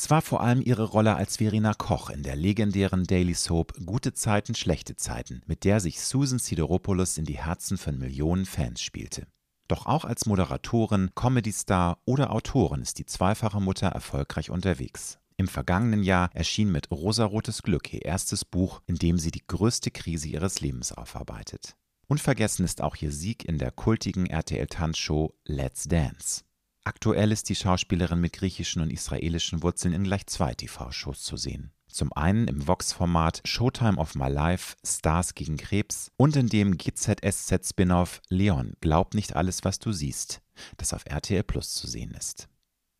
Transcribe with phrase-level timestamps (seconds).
[0.00, 4.14] Es war vor allem ihre Rolle als Verena Koch in der legendären Daily Soap Gute
[4.14, 9.26] Zeiten, schlechte Zeiten, mit der sich Susan Sideropoulos in die Herzen von Millionen Fans spielte.
[9.66, 15.18] Doch auch als Moderatorin, Comedy-Star oder Autorin ist die zweifache Mutter erfolgreich unterwegs.
[15.36, 19.90] Im vergangenen Jahr erschien mit Rosarotes Glück ihr erstes Buch, in dem sie die größte
[19.90, 21.76] Krise ihres Lebens aufarbeitet.
[22.06, 26.44] Unvergessen ist auch ihr Sieg in der kultigen RTL-Tanzshow Let's Dance.
[26.88, 31.70] Aktuell ist die Schauspielerin mit griechischen und israelischen Wurzeln in gleich zwei TV-Shows zu sehen.
[31.86, 38.22] Zum einen im Vox-Format Showtime of My Life Stars gegen Krebs und in dem GZSZ-Spin-off
[38.30, 40.40] Leon Glaub nicht alles, was du siehst,
[40.78, 42.48] das auf RTL Plus zu sehen ist.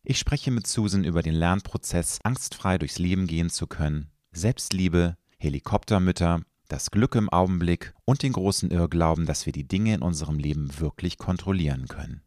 [0.03, 6.41] Ich spreche mit Susan über den Lernprozess, angstfrei durchs Leben gehen zu können, Selbstliebe, Helikoptermütter,
[6.67, 10.79] das Glück im Augenblick und den großen Irrglauben, dass wir die Dinge in unserem Leben
[10.79, 12.21] wirklich kontrollieren können.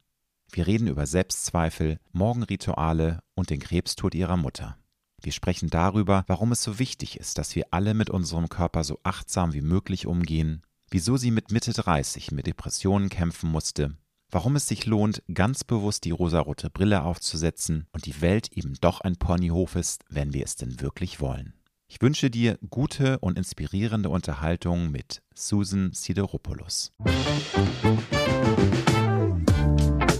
[0.54, 4.76] Wir reden über Selbstzweifel, Morgenrituale und den Krebstod ihrer Mutter.
[5.22, 9.00] Wir sprechen darüber, warum es so wichtig ist, dass wir alle mit unserem Körper so
[9.02, 13.96] achtsam wie möglich umgehen, wieso sie mit Mitte 30 mit Depressionen kämpfen musste,
[14.30, 19.00] warum es sich lohnt, ganz bewusst die rosarote Brille aufzusetzen und die Welt eben doch
[19.00, 21.54] ein Ponyhof ist, wenn wir es denn wirklich wollen.
[21.88, 26.92] Ich wünsche dir gute und inspirierende Unterhaltung mit Susan Sideropoulos.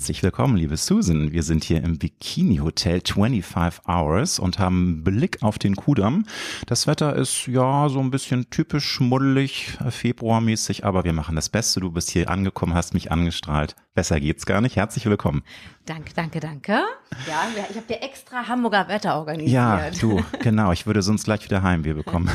[0.00, 1.30] Herzlich willkommen, liebe Susan.
[1.30, 6.24] Wir sind hier im Bikini Hotel 25 Hours und haben Blick auf den Kudamm.
[6.64, 11.80] Das Wetter ist ja so ein bisschen typisch schmuddelig, februarmäßig, aber wir machen das Beste.
[11.80, 13.76] Du bist hier angekommen, hast mich angestrahlt.
[13.92, 14.76] Besser geht's gar nicht.
[14.76, 15.42] Herzlich willkommen.
[15.84, 16.80] Danke, danke, danke.
[17.28, 19.52] Ja, ich habe dir extra Hamburger Wetter organisiert.
[19.52, 20.72] Ja, du, genau.
[20.72, 22.30] Ich würde sonst gleich wieder Heimweh bekommen.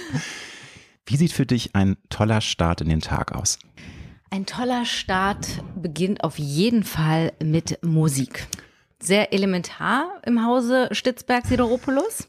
[1.06, 3.60] Wie sieht für dich ein toller Start in den Tag aus?
[4.30, 8.46] Ein toller Start beginnt auf jeden Fall mit Musik.
[8.98, 12.28] Sehr elementar im Hause Stitzberg-Sideropoulos.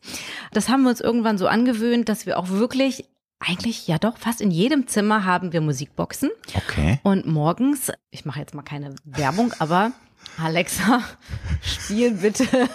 [0.51, 3.05] Das haben wir uns irgendwann so angewöhnt, dass wir auch wirklich
[3.39, 6.29] eigentlich ja doch fast in jedem Zimmer haben wir Musikboxen.
[6.53, 6.99] Okay.
[7.03, 9.91] Und morgens, ich mache jetzt mal keine Werbung, aber
[10.41, 11.01] Alexa,
[11.61, 12.69] spiel bitte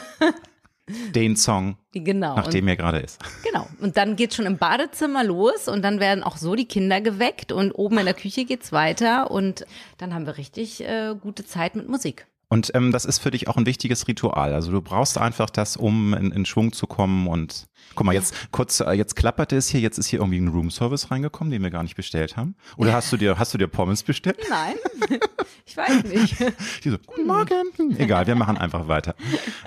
[0.88, 2.34] den Song, genau.
[2.34, 3.20] nach dem er gerade ist.
[3.44, 3.68] Genau.
[3.80, 7.52] Und dann geht's schon im Badezimmer los und dann werden auch so die Kinder geweckt
[7.52, 9.64] und oben in der Küche geht's weiter und
[9.98, 12.26] dann haben wir richtig äh, gute Zeit mit Musik.
[12.52, 14.52] Und ähm, das ist für dich auch ein wichtiges Ritual.
[14.52, 17.26] Also du brauchst einfach das, um in, in Schwung zu kommen.
[17.26, 20.48] Und guck mal, jetzt kurz, äh, jetzt klapperte es hier, jetzt ist hier irgendwie ein
[20.48, 22.54] Roomservice reingekommen, den wir gar nicht bestellt haben.
[22.76, 24.36] Oder hast du dir, hast du dir Pommes bestellt?
[24.50, 24.74] Nein,
[25.64, 26.36] ich weiß nicht.
[26.84, 27.96] Die so, guten Morgen.
[27.96, 29.14] Egal, wir machen einfach weiter.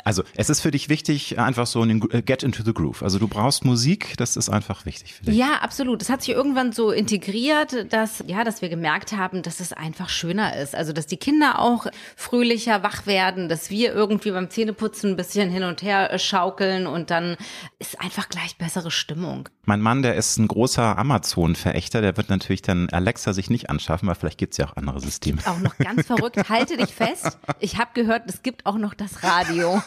[0.03, 3.01] Also es ist für dich wichtig, einfach so ein äh, Get into the Groove.
[3.01, 5.35] Also du brauchst Musik, das ist einfach wichtig für dich.
[5.35, 6.01] Ja, absolut.
[6.01, 10.09] Das hat sich irgendwann so integriert, dass, ja, dass wir gemerkt haben, dass es einfach
[10.09, 10.75] schöner ist.
[10.75, 15.15] Also dass die Kinder auch fröhlicher wieder wach werden, dass wir irgendwie beim Zähneputzen ein
[15.15, 17.37] bisschen hin und her äh, schaukeln und dann
[17.79, 19.49] ist einfach gleich bessere Stimmung.
[19.63, 24.07] Mein Mann, der ist ein großer Amazon-Verächter, der wird natürlich dann Alexa sich nicht anschaffen,
[24.07, 25.41] weil vielleicht gibt es ja auch andere Systeme.
[25.45, 27.37] Auch noch ganz verrückt, halte dich fest.
[27.59, 29.81] Ich habe gehört, es gibt auch noch das Radio.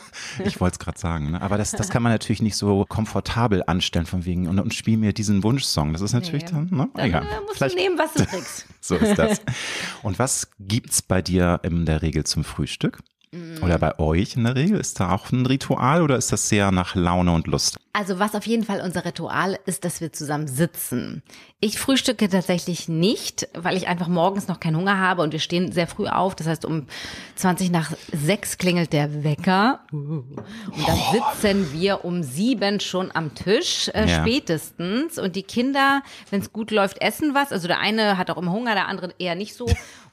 [0.45, 1.43] Ich wollte es gerade sagen, ne?
[1.43, 4.97] aber das, das kann man natürlich nicht so komfortabel anstellen von wegen und, und spiel
[4.97, 5.93] mir diesen Wunschsong.
[5.93, 6.51] Das ist natürlich nee.
[6.51, 6.89] dann, ne?
[6.95, 7.27] Dann Egal.
[7.43, 7.77] musst vielleicht.
[7.77, 8.67] du nehmen, was du kriegst.
[8.81, 9.41] so ist das.
[10.03, 12.78] Und was gibt's bei dir in der Regel zum Frühstück?
[12.79, 13.01] Stück.
[13.63, 14.81] Oder bei euch in der Regel?
[14.81, 17.77] Ist da auch ein Ritual oder ist das sehr nach Laune und Lust?
[17.93, 21.23] Also was auf jeden Fall unser Ritual ist, dass wir zusammen sitzen.
[21.61, 25.73] Ich frühstücke tatsächlich nicht, weil ich einfach morgens noch keinen Hunger habe und wir stehen
[25.73, 26.37] sehr früh auf.
[26.37, 26.87] Das heißt, um
[27.35, 30.39] 20 nach 6 klingelt der Wecker und
[30.87, 34.21] dann sitzen wir um sieben schon am Tisch, äh, ja.
[34.21, 35.19] spätestens.
[35.19, 37.51] Und die Kinder, wenn es gut läuft, essen was.
[37.51, 39.67] Also der eine hat auch immer Hunger, der andere eher nicht so.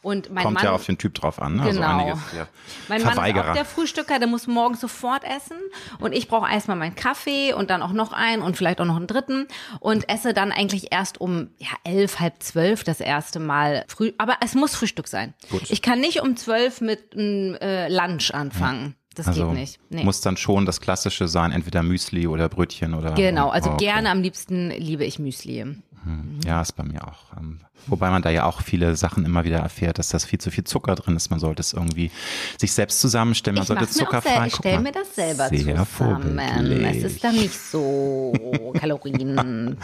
[0.06, 1.56] Und mein Kommt Mann, ja auf den Typ drauf an.
[1.56, 1.64] Ne?
[1.64, 1.88] Also genau.
[1.88, 2.48] Also einiges, ja.
[2.90, 5.58] Mein Mann ist auch der Frühstücker, der muss morgens sofort essen.
[6.00, 8.98] Und ich brauche erstmal meinen Kaffee und dann auch noch einen und vielleicht auch noch
[8.98, 9.48] einen dritten.
[9.80, 14.12] Und esse dann eigentlich erst um ja, elf, halb zwölf das erste Mal früh.
[14.18, 15.34] Aber es muss Frühstück sein.
[15.50, 15.70] Gut.
[15.70, 18.86] Ich kann nicht um zwölf mit einem äh, Lunch anfangen.
[18.86, 19.06] Ja.
[19.16, 19.80] Das also geht nicht.
[19.90, 20.04] Nee.
[20.04, 23.14] Muss dann schon das Klassische sein, entweder Müsli oder Brötchen oder.
[23.14, 23.86] Genau, also oh, okay.
[23.86, 25.66] gerne am liebsten liebe ich Müsli.
[26.06, 26.40] Hm.
[26.46, 27.36] Ja, ist bei mir auch.
[27.38, 30.52] Ähm, wobei man da ja auch viele Sachen immer wieder erfährt, dass das viel zu
[30.52, 31.32] viel Zucker drin ist.
[31.32, 32.12] Man sollte es irgendwie
[32.60, 33.56] sich selbst zusammenstellen.
[33.56, 34.48] Man ich sollte zuckerfrei.
[34.48, 36.40] Ich stelle mir das selber sehr zusammen.
[36.86, 38.34] Es ist dann nicht so
[38.80, 39.76] kalorienvoll.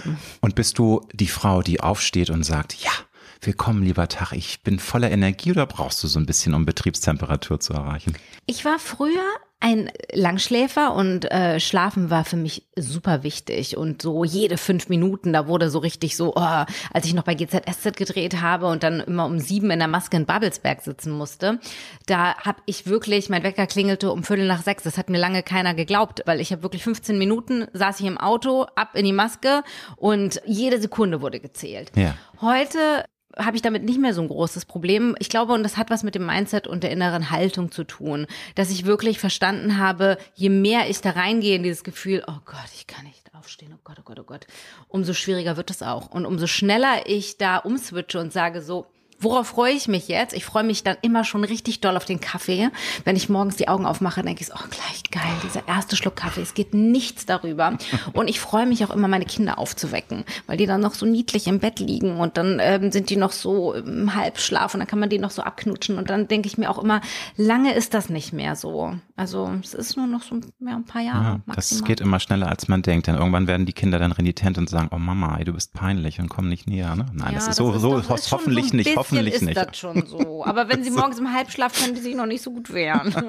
[0.40, 2.92] Und bist du die Frau, die aufsteht und sagt, ja,
[3.40, 7.60] willkommen, lieber Tag, ich bin voller Energie oder brauchst du so ein bisschen, um Betriebstemperatur
[7.60, 8.14] zu erreichen?
[8.46, 9.24] Ich war früher
[9.58, 15.32] ein Langschläfer und äh, Schlafen war für mich super wichtig und so jede fünf Minuten,
[15.32, 19.00] da wurde so richtig so, oh, als ich noch bei GZSZ gedreht habe und dann
[19.00, 21.58] immer um sieben in der Maske in Babelsberg sitzen musste,
[22.06, 25.42] da habe ich wirklich, mein Wecker klingelte um Viertel nach sechs, das hat mir lange
[25.42, 29.12] keiner geglaubt, weil ich habe wirklich 15 Minuten, saß ich im Auto, ab in die
[29.12, 29.62] Maske
[29.96, 31.92] und jede Sekunde wurde gezählt.
[31.96, 32.14] Ja.
[32.42, 33.06] Heute
[33.36, 35.14] habe ich damit nicht mehr so ein großes Problem.
[35.18, 38.26] Ich glaube, und das hat was mit dem Mindset und der inneren Haltung zu tun,
[38.54, 42.70] dass ich wirklich verstanden habe, je mehr ich da reingehe in dieses Gefühl, oh Gott,
[42.74, 44.46] ich kann nicht aufstehen, oh Gott, oh Gott, oh Gott,
[44.88, 46.10] umso schwieriger wird es auch.
[46.10, 48.86] Und umso schneller ich da umswitche und sage so,
[49.18, 50.34] Worauf freue ich mich jetzt?
[50.34, 52.68] Ich freue mich dann immer schon richtig doll auf den Kaffee.
[53.04, 56.16] Wenn ich morgens die Augen aufmache, denke ich, so, oh, gleich geil, dieser erste Schluck
[56.16, 56.42] Kaffee.
[56.42, 57.78] Es geht nichts darüber.
[58.12, 61.46] Und ich freue mich auch immer, meine Kinder aufzuwecken, weil die dann noch so niedlich
[61.46, 64.98] im Bett liegen und dann ähm, sind die noch so im Halbschlaf und dann kann
[64.98, 65.98] man die noch so abknutschen.
[65.98, 67.00] Und dann denke ich mir auch immer,
[67.36, 68.94] lange ist das nicht mehr so.
[69.16, 71.40] Also es ist nur noch so ja, ein paar Jahre.
[71.46, 73.06] Ja, das geht immer schneller, als man denkt.
[73.06, 76.20] Denn irgendwann werden die Kinder dann renitent und sagen, oh Mama, ey, du bist peinlich
[76.20, 76.94] und komm nicht näher.
[76.96, 77.06] Ne?
[77.12, 78.96] Nein, ja, das ist so, das ist so, doch, hoffentlich so nicht.
[79.10, 79.56] Hoffentlich ist nicht.
[79.56, 80.44] das schon so.
[80.44, 83.14] Aber wenn sie morgens im Halbschlaf können die sich noch nicht so gut wehren.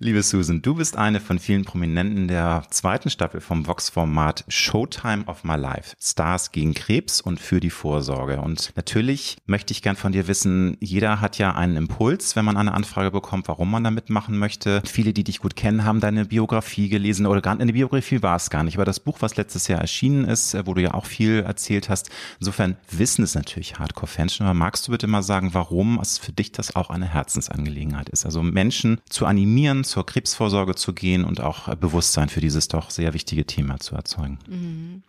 [0.00, 5.44] Liebe Susan, du bist eine von vielen Prominenten der zweiten Staffel vom Vox-Format Showtime of
[5.44, 5.94] My Life.
[6.02, 8.40] Stars gegen Krebs und für die Vorsorge.
[8.40, 12.56] Und natürlich möchte ich gern von dir wissen, jeder hat ja einen Impuls, wenn man
[12.56, 14.82] eine Anfrage bekommt, warum man da mitmachen möchte.
[14.84, 18.50] Viele, die dich gut kennen, haben deine Biografie gelesen oder gar eine Biografie war es
[18.50, 21.44] gar nicht, aber das Buch, was letztes Jahr erschienen ist, wo du ja auch viel
[21.46, 22.10] erzählt hast.
[22.40, 26.32] Insofern wissen es natürlich Hardcore-Fans schon, aber magst du bitte mal sagen, warum es für
[26.32, 28.26] dich das auch eine Herzensangelegenheit ist?
[28.26, 33.14] Also Menschen zu animieren, zur Krebsvorsorge zu gehen und auch Bewusstsein für dieses doch sehr
[33.14, 34.38] wichtige Thema zu erzeugen.
[34.48, 35.02] Mhm.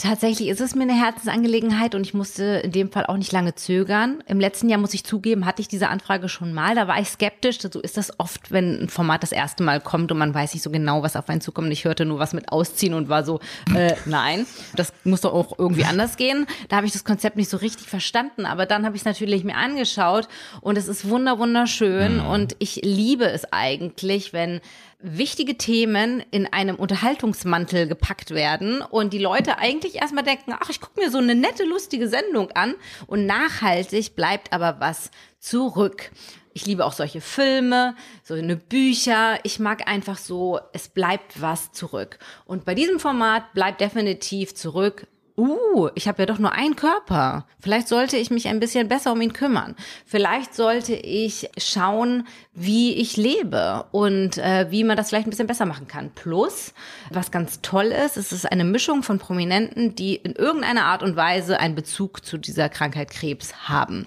[0.00, 3.54] Tatsächlich ist es mir eine Herzensangelegenheit und ich musste in dem Fall auch nicht lange
[3.54, 4.24] zögern.
[4.26, 6.74] Im letzten Jahr, muss ich zugeben, hatte ich diese Anfrage schon mal.
[6.74, 7.58] Da war ich skeptisch.
[7.60, 10.62] So ist das oft, wenn ein Format das erste Mal kommt und man weiß nicht
[10.62, 11.70] so genau, was auf einen zukommt.
[11.70, 13.40] Ich hörte nur was mit Ausziehen und war so,
[13.76, 16.46] äh, nein, das muss doch auch irgendwie anders gehen.
[16.70, 18.46] Da habe ich das Konzept nicht so richtig verstanden.
[18.46, 20.28] Aber dann habe ich es natürlich mir angeschaut
[20.62, 22.26] und es ist wunder wunderschön mhm.
[22.26, 24.62] und ich liebe es eigentlich, wenn
[25.02, 30.80] wichtige Themen in einem Unterhaltungsmantel gepackt werden und die Leute eigentlich erstmal denken, ach, ich
[30.80, 32.74] gucke mir so eine nette, lustige Sendung an
[33.06, 36.10] und nachhaltig bleibt aber was zurück.
[36.52, 37.94] Ich liebe auch solche Filme,
[38.24, 39.38] so eine Bücher.
[39.44, 42.18] Ich mag einfach so, es bleibt was zurück.
[42.44, 45.06] Und bei diesem Format bleibt definitiv zurück
[45.40, 47.46] uh, ich habe ja doch nur einen Körper.
[47.60, 49.74] Vielleicht sollte ich mich ein bisschen besser um ihn kümmern.
[50.04, 55.46] Vielleicht sollte ich schauen, wie ich lebe und äh, wie man das vielleicht ein bisschen
[55.46, 56.10] besser machen kann.
[56.14, 56.74] Plus,
[57.10, 61.16] was ganz toll ist, es ist eine Mischung von Prominenten, die in irgendeiner Art und
[61.16, 64.06] Weise einen Bezug zu dieser Krankheit Krebs haben.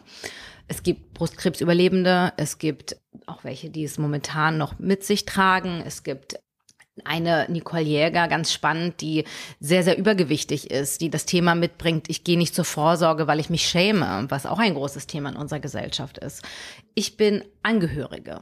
[0.67, 2.95] Es gibt Brustkrebsüberlebende, es gibt
[3.25, 5.83] auch welche, die es momentan noch mit sich tragen.
[5.85, 6.39] Es gibt
[7.05, 9.23] eine Nicole Jäger, ganz spannend, die
[9.59, 13.49] sehr, sehr übergewichtig ist, die das Thema mitbringt, ich gehe nicht zur Vorsorge, weil ich
[13.49, 16.43] mich schäme, was auch ein großes Thema in unserer Gesellschaft ist.
[16.93, 18.41] Ich bin Angehörige.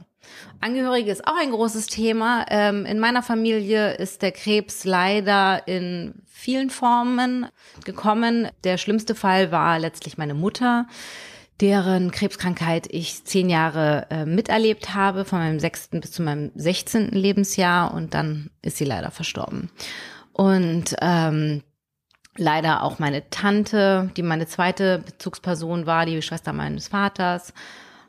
[0.60, 2.44] Angehörige ist auch ein großes Thema.
[2.48, 7.46] Ähm, in meiner Familie ist der Krebs leider in vielen Formen
[7.84, 8.48] gekommen.
[8.64, 10.86] Der schlimmste Fall war letztlich meine Mutter
[11.60, 17.16] deren Krebskrankheit ich zehn Jahre äh, miterlebt habe, von meinem sechsten bis zu meinem sechzehnten
[17.16, 19.70] Lebensjahr und dann ist sie leider verstorben.
[20.32, 21.62] Und ähm,
[22.36, 27.52] leider auch meine Tante, die meine zweite Bezugsperson war, die Schwester meines Vaters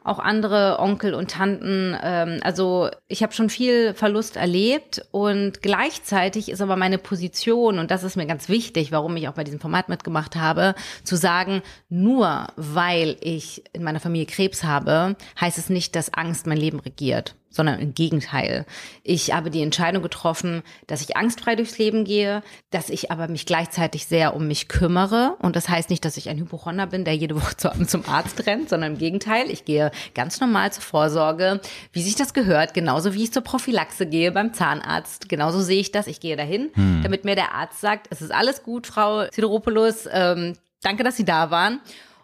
[0.04, 1.98] auch andere Onkel und Tanten.
[2.02, 7.92] Ähm, also ich habe schon viel Verlust erlebt und gleichzeitig ist aber meine Position, und
[7.92, 11.62] das ist mir ganz wichtig, warum ich auch bei diesem Format mitgemacht habe, zu sagen,
[11.90, 16.80] nur weil ich in meiner Familie Krebs habe, heißt es nicht, dass Angst mein Leben
[16.80, 18.66] regiert sondern im Gegenteil.
[19.04, 23.46] Ich habe die Entscheidung getroffen, dass ich angstfrei durchs Leben gehe, dass ich aber mich
[23.46, 25.38] gleichzeitig sehr um mich kümmere.
[25.40, 27.56] Und das heißt nicht, dass ich ein Hypochonder bin, der jede Woche
[27.88, 29.50] zum Arzt rennt, sondern im Gegenteil.
[29.50, 31.62] Ich gehe ganz normal zur Vorsorge,
[31.94, 35.30] wie sich das gehört, genauso wie ich zur Prophylaxe gehe beim Zahnarzt.
[35.30, 36.08] Genauso sehe ich das.
[36.08, 37.02] Ich gehe dahin, hm.
[37.04, 40.08] damit mir der Arzt sagt, es ist alles gut, Frau Sideropoulos.
[40.12, 41.80] Ähm, danke, dass Sie da waren.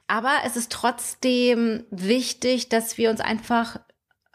[0.10, 3.80] Aber es ist trotzdem wichtig, dass wir uns einfach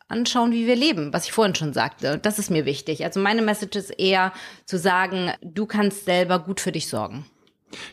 [0.09, 2.19] anschauen, wie wir leben, was ich vorhin schon sagte.
[2.19, 3.05] Das ist mir wichtig.
[3.05, 4.33] Also meine Message ist eher
[4.67, 7.27] zu sagen, du kannst selber gut für dich sorgen.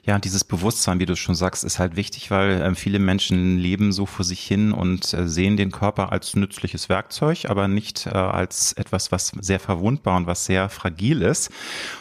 [0.04, 3.92] Ja, dieses Bewusstsein, wie du schon sagst, ist halt wichtig, weil äh, viele Menschen leben
[3.92, 8.10] so vor sich hin und äh, sehen den Körper als nützliches Werkzeug, aber nicht äh,
[8.10, 11.50] als etwas, was sehr verwundbar und was sehr fragil ist.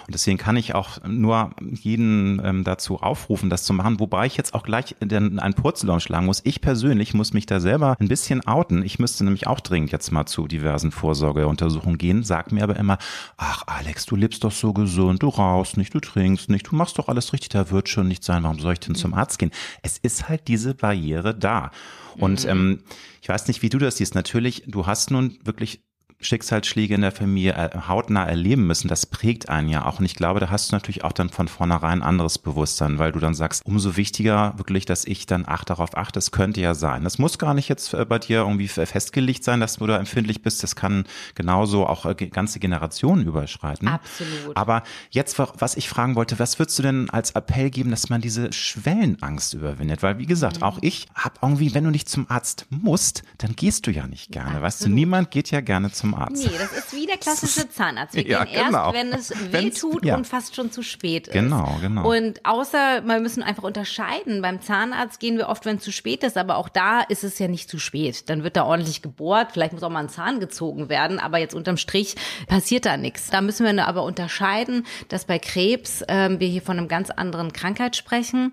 [0.06, 4.36] Und deswegen kann ich auch nur jeden ähm, dazu aufrufen, das zu machen, wobei ich
[4.36, 6.40] jetzt auch gleich den, einen Purzelbaum schlagen muss.
[6.44, 8.84] Ich persönlich muss mich da selber ein bisschen outen.
[8.84, 12.98] Ich müsste nämlich auch dringend jetzt mal zu diversen Vorsorgeuntersuchungen gehen, sag mir aber immer,
[13.36, 16.98] ach Alex, du lebst doch so gesund, du rauchst nicht, du trinkst nicht, du machst
[16.98, 19.50] doch alles richtig, da wird schon nicht sein, warum soll ich denn zum Arzt gehen?
[19.82, 21.70] Es ist halt diese Barriere da.
[22.16, 22.50] Und mhm.
[22.50, 22.78] ähm,
[23.22, 24.14] ich weiß nicht, wie du das siehst.
[24.14, 25.82] Natürlich, du hast nun wirklich
[26.20, 29.98] Schicksalsschläge in der Familie hautnah erleben müssen, das prägt einen ja auch.
[29.98, 33.20] Und ich glaube, da hast du natürlich auch dann von vornherein anderes Bewusstsein, weil du
[33.20, 37.04] dann sagst, umso wichtiger wirklich, dass ich dann ach darauf achte, das könnte ja sein.
[37.04, 40.42] Das muss gar nicht jetzt äh, bei dir irgendwie festgelegt sein, dass du da empfindlich
[40.42, 40.62] bist.
[40.62, 43.88] Das kann genauso auch äh, ganze Generationen überschreiten.
[43.88, 44.56] Absolut.
[44.56, 48.20] Aber jetzt, was ich fragen wollte, was würdest du denn als Appell geben, dass man
[48.20, 50.02] diese Schwellenangst überwindet?
[50.02, 50.64] Weil, wie gesagt, mhm.
[50.64, 54.32] auch ich habe irgendwie, wenn du nicht zum Arzt musst, dann gehst du ja nicht
[54.32, 54.48] gerne.
[54.48, 54.62] Absolut.
[54.64, 56.44] Weißt du, niemand geht ja gerne zum zum Arzt.
[56.44, 58.14] Nee, das ist wie der klassische Zahnarzt.
[58.14, 58.92] Wir ja, gehen genau.
[58.92, 60.16] erst, wenn es weh tut ja.
[60.16, 61.32] und fast schon zu spät ist.
[61.32, 62.10] Genau, genau.
[62.10, 64.42] Und außer, wir müssen einfach unterscheiden.
[64.42, 67.38] Beim Zahnarzt gehen wir oft, wenn es zu spät ist, aber auch da ist es
[67.38, 68.28] ja nicht zu spät.
[68.28, 71.54] Dann wird da ordentlich gebohrt, vielleicht muss auch mal ein Zahn gezogen werden, aber jetzt
[71.54, 73.30] unterm Strich passiert da nichts.
[73.30, 77.52] Da müssen wir aber unterscheiden, dass bei Krebs äh, wir hier von einem ganz anderen
[77.52, 78.52] Krankheit sprechen.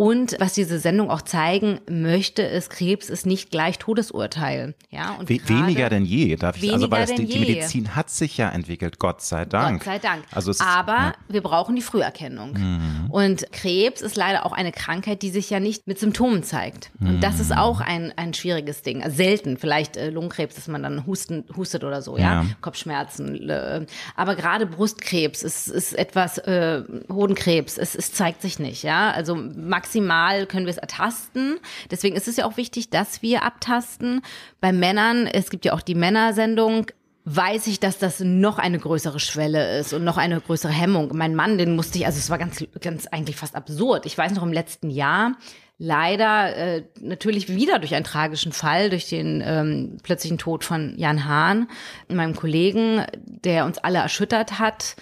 [0.00, 4.74] Und was diese Sendung auch zeigen möchte, ist, Krebs ist nicht gleich Todesurteil.
[4.88, 8.38] Ja, und We weniger denn je, darf ich also, weil die, die, Medizin hat sich
[8.38, 9.80] ja entwickelt, Gott sei Dank.
[9.80, 10.24] Gott sei Dank.
[10.32, 11.14] Also Aber ja.
[11.28, 12.54] wir brauchen die Früherkennung.
[12.54, 13.10] Mhm.
[13.10, 16.92] Und Krebs ist leider auch eine Krankheit, die sich ja nicht mit Symptomen zeigt.
[16.98, 17.20] Und mhm.
[17.20, 17.58] das ist mhm.
[17.58, 19.02] auch ein, ein schwieriges Ding.
[19.02, 22.46] Also selten, vielleicht äh, Lungenkrebs, dass man dann husten, hustet oder so, ja, ja.
[22.62, 23.50] Kopfschmerzen.
[23.50, 23.84] Äh,
[24.16, 29.10] aber gerade Brustkrebs ist, ist etwas, äh, Hodenkrebs, es, es zeigt sich nicht, ja.
[29.10, 31.58] Also maximal maximal können wir es ertasten.
[31.90, 34.22] Deswegen ist es ja auch wichtig, dass wir abtasten.
[34.60, 36.86] Bei Männern, es gibt ja auch die Männersendung,
[37.24, 41.10] weiß ich, dass das noch eine größere Schwelle ist und noch eine größere Hemmung.
[41.14, 44.06] Mein Mann, den musste ich, also es war ganz, ganz eigentlich fast absurd.
[44.06, 45.36] Ich weiß noch im letzten Jahr,
[45.78, 51.26] leider äh, natürlich wieder durch einen tragischen Fall, durch den ähm, plötzlichen Tod von Jan
[51.26, 51.68] Hahn,
[52.08, 54.96] meinem Kollegen, der uns alle erschüttert hat,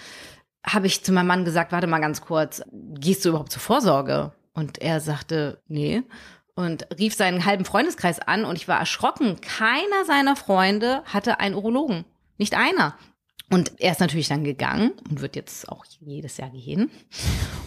[0.65, 4.33] habe ich zu meinem Mann gesagt, warte mal ganz kurz, gehst du überhaupt zur Vorsorge?
[4.59, 6.03] Und er sagte, nee.
[6.53, 9.39] Und rief seinen halben Freundeskreis an und ich war erschrocken.
[9.39, 12.03] Keiner seiner Freunde hatte einen Urologen.
[12.37, 12.95] Nicht einer.
[13.49, 16.91] Und er ist natürlich dann gegangen und wird jetzt auch jedes Jahr gehen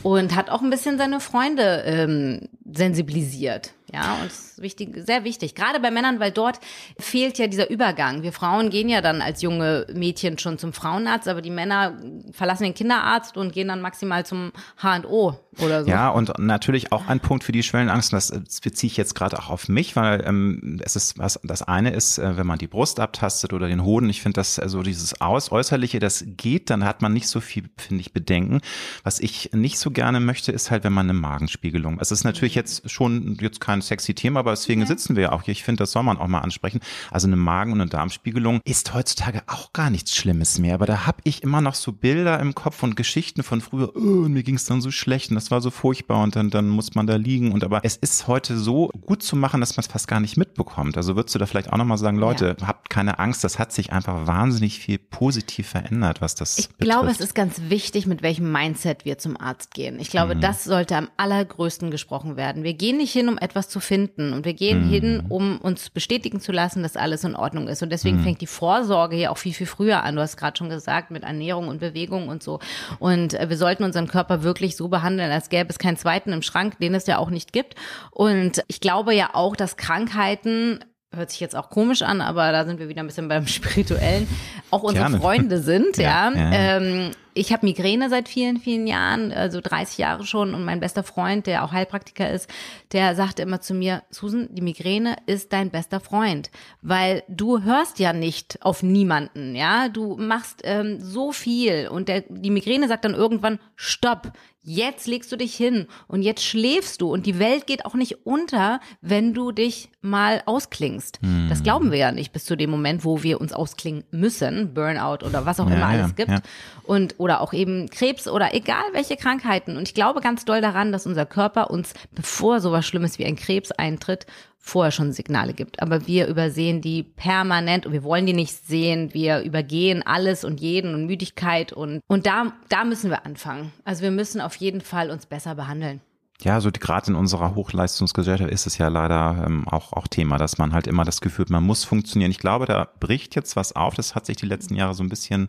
[0.02, 3.72] und hat auch ein bisschen seine Freunde ähm, sensibilisiert.
[3.92, 5.54] Ja, und das ist wichtig, sehr wichtig.
[5.54, 6.61] Gerade bei Männern, weil dort
[6.99, 8.22] fehlt ja dieser Übergang.
[8.22, 11.99] Wir Frauen gehen ja dann als junge Mädchen schon zum Frauenarzt, aber die Männer
[12.32, 15.90] verlassen den Kinderarzt und gehen dann maximal zum H&O oder so.
[15.90, 19.38] Ja, und natürlich auch ein Punkt für die Schwellenangst, das, das beziehe ich jetzt gerade
[19.38, 22.68] auch auf mich, weil ähm, es ist was, das eine ist, äh, wenn man die
[22.68, 26.84] Brust abtastet oder den Hoden, ich finde das, also dieses Aus, Äußerliche, das geht, dann
[26.84, 28.62] hat man nicht so viel, finde ich, Bedenken.
[29.02, 31.99] Was ich nicht so gerne möchte, ist halt, wenn man eine Magenspiegelung.
[32.00, 34.86] Es ist natürlich jetzt schon jetzt kein sexy Thema, aber deswegen ja.
[34.86, 35.52] sitzen wir ja auch hier.
[35.52, 36.80] Ich finde, das soll man auch mal ansprechen.
[37.10, 40.74] Also eine Magen- und eine Darmspiegelung ist heutzutage auch gar nichts Schlimmes mehr.
[40.74, 43.92] Aber da habe ich immer noch so Bilder im Kopf und Geschichten von früher.
[43.94, 46.50] Oh, und mir ging es dann so schlecht und das war so furchtbar und dann,
[46.50, 47.52] dann muss man da liegen.
[47.52, 50.36] Und aber es ist heute so gut zu machen, dass man es fast gar nicht
[50.36, 50.96] mitbekommt.
[50.96, 52.66] Also würdest du da vielleicht auch nochmal sagen, Leute, ja.
[52.66, 53.44] habt keine Angst.
[53.44, 56.90] Das hat sich einfach wahnsinnig viel positiv verändert, was das Ich betrifft.
[56.90, 59.98] glaube, es ist ganz wichtig, mit welchem Mindset wir zum Arzt gehen.
[60.00, 60.40] Ich glaube, mhm.
[60.40, 62.62] das sollte am allergrößten gesprochen werden.
[62.62, 64.33] Wir gehen nicht hin, um etwas zu finden.
[64.33, 64.91] Und wir gehen mhm.
[64.91, 67.83] hin, um uns bestätigen zu lassen, dass alles in Ordnung ist.
[67.83, 68.23] Und deswegen mhm.
[68.23, 70.14] fängt die Vorsorge hier auch viel, viel früher an.
[70.14, 72.61] Du hast gerade schon gesagt, mit Ernährung und Bewegung und so.
[73.00, 76.43] Und äh, wir sollten unseren Körper wirklich so behandeln, als gäbe es keinen zweiten im
[76.43, 77.75] Schrank, den es ja auch nicht gibt.
[78.11, 82.64] Und ich glaube ja auch, dass Krankheiten hört sich jetzt auch komisch an, aber da
[82.64, 84.26] sind wir wieder ein bisschen beim Spirituellen,
[84.71, 85.21] auch unsere Gerne.
[85.21, 86.31] Freunde sind, ja.
[86.31, 86.35] ja.
[86.35, 86.76] ja.
[86.79, 90.54] Ähm, ich habe Migräne seit vielen, vielen Jahren, also 30 Jahre schon.
[90.54, 92.48] Und mein bester Freund, der auch Heilpraktiker ist,
[92.92, 96.50] der sagte immer zu mir, Susan, die Migräne ist dein bester Freund,
[96.82, 99.88] weil du hörst ja nicht auf niemanden, ja.
[99.88, 105.32] Du machst ähm, so viel und der, die Migräne sagt dann irgendwann, stopp, jetzt legst
[105.32, 109.34] du dich hin und jetzt schläfst du und die Welt geht auch nicht unter, wenn
[109.34, 111.18] du dich mal ausklingst.
[111.20, 111.46] Hm.
[111.48, 115.24] Das glauben wir ja nicht bis zu dem Moment, wo wir uns ausklingen müssen, Burnout
[115.26, 116.30] oder was auch ja, immer alles ja, gibt.
[116.30, 116.40] Ja.
[116.84, 119.76] Und oder auch eben Krebs oder egal welche Krankheiten.
[119.76, 123.37] Und ich glaube ganz doll daran, dass unser Körper uns, bevor sowas Schlimmes wie ein
[123.37, 124.26] Krebs eintritt,
[124.59, 125.81] vorher schon Signale gibt.
[125.81, 129.14] Aber wir übersehen die permanent und wir wollen die nicht sehen.
[129.14, 133.73] Wir übergehen alles und jeden und Müdigkeit und, und da, da müssen wir anfangen.
[133.85, 136.00] Also wir müssen auf jeden Fall uns besser behandeln.
[136.42, 140.58] Ja, so gerade in unserer Hochleistungsgesellschaft ist es ja leider ähm, auch, auch Thema, dass
[140.58, 142.32] man halt immer das Gefühl hat, man muss funktionieren.
[142.32, 143.94] Ich glaube, da bricht jetzt was auf.
[143.94, 145.49] Das hat sich die letzten Jahre so ein bisschen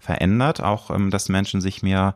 [0.00, 0.62] verändert.
[0.62, 2.14] Auch, ähm, dass Menschen sich mehr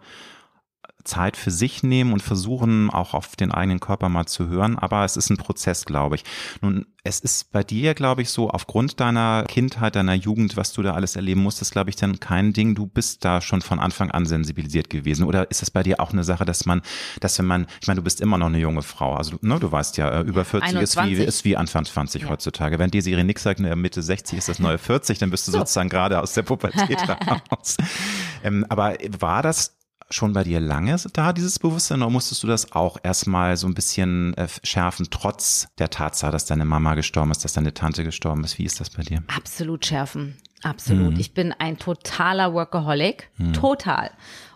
[1.08, 4.78] Zeit für sich nehmen und versuchen auch auf den eigenen Körper mal zu hören.
[4.78, 6.24] Aber es ist ein Prozess, glaube ich.
[6.60, 10.82] Nun, es ist bei dir, glaube ich, so aufgrund deiner Kindheit, deiner Jugend, was du
[10.82, 12.74] da alles erleben musstest, glaube ich, dann kein Ding.
[12.74, 15.24] Du bist da schon von Anfang an sensibilisiert gewesen.
[15.24, 16.82] Oder ist es bei dir auch eine Sache, dass man,
[17.20, 19.14] dass wenn man, ich meine, du bist immer noch eine junge Frau.
[19.14, 22.28] Also, ne, du weißt ja, äh, über 40 ist wie, ist wie Anfang 20 ja.
[22.28, 22.78] heutzutage.
[22.78, 25.58] Wenn dir Siri nix sagt, Mitte 60 ist das neue 40, dann bist du so.
[25.58, 27.76] sozusagen gerade aus der Pubertät raus.
[28.44, 29.77] ähm, aber war das
[30.10, 33.74] schon bei dir lange da, dieses Bewusstsein, oder musstest du das auch erstmal so ein
[33.74, 38.44] bisschen äh, schärfen, trotz der Tatsache, dass deine Mama gestorben ist, dass deine Tante gestorben
[38.44, 38.58] ist?
[38.58, 39.22] Wie ist das bei dir?
[39.34, 40.36] Absolut schärfen.
[40.62, 41.14] Absolut.
[41.14, 41.20] Mhm.
[41.20, 43.30] Ich bin ein totaler Workaholic.
[43.36, 43.52] Mhm.
[43.52, 44.10] Total.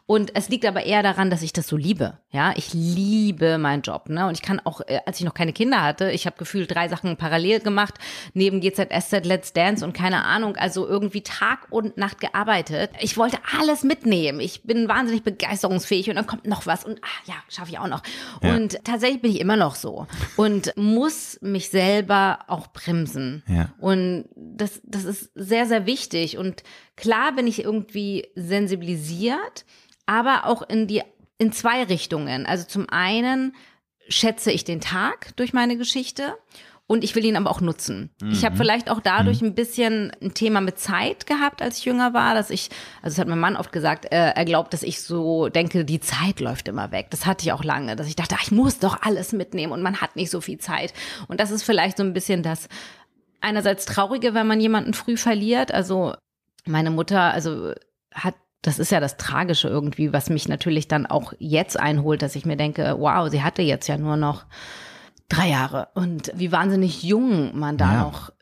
[0.06, 2.18] Und es liegt aber eher daran, dass ich das so liebe.
[2.32, 4.08] Ja, ich liebe meinen Job.
[4.08, 4.26] Ne?
[4.26, 6.88] Und ich kann auch, äh, als ich noch keine Kinder hatte, ich habe gefühlt drei
[6.88, 7.94] Sachen parallel gemacht,
[8.32, 12.90] neben GZSZ, Let's Dance und keine Ahnung, also irgendwie Tag und Nacht gearbeitet.
[13.00, 14.40] Ich wollte alles mitnehmen.
[14.40, 17.88] Ich bin wahnsinnig begeisterungsfähig und dann kommt noch was und ah, ja, schaffe ich auch
[17.88, 18.02] noch.
[18.42, 18.56] Ja.
[18.56, 23.42] Und tatsächlich bin ich immer noch so und muss mich selber auch bremsen.
[23.46, 23.74] Ja.
[23.78, 26.38] Und das, das ist sehr, sehr wichtig.
[26.38, 26.62] Und
[26.96, 29.66] klar bin ich irgendwie sensibilisiert
[30.06, 31.02] aber auch in die
[31.42, 32.46] in zwei Richtungen.
[32.46, 33.56] Also zum einen
[34.08, 36.38] schätze ich den Tag durch meine Geschichte
[36.86, 38.10] und ich will ihn aber auch nutzen.
[38.22, 38.30] Mhm.
[38.30, 39.48] Ich habe vielleicht auch dadurch mhm.
[39.48, 42.70] ein bisschen ein Thema mit Zeit gehabt, als ich jünger war, dass ich,
[43.02, 45.98] also es hat mein Mann oft gesagt, äh, er glaubt, dass ich so denke, die
[45.98, 47.08] Zeit läuft immer weg.
[47.10, 49.82] Das hatte ich auch lange, dass ich dachte, ach, ich muss doch alles mitnehmen und
[49.82, 50.94] man hat nicht so viel Zeit.
[51.26, 52.68] Und das ist vielleicht so ein bisschen das
[53.40, 55.72] einerseits traurige, wenn man jemanden früh verliert.
[55.74, 56.14] Also
[56.66, 57.72] meine Mutter, also
[58.14, 62.36] hat das ist ja das Tragische irgendwie, was mich natürlich dann auch jetzt einholt, dass
[62.36, 64.44] ich mir denke, wow, sie hatte jetzt ja nur noch
[65.28, 68.02] drei Jahre und wie wahnsinnig jung man da ja.
[68.04, 68.32] noch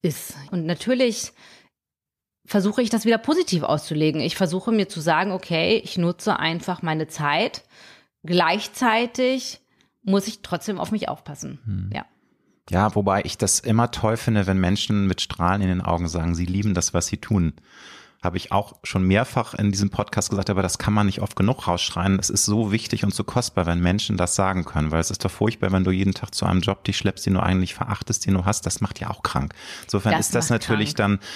[0.00, 0.34] ist.
[0.50, 1.32] Und natürlich
[2.46, 4.22] versuche ich das wieder positiv auszulegen.
[4.22, 7.64] Ich versuche mir zu sagen, okay, ich nutze einfach meine Zeit.
[8.24, 9.60] Gleichzeitig
[10.02, 11.60] muss ich trotzdem auf mich aufpassen.
[11.64, 11.90] Hm.
[11.92, 12.06] Ja.
[12.70, 16.34] Ja, wobei ich das immer toll finde, wenn Menschen mit Strahlen in den Augen sagen,
[16.34, 17.54] sie lieben das, was sie tun
[18.22, 21.36] habe ich auch schon mehrfach in diesem Podcast gesagt, aber das kann man nicht oft
[21.36, 22.18] genug rausschreien.
[22.18, 25.24] Es ist so wichtig und so kostbar, wenn Menschen das sagen können, weil es ist
[25.24, 28.26] doch furchtbar, wenn du jeden Tag zu einem Job dich schleppst, den du eigentlich verachtest,
[28.26, 28.66] den du hast.
[28.66, 29.54] Das macht ja auch krank.
[29.84, 31.20] Insofern das ist das natürlich krank.
[31.20, 31.28] dann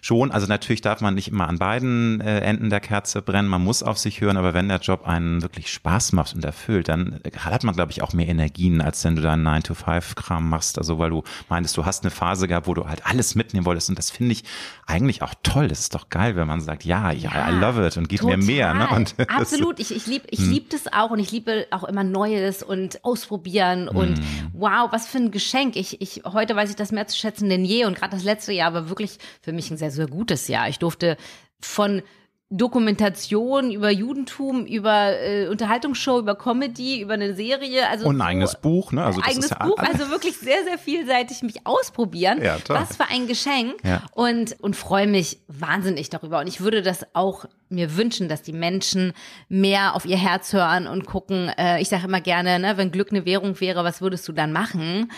[0.00, 0.30] schon.
[0.30, 3.48] Also natürlich darf man nicht immer an beiden äh, Enden der Kerze brennen.
[3.48, 6.88] Man muss auf sich hören, aber wenn der Job einen wirklich Spaß macht und erfüllt,
[6.88, 10.78] dann hat man, glaube ich, auch mehr Energien, als wenn du da einen 9-to-5-Kram machst.
[10.78, 13.88] Also weil du meintest, du hast eine Phase gehabt, wo du halt alles mitnehmen wolltest.
[13.88, 14.44] Und das finde ich
[14.86, 15.68] eigentlich auch toll.
[15.68, 18.20] Das ist doch geil, wenn man sagt, ja, ja, ja I love it und gib
[18.20, 18.38] total.
[18.38, 18.74] mir mehr.
[18.74, 18.88] Ne?
[18.88, 19.80] Und Absolut.
[19.80, 20.50] Ich, ich liebe ich hm.
[20.50, 24.24] lieb das auch und ich liebe auch immer Neues und ausprobieren und hm.
[24.52, 25.76] wow, was für ein Geschenk.
[25.76, 28.52] Ich, ich, heute weiß ich das mehr zu schätzen denn je und gerade das letzte
[28.52, 30.68] Jahr war wirklich für mich ein sehr, sehr gutes Jahr.
[30.68, 31.16] Ich durfte
[31.60, 32.02] von
[32.50, 37.86] Dokumentation über Judentum, über äh, Unterhaltungsshow, über Comedy, über eine Serie.
[37.90, 39.04] Also Und ein so, eigenes Buch, ne?
[39.04, 42.42] Also eigenes ja Buch, also wirklich sehr, sehr vielseitig mich ausprobieren.
[42.42, 42.76] Ja, toll.
[42.76, 43.74] Was für ein Geschenk.
[43.84, 44.02] Ja.
[44.12, 46.38] Und, und freue mich wahnsinnig darüber.
[46.40, 49.12] Und ich würde das auch mir wünschen, dass die Menschen
[49.50, 51.50] mehr auf ihr Herz hören und gucken.
[51.58, 54.52] Äh, ich sage immer gerne, ne, wenn Glück eine Währung wäre, was würdest du dann
[54.52, 55.12] machen?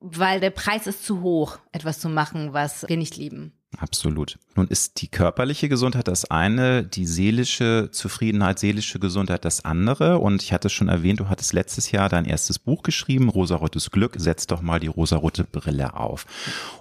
[0.00, 3.52] Weil der Preis ist zu hoch, etwas zu machen, was wir nicht lieben.
[3.78, 4.38] Absolut.
[4.54, 10.18] Nun ist die körperliche Gesundheit das eine, die seelische Zufriedenheit, seelische Gesundheit das andere.
[10.18, 13.90] Und ich hatte es schon erwähnt, du hattest letztes Jahr dein erstes Buch geschrieben, Rosarotes
[13.90, 16.26] Glück, setz doch mal die rosarote Brille auf.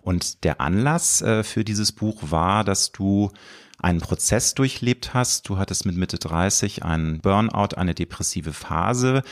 [0.02, 3.32] Und der Anlass äh, für dieses Buch war, dass du
[3.80, 5.50] einen Prozess durchlebt hast.
[5.50, 9.24] Du hattest mit Mitte 30 einen Burnout, eine depressive Phase,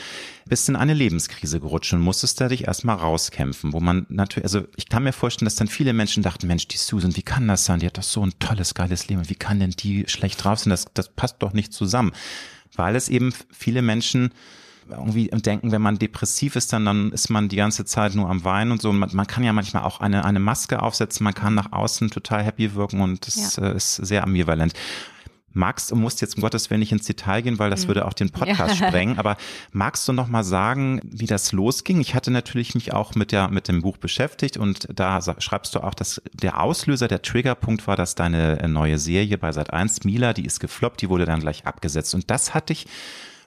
[0.46, 4.64] bist in eine Lebenskrise gerutscht und musstest da dich erstmal rauskämpfen, wo man natürlich, also
[4.76, 7.64] ich kann mir vorstellen, dass dann viele Menschen dachten, Mensch, die Susan, wie kann das
[7.64, 7.80] sein?
[7.80, 9.28] Die hat doch so ein tolles, geiles Leben.
[9.28, 10.70] Wie kann denn die schlecht drauf sein?
[10.70, 12.12] Das, das passt doch nicht zusammen.
[12.74, 14.32] Weil es eben viele Menschen
[14.96, 18.44] irgendwie denken, wenn man depressiv ist, dann, dann ist man die ganze Zeit nur am
[18.44, 18.92] Weinen und so.
[18.92, 22.42] Man, man kann ja manchmal auch eine, eine Maske aufsetzen, man kann nach außen total
[22.42, 23.70] happy wirken und das ja.
[23.70, 24.74] äh, ist sehr ambivalent.
[25.54, 27.88] Magst du musst jetzt um Gottes Willen nicht ins Detail gehen, weil das hm.
[27.88, 28.86] würde auch den Podcast ja.
[28.88, 29.18] sprengen.
[29.18, 29.36] Aber
[29.70, 32.00] magst du noch mal sagen, wie das losging?
[32.00, 35.80] Ich hatte natürlich mich auch mit der mit dem Buch beschäftigt und da schreibst du
[35.80, 40.32] auch, dass der Auslöser, der Triggerpunkt war, dass deine äh, neue Serie bei Sat1 Mila,
[40.32, 42.86] die ist gefloppt, die wurde dann gleich abgesetzt und das hat dich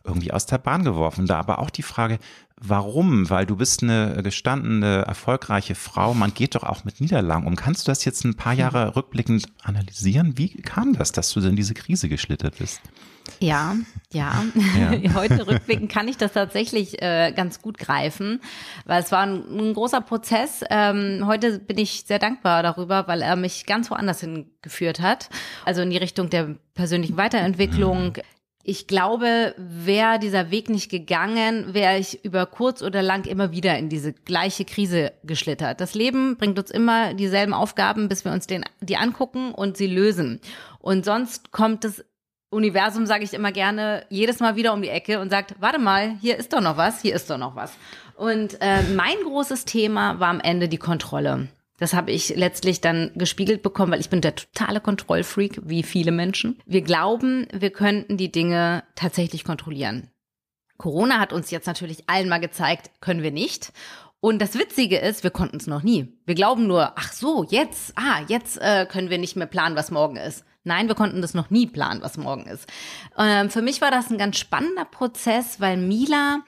[0.06, 1.26] irgendwie aus der Bahn geworfen.
[1.26, 2.20] Da aber auch die Frage,
[2.58, 3.30] warum?
[3.30, 6.14] Weil du bist eine gestandene, erfolgreiche Frau.
[6.14, 7.56] Man geht doch auch mit Niederlagen um.
[7.56, 8.90] Kannst du das jetzt ein paar Jahre hm.
[8.92, 10.38] rückblickend analysieren?
[10.38, 12.82] Wie kam das, dass du in diese Krise geschlittert bist?
[13.40, 13.76] Ja,
[14.14, 14.44] ja.
[14.78, 15.14] ja.
[15.16, 18.40] Heute rückblickend kann ich das tatsächlich äh, ganz gut greifen,
[18.86, 20.64] weil es war ein, ein großer Prozess.
[20.70, 25.30] Ähm, heute bin ich sehr dankbar darüber, weil er mich ganz woanders hingeführt hat.
[25.66, 28.22] Also in die Richtung der persönlichen Weiterentwicklung, mhm.
[28.68, 33.78] Ich glaube, wäre dieser Weg nicht gegangen, wäre ich über kurz oder lang immer wieder
[33.78, 35.80] in diese gleiche Krise geschlittert.
[35.80, 39.86] Das Leben bringt uns immer dieselben Aufgaben, bis wir uns den, die angucken und sie
[39.86, 40.42] lösen.
[40.80, 42.04] Und sonst kommt das
[42.50, 46.18] Universum, sage ich immer gerne, jedes Mal wieder um die Ecke und sagt, warte mal,
[46.20, 47.72] hier ist doch noch was, hier ist doch noch was.
[48.16, 51.50] Und äh, mein großes Thema war am Ende die Kontrolle.
[51.78, 56.12] Das habe ich letztlich dann gespiegelt bekommen, weil ich bin der totale Kontrollfreak, wie viele
[56.12, 56.60] Menschen.
[56.66, 60.10] Wir glauben, wir könnten die Dinge tatsächlich kontrollieren.
[60.78, 63.72] Corona hat uns jetzt natürlich allen mal gezeigt, können wir nicht.
[64.20, 66.18] Und das Witzige ist, wir konnten es noch nie.
[66.26, 69.92] Wir glauben nur, ach so, jetzt, ah, jetzt äh, können wir nicht mehr planen, was
[69.92, 70.44] morgen ist.
[70.64, 72.68] Nein, wir konnten das noch nie planen, was morgen ist.
[73.18, 76.40] Ähm, für mich war das ein ganz spannender Prozess, weil Mila,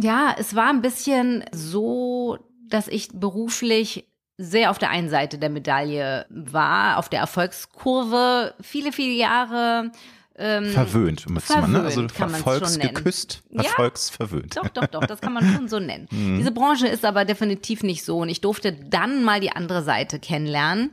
[0.00, 4.06] ja, es war ein bisschen so dass ich beruflich
[4.38, 9.90] sehr auf der einen Seite der Medaille war, auf der Erfolgskurve, viele, viele Jahre.
[10.38, 11.86] Ähm, verwöhnt, muss verwöhnt, man, ne?
[11.86, 14.54] Also erfolgsgeküsst, erfolgsverwöhnt.
[14.54, 16.08] Ja, doch, doch, doch, das kann man schon so nennen.
[16.16, 16.38] Mhm.
[16.38, 20.18] Diese Branche ist aber definitiv nicht so und ich durfte dann mal die andere Seite
[20.18, 20.90] kennenlernen.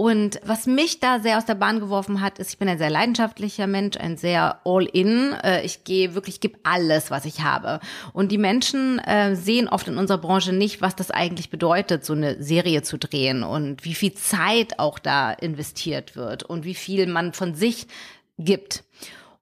[0.00, 2.88] Und was mich da sehr aus der Bahn geworfen hat, ist, ich bin ein sehr
[2.88, 5.34] leidenschaftlicher Mensch, ein sehr all-in.
[5.44, 7.80] Äh, ich gehe wirklich, gebe alles, was ich habe.
[8.14, 12.14] Und die Menschen äh, sehen oft in unserer Branche nicht, was das eigentlich bedeutet, so
[12.14, 17.06] eine Serie zu drehen und wie viel Zeit auch da investiert wird und wie viel
[17.06, 17.86] man von sich
[18.38, 18.84] gibt.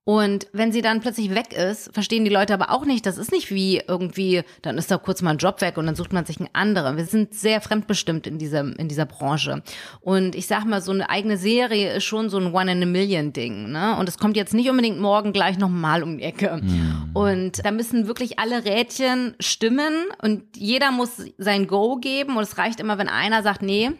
[0.09, 3.31] Und wenn sie dann plötzlich weg ist, verstehen die Leute aber auch nicht, das ist
[3.31, 6.25] nicht wie irgendwie, dann ist da kurz mal ein Job weg und dann sucht man
[6.25, 6.97] sich einen anderen.
[6.97, 9.63] Wir sind sehr fremdbestimmt in dieser, in dieser Branche.
[10.01, 12.87] Und ich sag mal, so eine eigene Serie ist schon so ein One in a
[12.87, 13.99] Million Ding, ne?
[13.99, 16.59] Und es kommt jetzt nicht unbedingt morgen gleich nochmal um die Ecke.
[16.63, 17.11] Mhm.
[17.13, 22.57] Und da müssen wirklich alle Rädchen stimmen und jeder muss sein Go geben und es
[22.57, 23.91] reicht immer, wenn einer sagt, nee,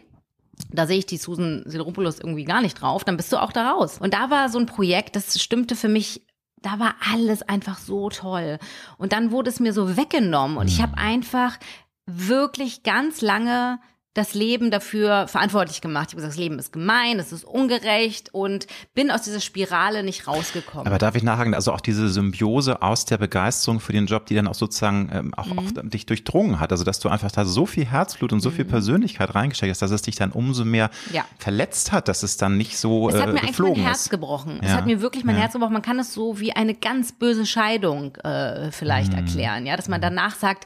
[0.71, 3.71] da sehe ich die Susan Sideropoulos irgendwie gar nicht drauf, dann bist du auch da
[3.71, 3.97] raus.
[3.99, 6.21] Und da war so ein Projekt, das stimmte für mich
[6.61, 8.59] da war alles einfach so toll.
[8.97, 10.97] Und dann wurde es mir so weggenommen und ich habe mhm.
[10.97, 11.57] einfach
[12.05, 13.79] wirklich ganz lange
[14.15, 16.07] das Leben dafür verantwortlich gemacht.
[16.07, 20.01] Ich habe gesagt, das Leben ist gemein, es ist ungerecht und bin aus dieser Spirale
[20.01, 20.87] nicht rausgekommen.
[20.87, 24.33] Aber darf ich nachhaken, also auch diese Symbiose aus der Begeisterung für den Job, die
[24.33, 25.59] dann auch sozusagen ähm, auch, mhm.
[25.59, 28.55] auch, dich durchdrungen hat, also dass du einfach da so viel Herzblut und so mhm.
[28.55, 31.23] viel Persönlichkeit reingesteckt hast, dass es dich dann umso mehr ja.
[31.37, 34.09] verletzt hat, dass es dann nicht so Es hat äh, mir eigentlich mein Herz ist.
[34.09, 34.59] gebrochen.
[34.63, 34.69] Ja.
[34.69, 35.41] Es hat mir wirklich mein ja.
[35.41, 35.73] Herz gebrochen.
[35.73, 39.19] Man kann es so wie eine ganz böse Scheidung äh, vielleicht mhm.
[39.19, 40.65] erklären, ja, dass man danach sagt,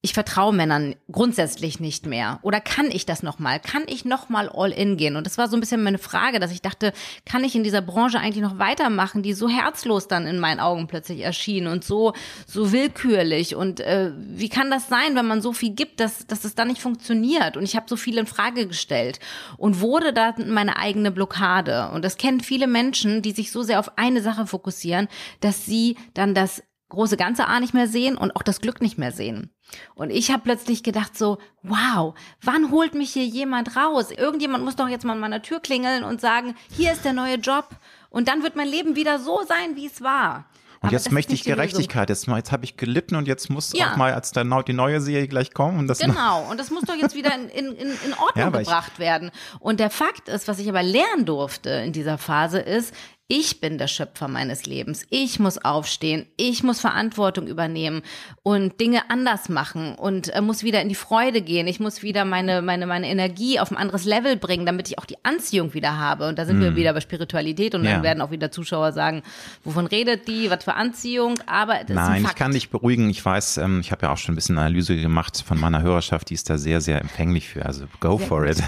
[0.00, 2.38] ich vertraue Männern grundsätzlich nicht mehr.
[2.42, 3.58] Oder kann ich das nochmal?
[3.58, 5.16] Kann ich nochmal all in gehen?
[5.16, 6.92] Und das war so ein bisschen meine Frage, dass ich dachte,
[7.26, 10.86] kann ich in dieser Branche eigentlich noch weitermachen, die so herzlos dann in meinen Augen
[10.86, 12.12] plötzlich erschien und so,
[12.46, 13.56] so willkürlich.
[13.56, 16.68] Und äh, wie kann das sein, wenn man so viel gibt, dass, dass es dann
[16.68, 17.56] nicht funktioniert?
[17.56, 19.18] Und ich habe so viel in Frage gestellt
[19.56, 21.90] und wurde dann meine eigene Blockade.
[21.92, 25.08] Und das kennen viele Menschen, die sich so sehr auf eine Sache fokussieren,
[25.40, 28.98] dass sie dann das große Ganze A nicht mehr sehen und auch das Glück nicht
[28.98, 29.50] mehr sehen.
[29.94, 34.10] Und ich habe plötzlich gedacht so, wow, wann holt mich hier jemand raus?
[34.10, 37.36] Irgendjemand muss doch jetzt mal an meiner Tür klingeln und sagen, hier ist der neue
[37.36, 37.68] Job.
[38.10, 40.46] Und dann wird mein Leben wieder so sein, wie es war.
[40.80, 42.08] Und Aber jetzt möchte ich Gerechtigkeit.
[42.08, 43.92] Jetzt, jetzt habe ich gelitten und jetzt muss ja.
[43.92, 45.80] auch mal als der, die neue Serie gleich kommen.
[45.80, 48.98] Und das genau, und das muss doch jetzt wieder in, in, in Ordnung ja, gebracht
[49.00, 49.32] werden.
[49.58, 52.94] Und der Fakt ist, was ich aber lernen durfte in dieser Phase, ist,
[53.30, 55.04] ich bin der Schöpfer meines Lebens.
[55.10, 56.24] Ich muss aufstehen.
[56.38, 58.00] Ich muss Verantwortung übernehmen
[58.42, 61.66] und Dinge anders machen und äh, muss wieder in die Freude gehen.
[61.66, 65.04] Ich muss wieder meine, meine, meine Energie auf ein anderes Level bringen, damit ich auch
[65.04, 66.26] die Anziehung wieder habe.
[66.26, 66.62] Und da sind mm.
[66.62, 66.76] wir hm.
[66.76, 67.92] wieder bei Spiritualität und ja.
[67.92, 69.22] dann werden auch wieder Zuschauer sagen,
[69.62, 73.10] wovon redet die, was für Anziehung, aber das Nein, ich kann dich beruhigen.
[73.10, 76.30] Ich weiß, ähm, ich habe ja auch schon ein bisschen Analyse gemacht von meiner Hörerschaft,
[76.30, 77.66] die ist da sehr, sehr empfänglich für.
[77.66, 78.62] Also go sehr for it.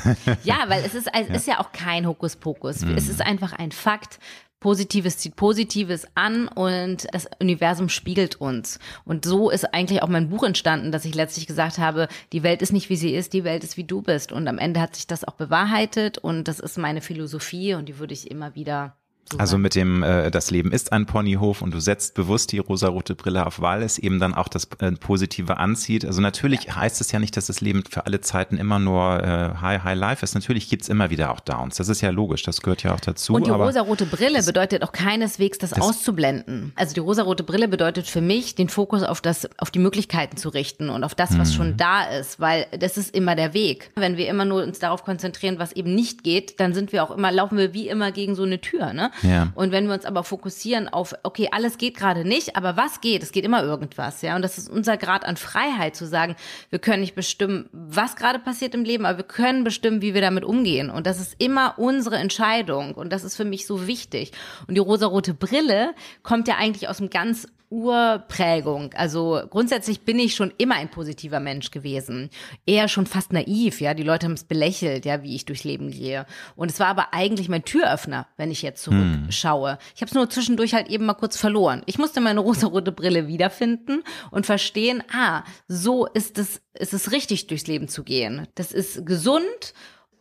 [0.45, 1.35] Ja, weil es ist, es ja.
[1.35, 2.83] ist ja auch kein Hokuspokus.
[2.83, 2.95] Mm.
[2.95, 4.19] Es ist einfach ein Fakt
[4.61, 8.79] Positives zieht Positives an und das Universum spiegelt uns.
[9.07, 12.61] Und so ist eigentlich auch mein Buch entstanden, dass ich letztlich gesagt habe, die Welt
[12.61, 14.33] ist nicht wie sie ist, die Welt ist wie du bist.
[14.33, 17.99] Und am Ende hat sich das auch bewahrheitet und das ist meine Philosophie und die
[17.99, 19.00] würde ich immer wieder
[19.33, 22.59] So also mit dem, äh, das Leben ist ein Ponyhof und du setzt bewusst die
[22.59, 26.05] rosarote Brille auf, weil es eben dann auch das äh, Positive anzieht.
[26.05, 26.77] Also natürlich ja.
[26.77, 29.97] heißt es ja nicht, dass das Leben für alle Zeiten immer nur äh, High, High
[29.97, 30.35] Life ist.
[30.35, 31.77] Natürlich gibt's immer wieder auch Downs.
[31.77, 33.35] Das ist ja logisch, das gehört ja auch dazu.
[33.35, 36.73] Und die rosarote Brille bedeutet auch keineswegs, das, das auszublenden.
[36.75, 40.49] Also die rosarote Brille bedeutet für mich, den Fokus auf das, auf die Möglichkeiten zu
[40.49, 41.57] richten und auf das, was hm.
[41.57, 43.93] schon da ist, weil das ist immer der Weg.
[43.95, 47.13] Wenn wir immer nur uns darauf konzentrieren, was eben nicht geht, dann sind wir auch
[47.13, 48.93] immer, laufen wir wie immer gegen so eine Tür.
[48.93, 49.13] Ne?
[49.23, 49.53] Ja.
[49.55, 53.23] Und wenn wir uns aber fokussieren auf, okay, alles geht gerade nicht, aber was geht?
[53.23, 54.37] Es geht immer irgendwas, ja.
[54.37, 56.37] Und das ist unser Grad an Freiheit zu sagen,
[56.71, 60.21] wir können nicht bestimmen, was gerade passiert im Leben, aber wir können bestimmen, wie wir
[60.21, 60.91] damit umgehen.
[60.91, 62.95] Und das ist immer unsere Entscheidung.
[62.95, 64.33] Und das ist für mich so wichtig.
[64.67, 68.93] Und die rosarote Brille kommt ja eigentlich aus einem ganz Urprägung.
[68.95, 72.29] Also grundsätzlich bin ich schon immer ein positiver Mensch gewesen.
[72.67, 73.95] Eher schon fast naiv, ja.
[73.95, 76.27] Die Leute haben es belächelt, ja, wie ich durchs Leben gehe.
[76.57, 79.73] Und es war aber eigentlich mein Türöffner, wenn ich jetzt zurückschaue.
[79.73, 79.79] Hm.
[79.95, 81.83] Ich habe es nur zwischendurch halt eben mal kurz verloren.
[81.87, 84.03] Ich musste meine rosarote Brille wiederfinden
[84.33, 88.49] und verstehen, ah, so ist es, ist es richtig, durchs Leben zu gehen.
[88.57, 89.75] Das ist gesund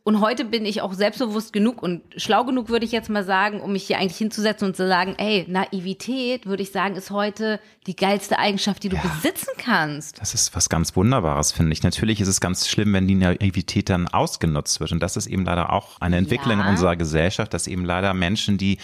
[0.03, 3.61] und heute bin ich auch selbstbewusst genug und schlau genug, würde ich jetzt mal sagen,
[3.61, 7.59] um mich hier eigentlich hinzusetzen und zu sagen, ey, Naivität, würde ich sagen, ist heute
[7.85, 10.19] die geilste Eigenschaft, die du ja, besitzen kannst.
[10.19, 11.83] Das ist was ganz Wunderbares, finde ich.
[11.83, 14.91] Natürlich ist es ganz schlimm, wenn die Naivität dann ausgenutzt wird.
[14.91, 16.65] Und das ist eben leider auch eine Entwicklung ja.
[16.65, 18.77] in unserer Gesellschaft, dass eben leider Menschen, die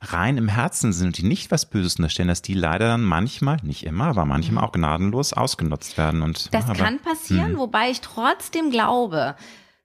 [0.00, 3.56] rein im Herzen sind und die nicht was Böses unterstellen, dass die leider dann manchmal,
[3.62, 4.68] nicht immer, aber manchmal mhm.
[4.68, 6.22] auch gnadenlos ausgenutzt werden.
[6.22, 7.58] Und, das ja, kann passieren, mh.
[7.58, 9.34] wobei ich trotzdem glaube,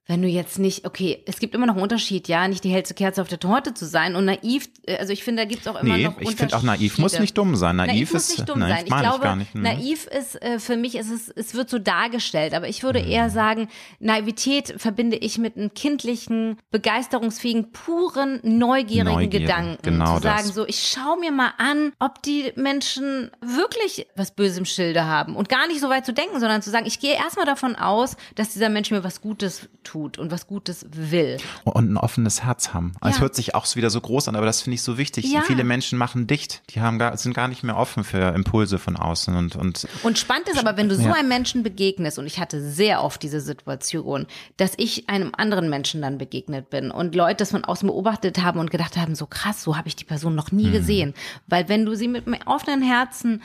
[0.05, 2.93] wenn du jetzt nicht, okay, es gibt immer noch einen Unterschied, ja, nicht die hellste
[2.93, 5.81] Kerze auf der Torte zu sein und naiv, äh, also ich finde, da gibt's auch
[5.81, 6.31] immer nee, noch Unterschiede.
[6.31, 7.77] ich finde auch naiv muss nicht dumm sein.
[7.77, 8.85] Naiv, naiv ist, muss nicht dumm nein, sein.
[8.85, 9.61] Ich glaube, ich nicht, ne?
[9.61, 13.09] naiv ist, äh, für mich ist es, es wird so dargestellt, aber ich würde hm.
[13.09, 19.77] eher sagen, Naivität verbinde ich mit einem kindlichen, begeisterungsfähigen, puren, neugierigen Neugier, Gedanken.
[19.83, 20.53] Genau zu sagen das.
[20.55, 25.37] so, ich schaue mir mal an, ob die Menschen wirklich was Böses im Schilde haben
[25.37, 28.17] und gar nicht so weit zu denken, sondern zu sagen, ich gehe erstmal davon aus,
[28.35, 31.37] dass dieser Mensch mir was Gutes tut tut und was Gutes will.
[31.65, 32.93] Und ein offenes Herz haben.
[33.03, 33.11] Ja.
[33.11, 35.31] Es hört sich auch wieder so groß an, aber das finde ich so wichtig.
[35.31, 35.41] Ja.
[35.41, 36.63] Viele Menschen machen dicht.
[36.71, 39.87] Die haben gar, sind gar nicht mehr offen für Impulse von außen und, und.
[40.01, 43.21] Und spannend ist aber, wenn du so einem Menschen begegnest, und ich hatte sehr oft
[43.21, 44.25] diese Situation,
[44.57, 48.59] dass ich einem anderen Menschen dann begegnet bin und Leute das von außen beobachtet haben
[48.59, 50.71] und gedacht haben, so krass, so habe ich die Person noch nie mhm.
[50.71, 51.13] gesehen.
[51.47, 53.41] Weil wenn du sie mit einem offenen Herzen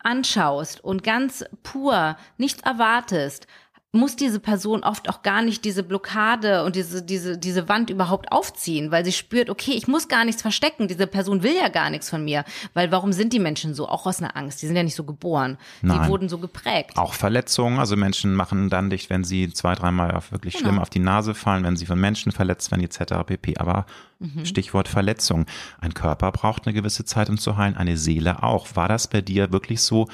[0.00, 3.46] anschaust und ganz pur nichts erwartest,
[3.92, 8.30] muss diese Person oft auch gar nicht diese Blockade und diese, diese, diese Wand überhaupt
[8.30, 10.88] aufziehen, weil sie spürt, okay, ich muss gar nichts verstecken.
[10.88, 12.44] Diese Person will ja gar nichts von mir.
[12.74, 13.88] Weil warum sind die Menschen so?
[13.88, 14.62] Auch aus einer Angst.
[14.62, 15.58] Die sind ja nicht so geboren.
[15.82, 16.02] Nein.
[16.02, 16.96] Die wurden so geprägt.
[16.96, 17.78] Auch Verletzungen.
[17.78, 20.68] Also Menschen machen dann dicht, wenn sie zwei, dreimal auf wirklich genau.
[20.68, 23.24] schlimm auf die Nase fallen, wenn sie von Menschen verletzt werden, etc.
[23.26, 23.56] pp.
[23.58, 23.86] Aber
[24.18, 24.44] mhm.
[24.44, 25.46] Stichwort Verletzung.
[25.80, 27.76] Ein Körper braucht eine gewisse Zeit, um zu heilen.
[27.76, 28.68] Eine Seele auch.
[28.74, 30.08] War das bei dir wirklich so,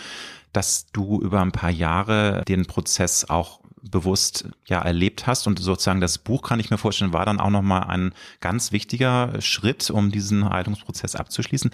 [0.53, 5.47] dass du über ein paar Jahre den Prozess auch bewusst ja erlebt hast.
[5.47, 8.73] Und sozusagen das Buch kann ich mir vorstellen war dann auch noch mal ein ganz
[8.73, 11.71] wichtiger Schritt um diesen Heilungsprozess abzuschließen.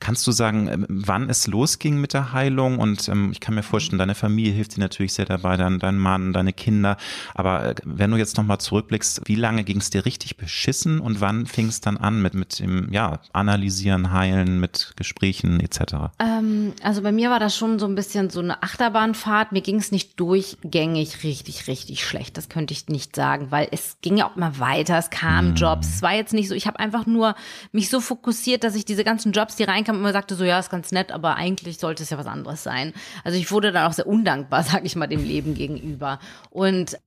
[0.00, 2.78] Kannst du sagen ähm, wann es losging mit der Heilung?
[2.78, 5.98] Und ähm, ich kann mir vorstellen deine Familie hilft dir natürlich sehr dabei dein, dein
[5.98, 6.96] Mann deine Kinder.
[7.34, 11.00] Aber äh, wenn du jetzt noch mal zurückblickst wie lange ging es dir richtig beschissen
[11.00, 16.10] und wann fing es dann an mit mit dem ja analysieren heilen mit Gesprächen etc
[16.18, 19.52] ähm, also bei mir war das schon so ein bisschen so eine Achterbahnfahrt.
[19.52, 22.36] Mir ging es nicht durchgängig richtig richtig, richtig schlecht.
[22.36, 25.56] Das könnte ich nicht sagen, weil es ging ja auch mal weiter, es kamen mhm.
[25.56, 25.88] Jobs.
[25.96, 27.34] Es war jetzt nicht so, ich habe einfach nur
[27.72, 30.70] mich so fokussiert, dass ich diese ganzen Jobs, die reinkamen, immer sagte so, ja, ist
[30.70, 32.92] ganz nett, aber eigentlich sollte es ja was anderes sein.
[33.24, 36.18] Also ich wurde dann auch sehr undankbar, sag ich mal, dem Leben gegenüber.
[36.50, 36.98] Und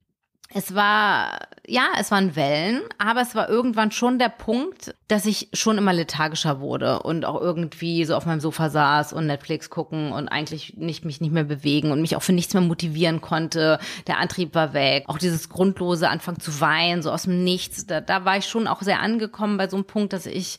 [0.52, 5.50] es war, ja, es waren Wellen, aber es war irgendwann schon der Punkt, dass ich
[5.54, 10.12] schon immer lethargischer wurde und auch irgendwie so auf meinem Sofa saß und Netflix gucken
[10.12, 13.78] und eigentlich nicht, mich nicht mehr bewegen und mich auch für nichts mehr motivieren konnte.
[14.08, 15.04] Der Antrieb war weg.
[15.08, 17.86] Auch dieses grundlose Anfang zu weinen, so aus dem Nichts.
[17.86, 20.58] Da, da war ich schon auch sehr angekommen bei so einem Punkt, dass ich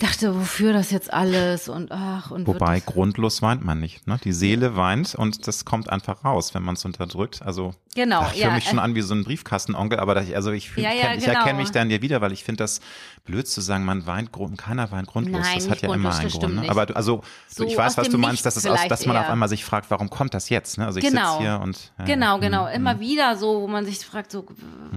[0.00, 4.18] dachte, wofür das jetzt alles und ach und wobei grundlos weint man nicht, ne?
[4.24, 7.42] Die Seele weint und das kommt einfach raus, wenn man es unterdrückt.
[7.42, 10.50] Also genau, ich ja, fühle mich schon an wie so ein Briefkastenonkel, aber das, also
[10.52, 11.38] ich, ja, ja, ich, genau.
[11.38, 12.80] erkenne mich dann dir wieder, weil ich finde das
[13.24, 15.42] blöd zu sagen, man weint keiner weint grundlos.
[15.42, 16.54] Nein, das hat ja immer einen Grund.
[16.56, 16.70] Ne?
[16.70, 19.22] Aber du, also so ich weiß, was du meinst, dass es aus, dass man eher.
[19.22, 20.78] auf einmal sich fragt, warum kommt das jetzt?
[20.78, 20.86] Ne?
[20.86, 21.32] Also ich genau.
[21.32, 22.74] sitze hier und genau, genau, mhm.
[22.74, 24.46] immer wieder so, wo man sich fragt, so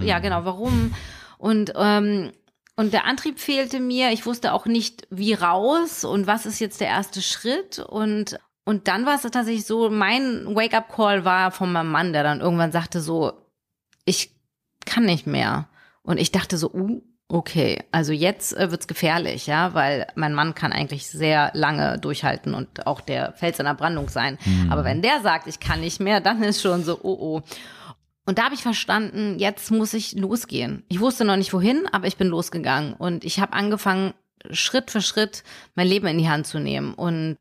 [0.02, 0.24] ja mhm.
[0.24, 0.94] genau, warum
[1.38, 2.32] und ähm,
[2.76, 4.12] und der Antrieb fehlte mir.
[4.12, 7.80] Ich wusste auch nicht, wie raus und was ist jetzt der erste Schritt.
[7.80, 12.42] Und, und dann war es tatsächlich so, mein Wake-up-Call war von meinem Mann, der dann
[12.42, 13.34] irgendwann sagte so,
[14.06, 14.32] ich
[14.86, 15.68] kann nicht mehr.
[16.02, 20.56] Und ich dachte so, uh, okay, also jetzt äh, wird's gefährlich, ja, weil mein Mann
[20.56, 24.38] kann eigentlich sehr lange durchhalten und auch der Fels in der Brandung sein.
[24.46, 24.72] Mhm.
[24.72, 27.42] Aber wenn der sagt, ich kann nicht mehr, dann ist schon so, oh oh.
[28.26, 30.84] Und da habe ich verstanden, jetzt muss ich losgehen.
[30.88, 34.14] Ich wusste noch nicht wohin, aber ich bin losgegangen und ich habe angefangen,
[34.52, 35.44] Schritt für Schritt
[35.76, 36.94] mein Leben in die Hand zu nehmen.
[36.94, 37.38] Und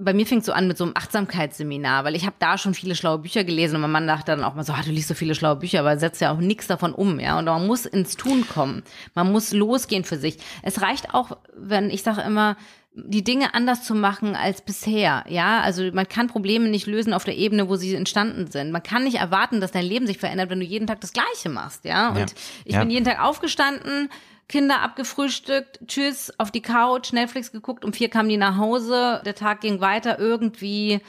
[0.00, 2.74] bei mir fing es so an mit so einem Achtsamkeitsseminar, weil ich habe da schon
[2.74, 5.08] viele schlaue Bücher gelesen und mein Mann dachte dann auch mal so, ah, du liest
[5.08, 7.38] so viele schlaue Bücher, aber setzt ja auch nichts davon um, ja.
[7.38, 8.84] Und man muss ins Tun kommen.
[9.14, 10.38] Man muss losgehen für sich.
[10.62, 12.56] Es reicht auch, wenn ich sage immer,
[12.92, 15.60] die Dinge anders zu machen als bisher, ja.
[15.60, 18.72] Also man kann Probleme nicht lösen auf der Ebene, wo sie entstanden sind.
[18.72, 21.48] Man kann nicht erwarten, dass dein Leben sich verändert, wenn du jeden Tag das Gleiche
[21.48, 22.10] machst, ja.
[22.10, 22.26] Und ja.
[22.64, 22.80] ich ja.
[22.80, 24.08] bin jeden Tag aufgestanden,
[24.48, 29.34] Kinder abgefrühstückt, tschüss, auf die Couch, Netflix geguckt, um vier kamen die nach Hause, der
[29.34, 31.00] Tag ging weiter, irgendwie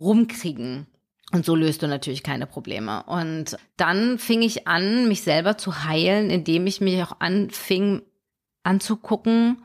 [0.00, 0.86] rumkriegen.
[1.32, 3.02] Und so löst du natürlich keine Probleme.
[3.04, 8.02] Und dann fing ich an, mich selber zu heilen, indem ich mich auch anfing
[8.62, 9.58] anzugucken,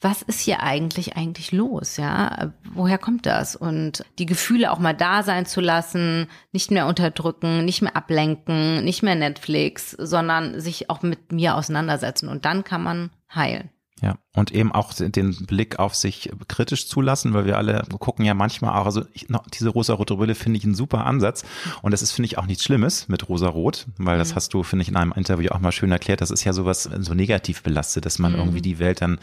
[0.00, 2.52] was ist hier eigentlich eigentlich los, ja?
[2.72, 3.56] Woher kommt das?
[3.56, 8.84] Und die Gefühle auch mal da sein zu lassen, nicht mehr unterdrücken, nicht mehr ablenken,
[8.84, 13.70] nicht mehr Netflix, sondern sich auch mit mir auseinandersetzen und dann kann man heilen.
[14.02, 18.34] Ja, und eben auch den Blick auf sich kritisch zulassen, weil wir alle gucken ja
[18.34, 21.46] manchmal auch, also ich, diese rosa-rote Brille finde ich einen super Ansatz
[21.80, 24.34] und das ist, finde ich, auch nichts Schlimmes mit rosa-rot, weil das mhm.
[24.34, 26.82] hast du, finde ich, in einem Interview auch mal schön erklärt, das ist ja sowas
[26.82, 28.38] so negativ belastet, dass man mhm.
[28.38, 29.18] irgendwie die Welt dann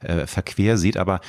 [0.00, 1.22] äh, verquer sieht, aber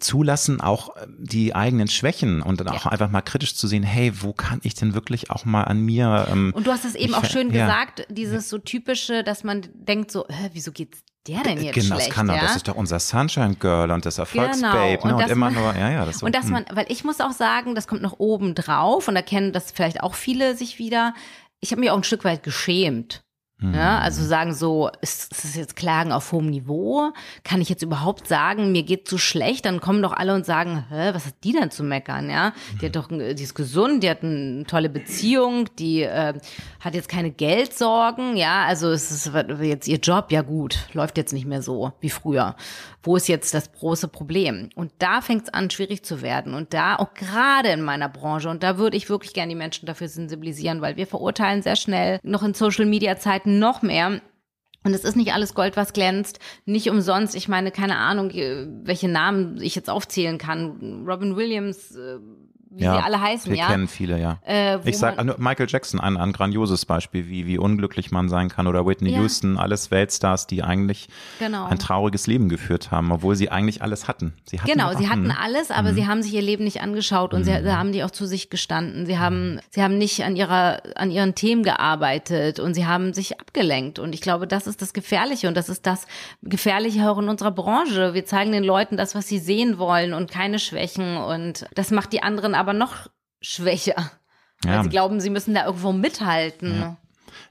[0.00, 2.92] zulassen auch äh, die eigenen Schwächen und dann auch ja.
[2.92, 6.26] einfach mal kritisch zu sehen, hey, wo kann ich denn wirklich auch mal an mir
[6.30, 7.64] ähm, Und du hast es eben auch schön ja.
[7.64, 11.94] gesagt, dieses so typische, dass man denkt so, hä, wieso geht's der denn jetzt genau,
[11.94, 12.08] schlecht?
[12.08, 12.40] Das kann ja?
[12.40, 14.98] das ist doch unser Sunshine Girl und das Erfolgsbabe.
[14.98, 15.06] Genau.
[15.06, 15.14] Ne?
[15.14, 16.04] Und, und immer man, nur, ja, ja.
[16.04, 16.52] Das so, und dass hm.
[16.52, 19.70] man, weil ich muss auch sagen, das kommt noch oben drauf und da kennen das
[19.70, 21.14] vielleicht auch viele sich wieder.
[21.60, 23.24] Ich habe mich auch ein Stück weit geschämt.
[23.60, 27.12] Ja, also sagen so, ist, ist das jetzt Klagen auf hohem Niveau?
[27.44, 29.64] Kann ich jetzt überhaupt sagen, mir geht zu schlecht?
[29.64, 32.28] Dann kommen doch alle und sagen, hä, was hat die denn zu meckern?
[32.28, 36.34] Ja, die hat doch, die ist gesund, die hat eine tolle Beziehung, die äh,
[36.80, 38.36] hat jetzt keine Geldsorgen.
[38.36, 42.10] Ja, also es ist jetzt ihr Job, ja gut, läuft jetzt nicht mehr so wie
[42.10, 42.56] früher.
[43.04, 44.70] Wo ist jetzt das große Problem?
[44.74, 46.54] Und da fängt es an, schwierig zu werden.
[46.54, 49.86] Und da auch gerade in meiner Branche, und da würde ich wirklich gerne die Menschen
[49.86, 54.20] dafür sensibilisieren, weil wir verurteilen sehr schnell noch in Social Media Zeiten noch mehr.
[54.86, 56.40] Und es ist nicht alles Gold, was glänzt.
[56.66, 57.34] Nicht umsonst.
[57.34, 58.30] Ich meine, keine Ahnung,
[58.84, 61.04] welche Namen ich jetzt aufzählen kann.
[61.06, 62.18] Robin Williams, äh,
[62.76, 63.68] wie ja, sie alle heißen, wir ja.
[63.68, 64.38] kennen viele, ja.
[64.44, 68.66] Äh, ich sag Michael Jackson, ein, ein grandioses Beispiel, wie, wie unglücklich man sein kann,
[68.66, 69.20] oder Whitney ja.
[69.20, 71.08] Houston, alles Weltstars, die eigentlich
[71.38, 71.66] genau.
[71.66, 74.34] ein trauriges Leben geführt haben, obwohl sie eigentlich alles hatten.
[74.44, 75.94] Sie hatten genau, sie hatten alles, aber mhm.
[75.94, 77.44] sie haben sich ihr Leben nicht angeschaut und mhm.
[77.44, 79.06] sie, sie, haben die auch zu sich gestanden.
[79.06, 83.40] Sie haben, sie haben nicht an ihrer, an ihren Themen gearbeitet und sie haben sich
[83.40, 84.00] abgelenkt.
[84.00, 86.06] Und ich glaube, das ist das Gefährliche und das ist das
[86.42, 88.14] Gefährliche auch in unserer Branche.
[88.14, 92.12] Wir zeigen den Leuten das, was sie sehen wollen und keine Schwächen und das macht
[92.12, 93.08] die anderen aber noch
[93.40, 94.10] schwächer.
[94.62, 94.82] Weil ja.
[94.82, 96.80] sie glauben, sie müssen da irgendwo mithalten.
[96.80, 96.96] Ja.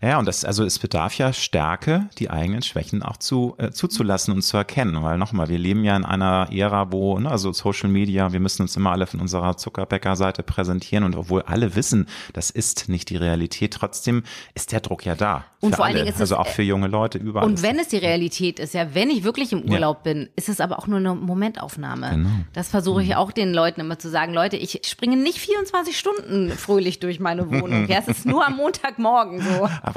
[0.03, 4.33] Ja, und das, also es bedarf ja Stärke, die eigenen Schwächen auch zu, äh, zuzulassen
[4.33, 5.01] und zu erkennen.
[5.01, 8.63] Weil nochmal, wir leben ja in einer Ära, wo, ne, also Social Media, wir müssen
[8.63, 13.15] uns immer alle von unserer Zuckerbäcker-Seite präsentieren und obwohl alle wissen, das ist nicht die
[13.15, 14.23] Realität, trotzdem
[14.55, 15.45] ist der Druck ja da.
[15.63, 17.47] Und vor allen Dingen ist es, also auch für junge Leute überall.
[17.47, 20.13] Und wenn es die Realität ist, ja, wenn ich wirklich im Urlaub ja.
[20.13, 22.09] bin, ist es aber auch nur eine Momentaufnahme.
[22.09, 22.29] Genau.
[22.51, 23.15] Das versuche ich mhm.
[23.15, 27.49] auch den Leuten immer zu sagen, Leute, ich springe nicht 24 Stunden fröhlich durch meine
[27.49, 27.87] Wohnung.
[27.87, 29.69] ja, es ist nur am Montagmorgen so.
[29.81, 29.92] Aber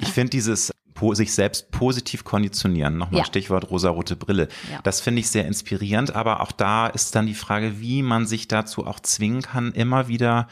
[0.00, 0.72] ich finde dieses
[1.12, 3.24] sich selbst positiv konditionieren, nochmal ja.
[3.24, 4.48] Stichwort rosarote Brille.
[4.70, 4.80] Ja.
[4.82, 8.48] Das finde ich sehr inspirierend, aber auch da ist dann die Frage, wie man sich
[8.48, 10.48] dazu auch zwingen kann, immer wieder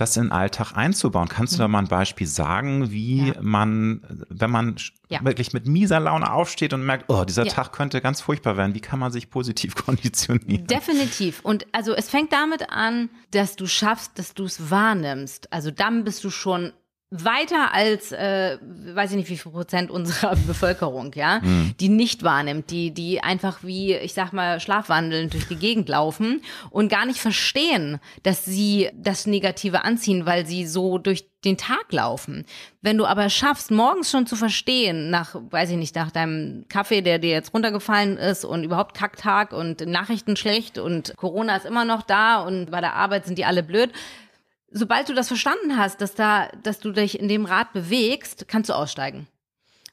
[0.00, 1.28] das in den Alltag einzubauen.
[1.28, 1.72] Kannst du da mhm.
[1.72, 3.34] mal ein Beispiel sagen, wie ja.
[3.40, 4.76] man, wenn man
[5.08, 5.22] ja.
[5.22, 7.52] wirklich mit mieser Laune aufsteht und merkt, oh, dieser ja.
[7.52, 10.66] Tag könnte ganz furchtbar werden, wie kann man sich positiv konditionieren?
[10.66, 11.40] Definitiv.
[11.42, 15.52] Und also es fängt damit an, dass du schaffst, dass du es wahrnimmst.
[15.52, 16.72] Also dann bist du schon
[17.10, 21.74] weiter als, äh, weiß ich nicht, wie viel Prozent unserer Bevölkerung, ja, mhm.
[21.80, 26.40] die nicht wahrnimmt, die, die einfach wie, ich sag mal, schlafwandelnd durch die Gegend laufen
[26.70, 31.90] und gar nicht verstehen, dass sie das Negative anziehen, weil sie so durch den Tag
[31.90, 32.44] laufen.
[32.80, 37.00] Wenn du aber schaffst, morgens schon zu verstehen, nach, weiß ich nicht, nach deinem Kaffee,
[37.00, 41.84] der dir jetzt runtergefallen ist und überhaupt Kacktag und Nachrichten schlecht und Corona ist immer
[41.84, 43.90] noch da und bei der Arbeit sind die alle blöd,
[44.70, 48.70] sobald du das verstanden hast, dass da, dass du dich in dem Rad bewegst, kannst
[48.70, 49.26] du aussteigen.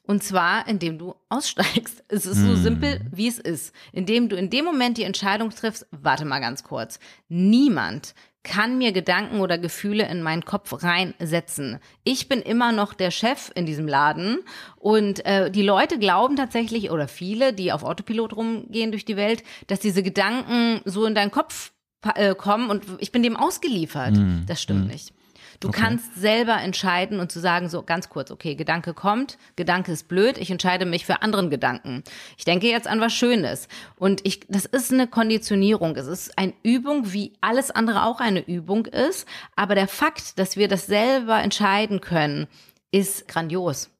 [0.08, 2.02] Und zwar, indem du aussteigst.
[2.08, 2.62] Es ist so hm.
[2.62, 3.74] simpel, wie es ist.
[3.92, 6.98] Indem du in dem Moment die Entscheidung triffst, warte mal ganz kurz.
[7.28, 11.80] Niemand kann mir Gedanken oder Gefühle in meinen Kopf reinsetzen.
[12.04, 14.38] Ich bin immer noch der Chef in diesem Laden
[14.76, 19.42] und äh, die Leute glauben tatsächlich oder viele, die auf Autopilot rumgehen durch die Welt,
[19.66, 21.72] dass diese Gedanken so in deinen Kopf
[22.14, 24.16] äh, kommen und ich bin dem ausgeliefert.
[24.16, 24.88] Mm, das stimmt mm.
[24.88, 25.12] nicht.
[25.60, 25.80] Du okay.
[25.80, 30.38] kannst selber entscheiden und zu sagen, so ganz kurz, okay, Gedanke kommt, Gedanke ist blöd,
[30.38, 32.04] ich entscheide mich für anderen Gedanken.
[32.36, 33.66] Ich denke jetzt an was Schönes.
[33.96, 35.96] Und ich, das ist eine Konditionierung.
[35.96, 39.26] Es ist eine Übung, wie alles andere auch eine Übung ist.
[39.56, 42.46] Aber der Fakt, dass wir das selber entscheiden können,
[42.92, 43.90] ist grandios.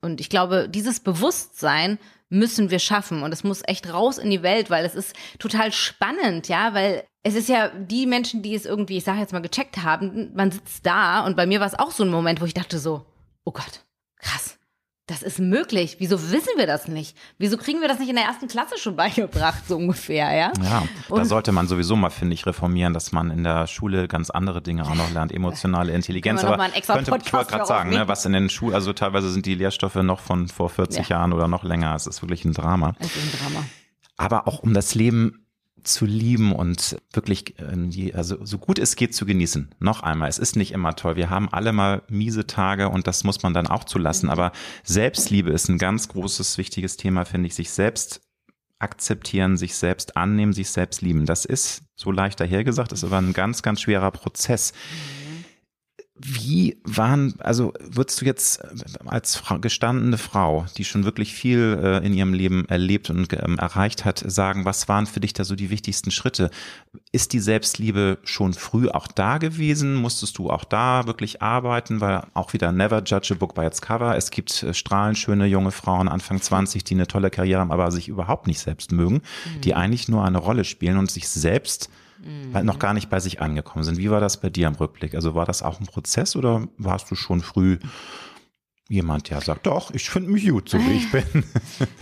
[0.00, 1.98] Und ich glaube, dieses Bewusstsein
[2.30, 5.70] müssen wir schaffen und es muss echt raus in die Welt, weil es ist total
[5.70, 9.42] spannend, ja, weil es ist ja die Menschen, die es irgendwie, ich sage jetzt mal,
[9.42, 12.44] gecheckt haben, man sitzt da und bei mir war es auch so ein Moment, wo
[12.44, 13.06] ich dachte so,
[13.44, 13.84] oh Gott,
[14.18, 14.58] krass.
[15.06, 15.96] Das ist möglich.
[15.98, 17.16] Wieso wissen wir das nicht?
[17.36, 20.52] Wieso kriegen wir das nicht in der ersten Klasse schon beigebracht, so ungefähr, ja?
[20.62, 24.06] Ja, und da sollte man sowieso mal, finde ich, reformieren, dass man in der Schule
[24.06, 26.44] ganz andere Dinge auch noch lernt, emotionale Intelligenz.
[26.44, 29.56] Aber könnte, ich wollte gerade sagen, ne, was in den Schulen, also teilweise sind die
[29.56, 31.16] Lehrstoffe noch von vor 40 ja.
[31.16, 31.94] Jahren oder noch länger.
[31.96, 32.94] Es ist wirklich ein Drama.
[33.00, 33.66] Es ist ein Drama.
[34.16, 35.41] Aber auch um das Leben
[35.84, 39.74] zu lieben und wirklich, äh, also so gut es geht zu genießen.
[39.78, 41.16] Noch einmal, es ist nicht immer toll.
[41.16, 44.30] Wir haben alle mal miese Tage und das muss man dann auch zulassen.
[44.30, 44.52] Aber
[44.84, 47.54] Selbstliebe ist ein ganz großes, wichtiges Thema, finde ich.
[47.54, 48.22] Sich selbst
[48.78, 51.26] akzeptieren, sich selbst annehmen, sich selbst lieben.
[51.26, 54.72] Das ist so leicht dahergesagt, ist aber ein ganz, ganz schwerer Prozess.
[54.72, 55.21] Mhm.
[56.14, 58.68] Wie waren, also würdest du jetzt äh,
[59.06, 64.04] als gestandene Frau, die schon wirklich viel äh, in ihrem Leben erlebt und ähm, erreicht
[64.04, 66.50] hat, sagen, was waren für dich da so die wichtigsten Schritte?
[67.12, 69.94] Ist die Selbstliebe schon früh auch da gewesen?
[69.94, 72.02] Musstest du auch da wirklich arbeiten?
[72.02, 74.14] Weil auch wieder never judge a book by its cover.
[74.14, 78.08] Es gibt äh, strahlenschöne junge Frauen Anfang 20, die eine tolle Karriere haben, aber sich
[78.08, 79.60] überhaupt nicht selbst mögen, mhm.
[79.62, 81.88] die eigentlich nur eine Rolle spielen und sich selbst
[82.24, 82.64] mhm.
[82.64, 83.98] noch gar nicht bei sich angekommen sind.
[83.98, 85.14] Wie war das bei dir im Rückblick?
[85.14, 87.78] Also war das auch ein Prozess oder warst du schon früh
[88.88, 91.44] jemand, der sagt, doch, ich finde mich gut, so wie ich bin.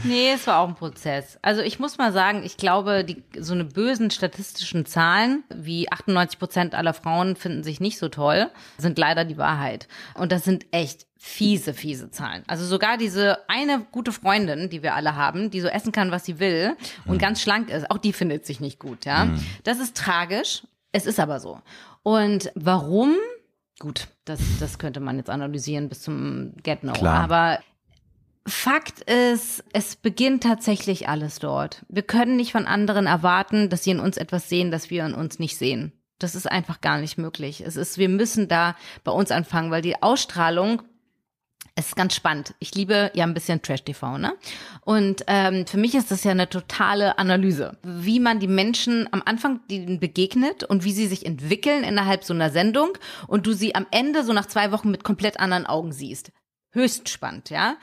[0.02, 1.38] nee, es war auch ein Prozess.
[1.40, 6.38] Also ich muss mal sagen, ich glaube, die, so eine bösen statistischen Zahlen, wie 98
[6.38, 9.86] Prozent aller Frauen finden sich nicht so toll, sind leider die Wahrheit.
[10.14, 12.42] Und das sind echt fiese, fiese Zahlen.
[12.46, 16.24] Also sogar diese eine gute Freundin, die wir alle haben, die so essen kann, was
[16.24, 17.18] sie will und mhm.
[17.18, 19.26] ganz schlank ist, auch die findet sich nicht gut, ja.
[19.26, 19.44] Mhm.
[19.62, 20.62] Das ist tragisch.
[20.92, 21.60] Es ist aber so.
[22.02, 23.14] Und warum?
[23.78, 26.94] Gut, das, das könnte man jetzt analysieren bis zum Get No.
[26.94, 27.22] Klar.
[27.22, 27.58] Aber
[28.46, 31.84] Fakt ist, es beginnt tatsächlich alles dort.
[31.90, 35.12] Wir können nicht von anderen erwarten, dass sie in uns etwas sehen, das wir in
[35.12, 35.92] uns nicht sehen.
[36.18, 37.62] Das ist einfach gar nicht möglich.
[37.64, 40.82] Es ist, wir müssen da bei uns anfangen, weil die Ausstrahlung
[41.74, 42.54] es ist ganz spannend.
[42.58, 44.34] Ich liebe ja ein bisschen Trash-TV, ne?
[44.82, 49.22] Und ähm, für mich ist das ja eine totale Analyse, wie man die Menschen am
[49.24, 52.90] Anfang denen begegnet und wie sie sich entwickeln innerhalb so einer Sendung
[53.26, 56.32] und du sie am Ende so nach zwei Wochen mit komplett anderen Augen siehst.
[56.72, 57.76] Höchst spannend, ja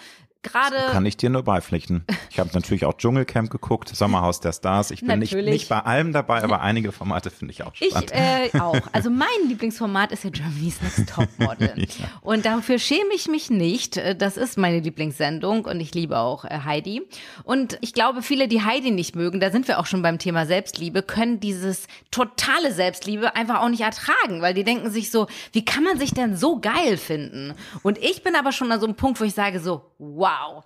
[0.44, 0.76] gerade.
[0.92, 2.06] Kann ich dir nur beipflichten.
[2.30, 4.92] Ich habe natürlich auch Dschungelcamp geguckt, Sommerhaus der Stars.
[4.92, 8.12] Ich bin nicht, nicht bei allem dabei, aber einige Formate finde ich auch spannend.
[8.12, 8.78] Ich äh, auch.
[8.94, 11.74] Also mein Lieblingsformat ist ja Germany's Next Topmodel.
[11.78, 12.06] ja.
[12.22, 14.02] Und dafür schäme ich mich nicht.
[14.18, 17.02] Das ist meine Lieblingssendung und ich liebe auch äh, Heidi.
[17.44, 20.46] Und ich glaube, viele, die Heidi nicht mögen, da sind wir auch schon beim Thema
[20.46, 25.66] Selbstliebe, können dieses totale Selbstliebe einfach auch nicht ertragen, weil die denken sich so, wie
[25.66, 27.54] kann man sich denn so geil finden?
[27.84, 30.64] Und ich bin aber schon an so einem Punkt, wo ich sage so, wow wow,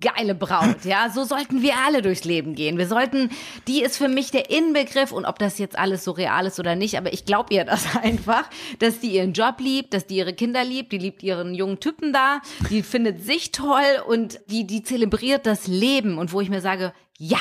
[0.00, 2.78] geile Braut, ja, so sollten wir alle durchs Leben gehen.
[2.78, 3.30] Wir sollten,
[3.66, 6.76] die ist für mich der Inbegriff und ob das jetzt alles so real ist oder
[6.76, 8.48] nicht, aber ich glaube ihr das einfach,
[8.78, 12.12] dass die ihren Job liebt, dass die ihre Kinder liebt, die liebt ihren jungen Typen
[12.12, 12.40] da,
[12.70, 16.18] die findet sich toll und die, die zelebriert das Leben.
[16.18, 17.38] Und wo ich mir sage, ja,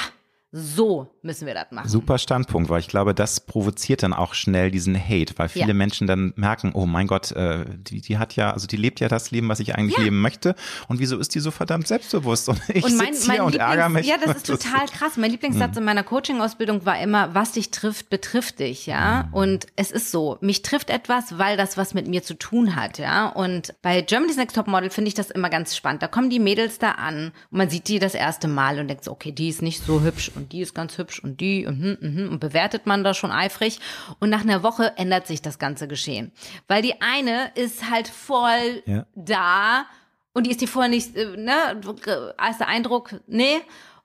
[0.52, 1.88] so müssen wir das machen.
[1.88, 5.74] Super Standpunkt, weil ich glaube, das provoziert dann auch schnell diesen Hate, weil viele ja.
[5.76, 9.10] Menschen dann merken, oh mein Gott, äh, die, die hat ja, also die lebt ja
[9.10, 10.06] das Leben, was ich eigentlich ja.
[10.06, 10.56] leben möchte.
[10.88, 12.50] Und wieso ist die so verdammt selbstbewusst?
[12.50, 14.08] Und ich sitze hier und ärgere mich.
[14.08, 15.18] Ja, das ist total krass.
[15.18, 15.80] Mein Lieblingssatz hm.
[15.80, 19.26] in meiner Coaching-Ausbildung war immer, was dich trifft, betrifft dich, ja.
[19.26, 19.34] Hm.
[19.34, 22.98] Und es ist so, mich trifft etwas, weil das was mit mir zu tun hat,
[22.98, 23.28] ja.
[23.28, 26.02] Und bei Germany's Next Top Model finde ich das immer ganz spannend.
[26.02, 29.04] Da kommen die Mädels da an und man sieht die das erste Mal und denkt
[29.04, 31.82] so, okay, die ist nicht so hübsch und die ist ganz hübsch und die und,
[31.82, 33.80] hm, hm, hm, und bewertet man da schon eifrig.
[34.20, 36.32] Und nach einer Woche ändert sich das ganze Geschehen.
[36.68, 39.06] Weil die eine ist halt voll ja.
[39.16, 39.86] da
[40.34, 41.54] und die ist die vorher nicht, äh, ne,
[42.38, 43.60] erster Eindruck, nee.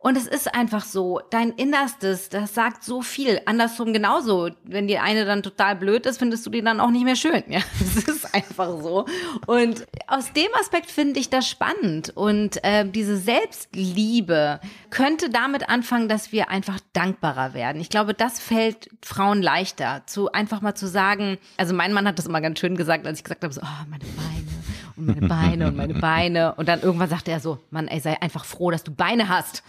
[0.04, 3.40] Und es ist einfach so, dein Innerstes, das sagt so viel.
[3.46, 4.50] Andersrum genauso.
[4.62, 7.42] Wenn die eine dann total blöd ist, findest du die dann auch nicht mehr schön.
[7.54, 9.06] Ja, das ist einfach so.
[9.46, 12.12] Und aus dem Aspekt finde ich das spannend.
[12.14, 17.80] Und äh, diese Selbstliebe könnte damit anfangen, dass wir einfach dankbarer werden.
[17.80, 21.38] Ich glaube, das fällt Frauen leichter, zu einfach mal zu sagen.
[21.56, 23.86] Also mein Mann hat das immer ganz schön gesagt, als ich gesagt habe, so, oh,
[23.88, 24.54] meine Beine
[24.96, 26.54] und meine Beine und meine Beine.
[26.56, 29.62] Und dann irgendwann sagte er so, Mann, ey, sei einfach froh, dass du Beine hast.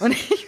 [0.00, 0.46] Und ich,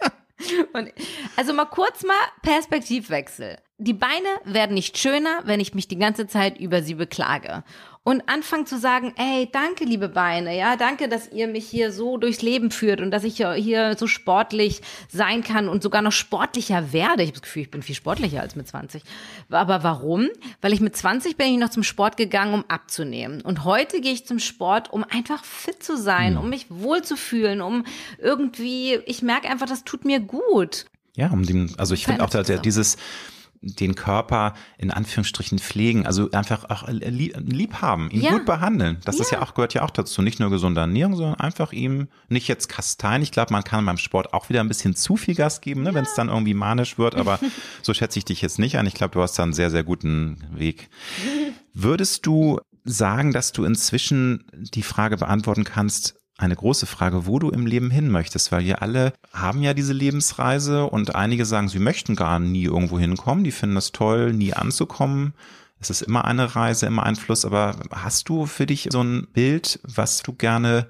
[0.72, 0.92] und
[1.36, 3.58] also mal kurz mal Perspektivwechsel.
[3.78, 7.62] Die Beine werden nicht schöner, wenn ich mich die ganze Zeit über sie beklage
[8.08, 12.16] und anfangen zu sagen, ey, danke, liebe Beine, ja, danke, dass ihr mich hier so
[12.16, 14.80] durchs Leben führt und dass ich hier so sportlich
[15.12, 17.22] sein kann und sogar noch sportlicher werde.
[17.22, 19.02] Ich habe das Gefühl, ich bin viel sportlicher als mit 20.
[19.50, 20.28] Aber warum?
[20.62, 23.42] Weil ich mit 20 bin ich noch zum Sport gegangen, um abzunehmen.
[23.42, 26.40] Und heute gehe ich zum Sport, um einfach fit zu sein, mhm.
[26.40, 27.84] um mich wohlzufühlen, um
[28.16, 30.86] irgendwie, ich merke einfach, das tut mir gut.
[31.14, 32.96] Ja, um den, also ich finde auch, dass dieses,
[33.60, 38.30] den Körper in Anführungsstrichen pflegen, also einfach auch lieb haben, ihn ja.
[38.32, 38.98] gut behandeln.
[39.04, 39.22] Das ja.
[39.22, 40.22] ist ja auch, gehört ja auch dazu.
[40.22, 43.22] Nicht nur gesunde Ernährung, sondern einfach ihm nicht jetzt kasteien.
[43.22, 45.90] Ich glaube, man kann beim Sport auch wieder ein bisschen zu viel Gas geben, ne,
[45.90, 45.94] ja.
[45.94, 47.38] wenn es dann irgendwie manisch wird, aber
[47.82, 48.86] so schätze ich dich jetzt nicht an.
[48.86, 50.88] Ich glaube, du hast da einen sehr, sehr guten Weg.
[51.74, 57.50] Würdest du sagen, dass du inzwischen die Frage beantworten kannst, eine große Frage, wo du
[57.50, 61.80] im Leben hin möchtest, weil wir alle haben ja diese Lebensreise und einige sagen, sie
[61.80, 65.34] möchten gar nie irgendwo hinkommen, die finden es toll, nie anzukommen.
[65.80, 69.28] Es ist immer eine Reise, immer ein Fluss, aber hast du für dich so ein
[69.32, 70.86] Bild, was du gerne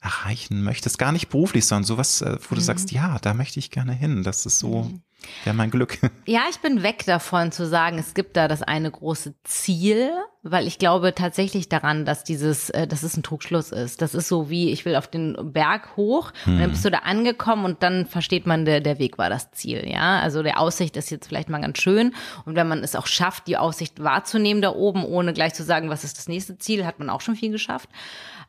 [0.00, 0.98] erreichen möchtest?
[0.98, 2.64] Gar nicht beruflich, sondern sowas, äh, wo du mhm.
[2.64, 4.22] sagst, ja, da möchte ich gerne hin.
[4.22, 5.02] Das ist so mhm.
[5.44, 5.98] Ja, mein Glück.
[6.26, 10.10] Ja, ich bin weg davon zu sagen, es gibt da das eine große Ziel,
[10.44, 14.02] weil ich glaube tatsächlich daran, dass dieses, äh, dass es ein Trugschluss ist.
[14.02, 16.52] Das ist so wie, ich will auf den Berg hoch hm.
[16.52, 16.70] und dann hm.
[16.72, 20.20] bist du da angekommen und dann versteht man, der, der Weg war das Ziel, ja.
[20.20, 22.14] Also der Aussicht ist jetzt vielleicht mal ganz schön
[22.44, 25.88] und wenn man es auch schafft, die Aussicht wahrzunehmen da oben, ohne gleich zu sagen,
[25.88, 27.88] was ist das nächste Ziel, hat man auch schon viel geschafft.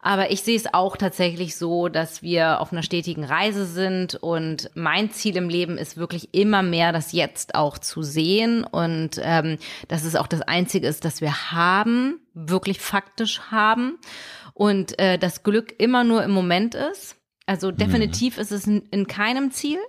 [0.05, 4.69] Aber ich sehe es auch tatsächlich so, dass wir auf einer stetigen Reise sind und
[4.75, 9.57] mein Ziel im Leben ist wirklich immer mehr das Jetzt auch zu sehen und ähm,
[9.87, 11.84] dass es auch das Einzige ist, das wir haben,
[12.33, 13.97] wirklich faktisch haben
[14.53, 17.17] und äh, das Glück immer nur im Moment ist.
[17.45, 17.77] Also mhm.
[17.77, 18.41] definitiv mhm.
[18.41, 19.79] ist es in, in keinem Ziel.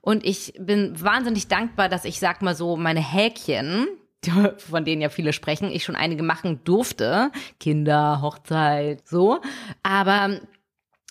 [0.00, 3.88] Und ich bin wahnsinnig dankbar, dass ich sag mal so meine Häkchen,
[4.56, 7.30] von denen ja viele sprechen, ich schon einige machen durfte.
[7.60, 9.40] Kinder, Hochzeit, so.
[9.82, 10.40] Aber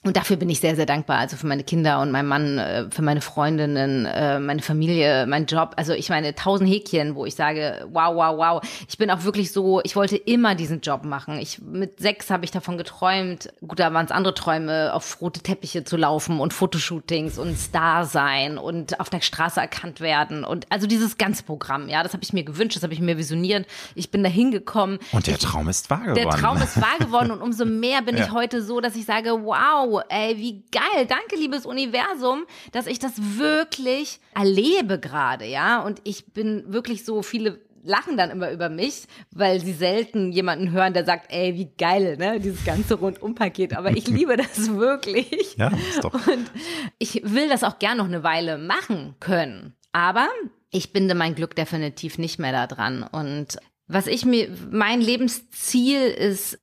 [0.07, 1.17] und dafür bin ich sehr, sehr dankbar.
[1.19, 5.45] Also für meine Kinder und meinen Mann, äh, für meine Freundinnen, äh, meine Familie, meinen
[5.45, 5.73] Job.
[5.75, 8.61] Also ich meine, tausend Häkchen, wo ich sage, wow, wow, wow.
[8.87, 11.37] Ich bin auch wirklich so, ich wollte immer diesen Job machen.
[11.39, 13.49] Ich, mit sechs habe ich davon geträumt.
[13.67, 18.05] Gut, da waren es andere Träume, auf rote Teppiche zu laufen und Fotoshootings und Star
[18.05, 20.43] sein und auf der Straße erkannt werden.
[20.43, 23.17] Und also dieses ganze Programm, ja, das habe ich mir gewünscht, das habe ich mir
[23.17, 23.67] visioniert.
[23.93, 24.99] Ich bin da hingekommen.
[25.11, 26.15] Und der Traum ist wahr geworden.
[26.15, 28.25] Der Traum ist wahr geworden und umso mehr bin ja.
[28.25, 31.05] ich heute so, dass ich sage, wow, ey, wie geil.
[31.07, 35.81] Danke, liebes Universum, dass ich das wirklich erlebe gerade, ja.
[35.81, 40.71] Und ich bin wirklich so viele lachen dann immer über mich, weil sie selten jemanden
[40.71, 43.75] hören, der sagt, ey, wie geil, ne, dieses ganze Rundumpaket.
[43.75, 45.55] Aber ich liebe das wirklich.
[45.57, 46.13] Ja, ist doch.
[46.13, 46.51] Und
[46.99, 49.73] ich will das auch gern noch eine Weile machen können.
[49.93, 50.27] Aber
[50.69, 53.03] ich binde mein Glück definitiv nicht mehr da dran.
[53.03, 56.59] Und was ich mir, mein Lebensziel ist,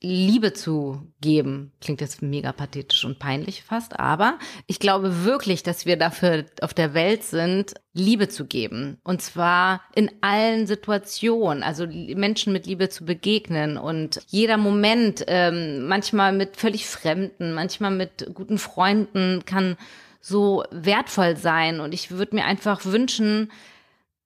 [0.00, 1.72] Liebe zu geben.
[1.80, 4.38] Klingt jetzt mega pathetisch und peinlich fast, aber
[4.68, 8.98] ich glaube wirklich, dass wir dafür auf der Welt sind, Liebe zu geben.
[9.02, 15.88] Und zwar in allen Situationen, also Menschen mit Liebe zu begegnen und jeder Moment, ähm,
[15.88, 19.76] manchmal mit völlig Fremden, manchmal mit guten Freunden, kann
[20.20, 21.80] so wertvoll sein.
[21.80, 23.50] Und ich würde mir einfach wünschen,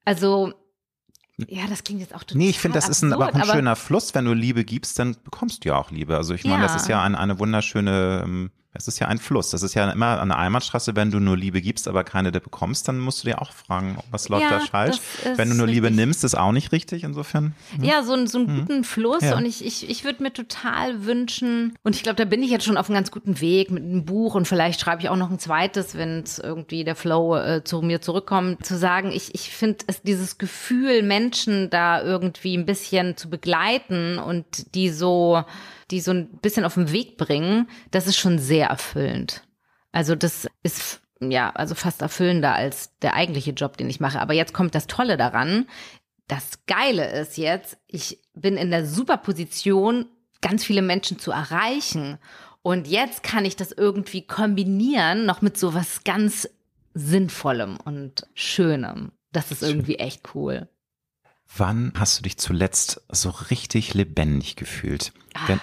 [0.04, 0.52] also
[1.48, 3.34] ja, das klingt jetzt auch total Nee, ich finde, das absurd, ist ein, aber auch
[3.34, 4.14] ein schöner Fluss.
[4.14, 6.16] Wenn du Liebe gibst, dann bekommst du ja auch Liebe.
[6.16, 6.62] Also ich meine, ja.
[6.62, 9.50] das ist ja ein, eine wunderschöne ähm, es ist ja ein Fluss.
[9.50, 10.96] Das ist ja immer eine Einbahnstraße.
[10.96, 14.28] Wenn du nur Liebe gibst, aber keine bekommst, dann musst du dir auch fragen, was
[14.30, 14.96] läuft ja, da falsch.
[15.36, 16.04] Wenn du nur Liebe richtig.
[16.04, 17.54] nimmst, ist auch nicht richtig insofern.
[17.76, 17.84] Hm.
[17.84, 18.60] Ja, so, so einen hm.
[18.60, 19.22] guten Fluss.
[19.22, 19.36] Ja.
[19.36, 22.64] Und ich, ich, ich würde mir total wünschen, und ich glaube, da bin ich jetzt
[22.64, 25.30] schon auf einem ganz guten Weg mit einem Buch und vielleicht schreibe ich auch noch
[25.30, 29.50] ein zweites, wenn es irgendwie der Flow äh, zu mir zurückkommt, zu sagen, ich, ich
[29.50, 35.44] finde es dieses Gefühl, Menschen da irgendwie ein bisschen zu begleiten und die so
[35.92, 39.46] die so ein bisschen auf den Weg bringen, das ist schon sehr erfüllend.
[39.92, 44.20] Also das ist ja, also fast erfüllender als der eigentliche Job, den ich mache.
[44.20, 45.66] Aber jetzt kommt das Tolle daran.
[46.26, 50.06] Das Geile ist jetzt, ich bin in der super Position,
[50.40, 52.18] ganz viele Menschen zu erreichen
[52.62, 56.48] Und jetzt kann ich das irgendwie kombinieren, noch mit so was ganz
[56.94, 59.12] Sinnvollem und Schönem.
[59.32, 60.68] Das ist irgendwie echt cool.
[61.56, 65.12] Wann hast du dich zuletzt so richtig lebendig gefühlt?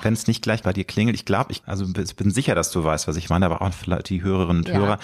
[0.01, 2.84] Wenn es nicht gleich bei dir klingelt, ich glaube, ich also bin sicher, dass du
[2.84, 4.76] weißt, was ich meine, aber auch vielleicht die Hörerinnen und ja.
[4.76, 4.99] Hörer.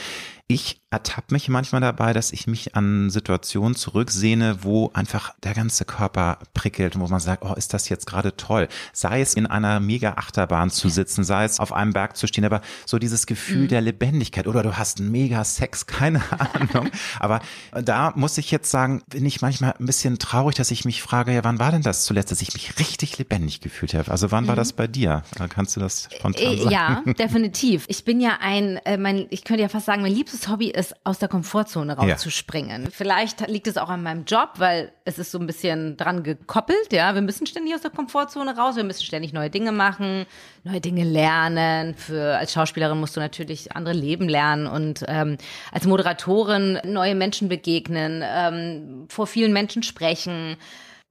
[0.47, 5.85] Ich ertappe mich manchmal dabei, dass ich mich an Situationen zurücksehne, wo einfach der ganze
[5.85, 8.67] Körper prickelt und wo man sagt, oh, ist das jetzt gerade toll.
[8.93, 12.45] Sei es in einer mega Achterbahn zu sitzen, sei es auf einem Berg zu stehen,
[12.45, 13.67] aber so dieses Gefühl mhm.
[13.69, 16.91] der Lebendigkeit oder du hast einen mega Sex, keine Ahnung.
[17.19, 17.41] aber
[17.73, 21.33] da muss ich jetzt sagen, bin ich manchmal ein bisschen traurig, dass ich mich frage,
[21.33, 24.11] ja, wann war denn das zuletzt, dass ich mich richtig lebendig gefühlt habe?
[24.11, 24.54] Also wann mhm.
[24.55, 25.23] War das bei dir?
[25.49, 26.71] Kannst du das spontan äh, sagen?
[26.71, 27.85] Ja, definitiv.
[27.87, 30.95] Ich bin ja ein, äh, mein, ich könnte ja fast sagen, mein liebstes Hobby ist,
[31.03, 32.83] aus der Komfortzone rauszuspringen.
[32.83, 32.89] Ja.
[32.91, 36.91] Vielleicht liegt es auch an meinem Job, weil es ist so ein bisschen dran gekoppelt,
[36.91, 37.13] ja.
[37.13, 40.25] Wir müssen ständig aus der Komfortzone raus, wir müssen ständig neue Dinge machen,
[40.63, 41.95] neue Dinge lernen.
[41.95, 45.37] Für als Schauspielerin musst du natürlich andere Leben lernen und ähm,
[45.71, 50.57] als Moderatorin neue Menschen begegnen, ähm, vor vielen Menschen sprechen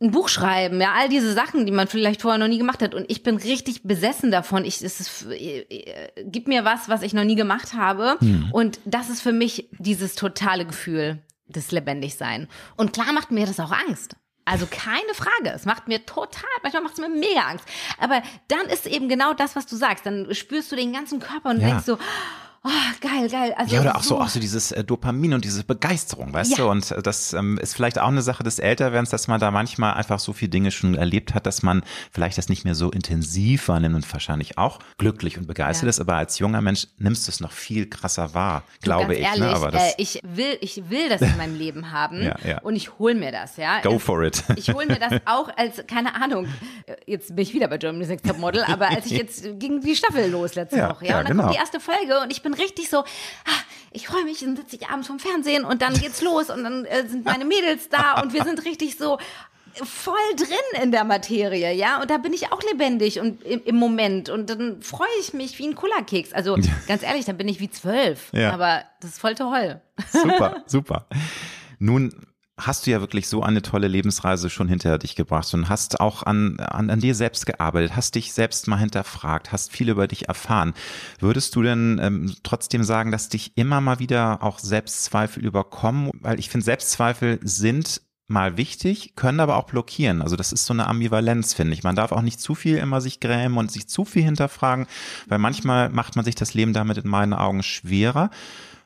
[0.00, 2.94] ein Buch schreiben, ja, all diese Sachen, die man vielleicht vorher noch nie gemacht hat.
[2.94, 4.64] Und ich bin richtig besessen davon.
[4.64, 8.16] Ich, es ist, äh, äh, gib mir was, was ich noch nie gemacht habe.
[8.20, 8.50] Hm.
[8.52, 12.48] Und das ist für mich dieses totale Gefühl des Lebendigsein.
[12.76, 14.16] Und klar macht mir das auch Angst.
[14.44, 15.54] Also keine Frage.
[15.54, 17.64] Es macht mir total, manchmal macht es mir mega Angst.
[17.98, 20.04] Aber dann ist eben genau das, was du sagst.
[20.04, 21.68] Dann spürst du den ganzen Körper und ja.
[21.68, 21.98] denkst so,
[22.66, 22.70] Oh,
[23.02, 23.54] geil, geil.
[23.58, 26.64] Also ja, oder auch so, auch so dieses äh, Dopamin und diese Begeisterung, weißt ja.
[26.64, 26.70] du?
[26.70, 29.92] Und äh, das ähm, ist vielleicht auch eine Sache des Älterwerdens, dass man da manchmal
[29.92, 33.68] einfach so viele Dinge schon erlebt hat, dass man vielleicht das nicht mehr so intensiv
[33.68, 35.90] wahrnimmt und wahrscheinlich auch glücklich und begeistert ja.
[35.90, 36.00] ist.
[36.00, 39.20] Aber als junger Mensch nimmst du es noch viel krasser wahr, glaube ich.
[39.20, 39.26] Ne?
[39.26, 39.48] Ehrlich, ne?
[39.50, 42.58] Aber das äh, ich will, ich will das in meinem Leben haben ja, ja.
[42.62, 43.82] und ich hol mir das, ja.
[43.82, 44.42] Go for it.
[44.56, 46.46] Ich hol mir das auch als, keine Ahnung,
[47.06, 49.94] jetzt bin ich wieder bei Germany's Next Top Model, aber als ich jetzt ging die
[49.94, 51.42] Staffel los letzte Woche, ja, und dann genau.
[51.42, 53.60] kommt die erste Folge und ich bin richtig so, ah,
[53.92, 56.84] ich freue mich, dann sitze ich abends vom Fernsehen und dann geht's los und dann
[56.84, 59.18] äh, sind meine Mädels da und wir sind richtig so
[59.82, 63.76] voll drin in der Materie, ja, und da bin ich auch lebendig und im, im
[63.76, 66.32] Moment und dann freue ich mich wie ein Kullerkeks.
[66.32, 68.52] Also ganz ehrlich, dann bin ich wie zwölf, ja.
[68.52, 69.80] aber das ist voll toll.
[70.12, 71.06] Super, super.
[71.78, 72.14] Nun
[72.56, 76.22] hast du ja wirklich so eine tolle Lebensreise schon hinter dich gebracht und hast auch
[76.22, 80.28] an, an, an dir selbst gearbeitet, hast dich selbst mal hinterfragt, hast viel über dich
[80.28, 80.74] erfahren.
[81.18, 86.10] Würdest du denn ähm, trotzdem sagen, dass dich immer mal wieder auch Selbstzweifel überkommen?
[86.20, 90.22] Weil ich finde, Selbstzweifel sind mal wichtig, können aber auch blockieren.
[90.22, 91.82] Also das ist so eine Ambivalenz, finde ich.
[91.82, 94.86] Man darf auch nicht zu viel immer sich grämen und sich zu viel hinterfragen,
[95.26, 98.30] weil manchmal macht man sich das Leben damit in meinen Augen schwerer,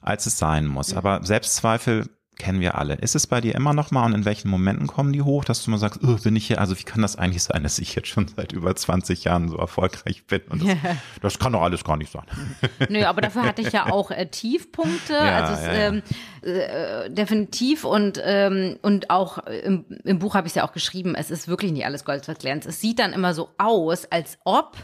[0.01, 0.95] als es sein muss.
[0.95, 2.09] Aber Selbstzweifel
[2.39, 2.95] kennen wir alle.
[2.95, 5.65] Ist es bei dir immer noch mal und in welchen Momenten kommen die hoch, dass
[5.65, 7.95] du mal sagst, oh, bin ich hier, also wie kann das eigentlich sein, dass ich
[7.95, 10.43] jetzt schon seit über 20 Jahren so erfolgreich bin?
[10.49, 10.77] Und das,
[11.21, 12.25] das kann doch alles gar nicht sein.
[12.89, 15.89] Nö, aber dafür hatte ich ja auch äh, Tiefpunkte, ja, also es, ja, ja.
[15.89, 16.03] Ähm,
[16.43, 21.15] äh, definitiv und ähm, und auch im, im Buch habe ich es ja auch geschrieben,
[21.15, 22.69] es ist wirklich nicht alles Gold, was glänzt.
[22.69, 24.77] Es sieht dann immer so aus, als ob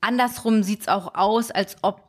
[0.00, 2.00] Andersrum sieht's auch aus, als ob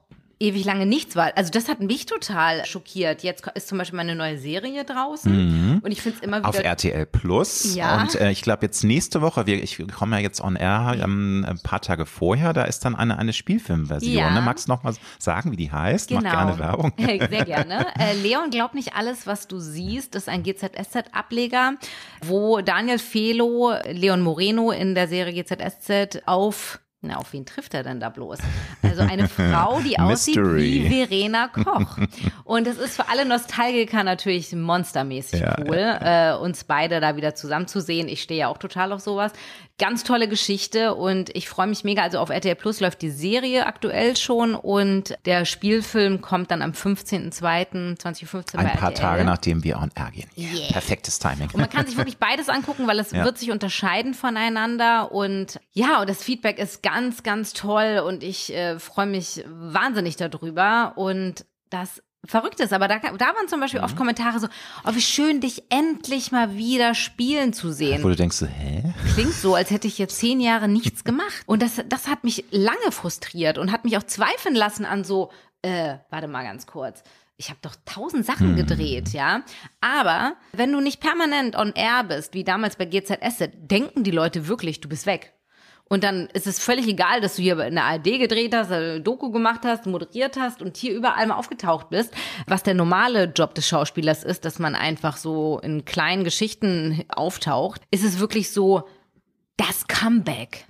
[0.44, 1.32] ewig lange nichts war.
[1.36, 3.24] Also das hat mich total schockiert.
[3.24, 5.80] Jetzt ist zum Beispiel meine neue Serie draußen mhm.
[5.80, 6.50] und ich finde es immer wieder...
[6.50, 8.02] Auf RTL Plus ja.
[8.02, 11.46] und äh, ich glaube jetzt nächste Woche, wir, ich komme ja jetzt on air ähm,
[11.48, 14.14] ein paar Tage vorher, da ist dann eine, eine Spielfilmversion.
[14.14, 14.32] Ja.
[14.32, 14.42] Ne?
[14.42, 16.10] Magst du noch mal sagen, wie die heißt?
[16.10, 16.22] Genau.
[16.22, 16.94] Mach gerne Werbung.
[16.98, 17.88] Sehr gerne.
[17.98, 20.16] Äh, Leon glaubt nicht alles, was du siehst.
[20.16, 21.74] Das ist ein GZSZ-Ableger,
[22.26, 27.84] wo Daniel Felo, Leon Moreno in der Serie GZSZ auf na, auf wen trifft er
[27.84, 28.40] denn da bloß?
[28.82, 31.98] Also eine Frau, die aussieht wie Verena Koch.
[32.46, 36.36] Und es ist für alle Nostalgiker natürlich monstermäßig ja, cool, ja.
[36.36, 38.08] Äh, uns beide da wieder zusammenzusehen.
[38.08, 39.34] Ich stehe ja auch total auf sowas.
[39.80, 42.04] Ganz tolle Geschichte und ich freue mich mega.
[42.04, 46.72] Also auf RTL Plus läuft die Serie aktuell schon und der Spielfilm kommt dann am
[46.72, 48.94] 15.02.2015 Ein paar RTL.
[48.94, 50.30] Tage nachdem wir on air gehen.
[50.38, 50.72] Yeah.
[50.72, 51.50] Perfektes Timing.
[51.54, 53.26] Und man kann sich wirklich beides angucken, weil es ja.
[53.26, 58.54] wird sich unterscheiden voneinander und ja, und das Feedback ist ganz, ganz toll und ich
[58.54, 63.82] äh, freue mich wahnsinnig darüber und das verrückt ist, aber da, da waren zum Beispiel
[63.82, 63.86] mhm.
[63.86, 64.48] oft Kommentare so,
[64.86, 68.04] oh, wie schön, dich endlich mal wieder spielen zu sehen.
[68.04, 68.94] Wo du denkst so, hä?
[69.14, 71.44] Klingt so, als hätte ich jetzt zehn Jahre nichts gemacht.
[71.46, 75.32] Und das, das hat mich lange frustriert und hat mich auch zweifeln lassen an so,
[75.62, 77.04] äh, warte mal ganz kurz.
[77.36, 78.56] Ich habe doch tausend Sachen hm.
[78.56, 79.42] gedreht, ja.
[79.82, 84.48] Aber wenn du nicht permanent on air bist, wie damals bei GZS, denken die Leute
[84.48, 85.34] wirklich, du bist weg.
[85.94, 89.00] Und dann ist es völlig egal, dass du hier in der ARD gedreht hast, eine
[89.00, 92.12] Doku gemacht hast, moderiert hast und hier überall mal aufgetaucht bist.
[92.48, 97.84] Was der normale Job des Schauspielers ist, dass man einfach so in kleinen Geschichten auftaucht,
[97.92, 98.90] ist es wirklich so
[99.56, 100.66] das Comeback.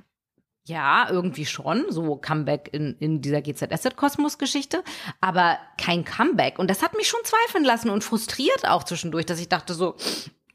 [0.65, 4.83] Ja, irgendwie schon, so Comeback in, in dieser GZSZ-Kosmos-Geschichte,
[5.21, 6.59] aber kein Comeback.
[6.59, 9.95] Und das hat mich schon zweifeln lassen und frustriert auch zwischendurch, dass ich dachte so,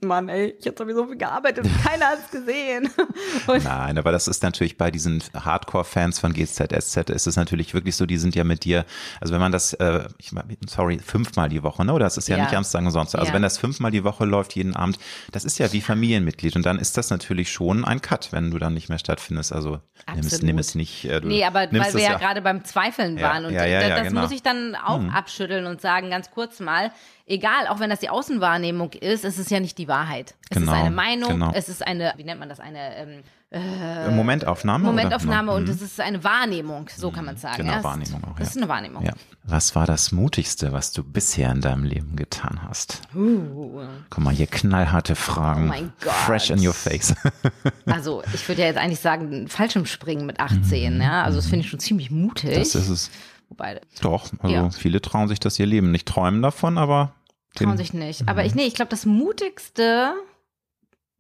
[0.01, 2.89] Mann, ey, ich habe sowieso viel gearbeitet und keiner hat es gesehen.
[3.47, 7.97] Und Nein, aber das ist natürlich bei diesen Hardcore-Fans von GZSZ ist es natürlich wirklich
[7.97, 8.85] so, die sind ja mit dir,
[9.21, 10.31] also wenn man das, äh, ich,
[10.69, 11.93] sorry, fünfmal die Woche, ne?
[11.93, 12.43] Oder das ist ja, ja.
[12.43, 13.15] nicht Samstag und sonst.
[13.17, 13.35] Also ja.
[13.35, 14.99] wenn das fünfmal die Woche läuft, jeden Abend,
[15.33, 18.59] das ist ja wie Familienmitglied und dann ist das natürlich schon ein Cut, wenn du
[18.59, 19.53] dann nicht mehr stattfindest.
[19.53, 19.81] Also
[20.15, 21.07] nimm es, nimm es nicht.
[21.07, 24.21] Äh, nee, aber weil wir ja, ja gerade beim Zweifeln waren und das genau.
[24.21, 25.11] muss ich dann auch hm.
[25.11, 26.93] abschütteln und sagen, ganz kurz mal,
[27.29, 30.35] egal, auch wenn das die Außenwahrnehmung ist, ist es ja nicht die Wahrheit.
[30.51, 31.53] Es genau, ist eine Meinung, genau.
[31.55, 34.85] es ist eine, wie nennt man das, eine ähm, äh, Momentaufnahme?
[34.85, 35.71] Momentaufnahme und mhm.
[35.71, 37.59] es ist eine Wahrnehmung, so kann man sagen.
[37.59, 38.29] Genau, ja, Wahrnehmung auch.
[38.29, 38.39] Ja.
[38.39, 39.05] Das ist eine Wahrnehmung.
[39.05, 39.13] Ja.
[39.45, 43.03] Was war das Mutigste, was du bisher in deinem Leben getan hast?
[43.15, 43.83] Uh.
[44.11, 45.65] Guck mal, hier knallharte Fragen.
[45.65, 46.13] Oh mein Gott.
[46.13, 47.15] Fresh in your face.
[47.87, 51.01] also, ich würde ja jetzt eigentlich sagen, Fallschirmspringen mit 18, mhm.
[51.01, 51.23] ja.
[51.23, 52.55] Also, das finde ich schon ziemlich mutig.
[52.55, 53.11] Das ist es.
[53.49, 53.81] Wobei.
[54.03, 54.71] Doch, also ja.
[54.71, 57.15] viele trauen sich das ihr Leben nicht träumen davon, aber
[57.55, 58.29] Trauen sich nicht.
[58.29, 60.15] Aber ich, nee, ich glaube, das Mutigste,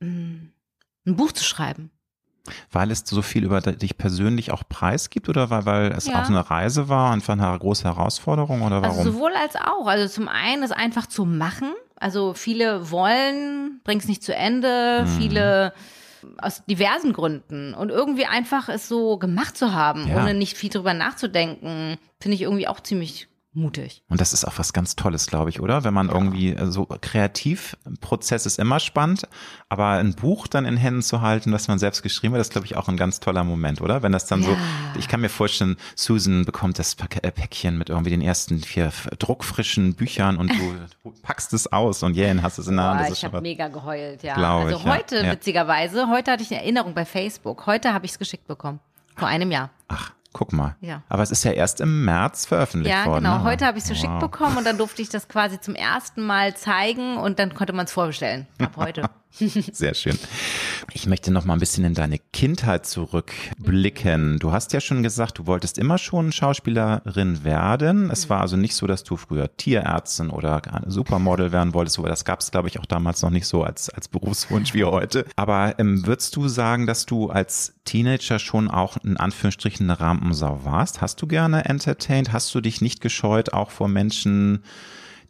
[0.00, 0.52] hm,
[1.06, 1.90] ein Buch zu schreiben.
[2.70, 6.22] Weil es so viel über dich persönlich auch preisgibt oder weil, weil es ja.
[6.22, 8.98] auch eine Reise war, einfach eine große Herausforderung oder warum?
[8.98, 9.86] Also sowohl als auch.
[9.86, 11.74] Also zum einen es einfach zu machen.
[11.96, 15.18] Also viele wollen, bringen es nicht zu Ende, mhm.
[15.18, 15.74] viele
[16.38, 17.74] aus diversen Gründen.
[17.74, 20.16] Und irgendwie einfach es so gemacht zu haben, ja.
[20.16, 23.27] ohne nicht viel drüber nachzudenken, finde ich irgendwie auch ziemlich
[23.58, 24.02] mutig.
[24.08, 25.84] Und das ist auch was ganz Tolles, glaube ich, oder?
[25.84, 26.14] Wenn man ja.
[26.14, 29.28] irgendwie äh, so kreativ, Prozess ist immer spannend,
[29.68, 32.66] aber ein Buch dann in Händen zu halten, das man selbst geschrieben hat, ist, glaube
[32.66, 34.02] ich, auch ein ganz toller Moment, oder?
[34.02, 34.48] Wenn das dann ja.
[34.48, 34.56] so,
[34.98, 39.94] ich kann mir vorstellen, Susan bekommt das äh, Päckchen mit irgendwie den ersten vier druckfrischen
[39.94, 40.50] Büchern und
[41.02, 43.06] du packst es aus und jähen hast es in der Hand.
[43.06, 44.34] Boah, ich habe mega geheult, ja.
[44.34, 45.32] also ich, heute, ja.
[45.32, 47.66] witzigerweise, heute hatte ich eine Erinnerung bei Facebook.
[47.66, 48.80] Heute habe ich es geschickt bekommen.
[49.16, 49.70] Vor einem Jahr.
[49.88, 50.12] Ach.
[50.38, 50.76] Guck mal.
[50.80, 51.02] Ja.
[51.08, 53.24] Aber es ist ja erst im März veröffentlicht ja, worden.
[53.24, 53.42] Ja, genau.
[53.42, 53.50] Ne?
[53.50, 54.20] Heute habe ich es geschickt wow.
[54.20, 57.86] bekommen und dann durfte ich das quasi zum ersten Mal zeigen und dann konnte man
[57.86, 58.46] es vorbestellen.
[58.60, 59.02] Ab heute.
[59.72, 60.18] Sehr schön.
[60.94, 64.38] Ich möchte noch mal ein bisschen in deine Kindheit zurückblicken.
[64.38, 68.10] Du hast ja schon gesagt, du wolltest immer schon Schauspielerin werden.
[68.10, 72.24] Es war also nicht so, dass du früher Tierärztin oder Supermodel werden wolltest, aber das
[72.24, 75.26] gab es, glaube ich, auch damals noch nicht so als, als Berufswunsch wie heute.
[75.36, 80.64] Aber ähm, würdest du sagen, dass du als Teenager schon auch in Anführungsstrichen eine Rampensau
[80.64, 81.00] warst?
[81.02, 82.32] Hast du gerne entertained?
[82.32, 84.62] Hast du dich nicht gescheut, auch vor Menschen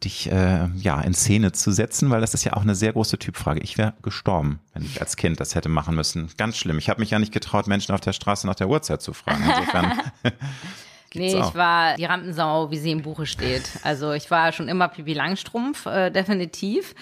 [0.05, 3.19] dich äh, ja in Szene zu setzen, weil das ist ja auch eine sehr große
[3.19, 3.61] Typfrage.
[3.61, 6.31] Ich wäre gestorben, wenn ich als Kind das hätte machen müssen.
[6.37, 6.79] Ganz schlimm.
[6.79, 9.43] Ich habe mich ja nicht getraut, Menschen auf der Straße nach der Uhrzeit zu fragen.
[9.43, 10.01] Insofern.
[11.15, 13.71] nee, ich war die Rampensau, wie sie im Buche steht.
[13.83, 16.95] Also ich war schon immer Pipi Langstrumpf, äh, definitiv.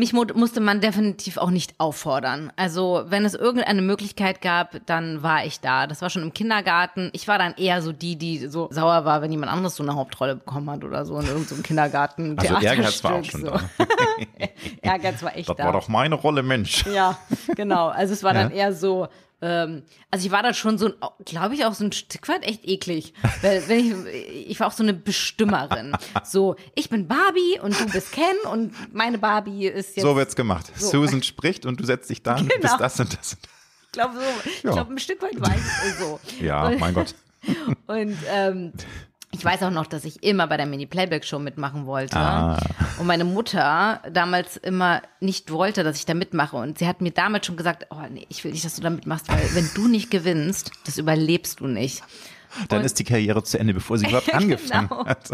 [0.00, 2.54] Mich musste man definitiv auch nicht auffordern.
[2.56, 5.86] Also, wenn es irgendeine Möglichkeit gab, dann war ich da.
[5.86, 7.10] Das war schon im Kindergarten.
[7.12, 9.94] Ich war dann eher so die, die so sauer war, wenn jemand anderes so eine
[9.94, 12.38] Hauptrolle bekommen hat oder so in irgendeinem Kindergarten.
[12.38, 13.50] Also Ehrgeiz war auch schon so.
[13.50, 13.60] da.
[14.80, 15.64] Ehrgeiz war echt das da.
[15.64, 16.86] Das war doch meine Rolle, Mensch.
[16.86, 17.18] Ja,
[17.54, 17.88] genau.
[17.88, 18.44] Also es war ja.
[18.44, 19.06] dann eher so,
[19.42, 20.92] ähm, also ich war da schon so,
[21.24, 23.14] glaube ich, auch so ein Stück weit echt eklig.
[23.42, 25.96] Weil, wenn ich, ich war auch so eine Bestimmerin.
[26.24, 30.04] So, ich bin Barbie und du bist Ken und meine Barbie ist jetzt.
[30.04, 30.70] So wird's gemacht.
[30.76, 30.90] So.
[30.90, 32.54] Susan spricht und du setzt dich da genau.
[32.54, 33.36] und bist das und das.
[33.86, 36.20] Ich glaube so, ich glaube ein Stück weit war ich so.
[36.40, 37.14] Ja, mein Gott.
[37.86, 38.72] Und ähm,
[39.32, 42.16] ich weiß auch noch, dass ich immer bei der Mini-Playback-Show mitmachen wollte.
[42.16, 42.58] Ah.
[42.98, 46.56] Und meine Mutter damals immer nicht wollte, dass ich da mitmache.
[46.56, 48.90] Und sie hat mir damals schon gesagt, oh nee, ich will nicht, dass du da
[48.90, 52.02] mitmachst, weil wenn du nicht gewinnst, das überlebst du nicht.
[52.68, 55.06] Dann und, ist die Karriere zu Ende, bevor sie überhaupt angefangen genau.
[55.06, 55.30] hat.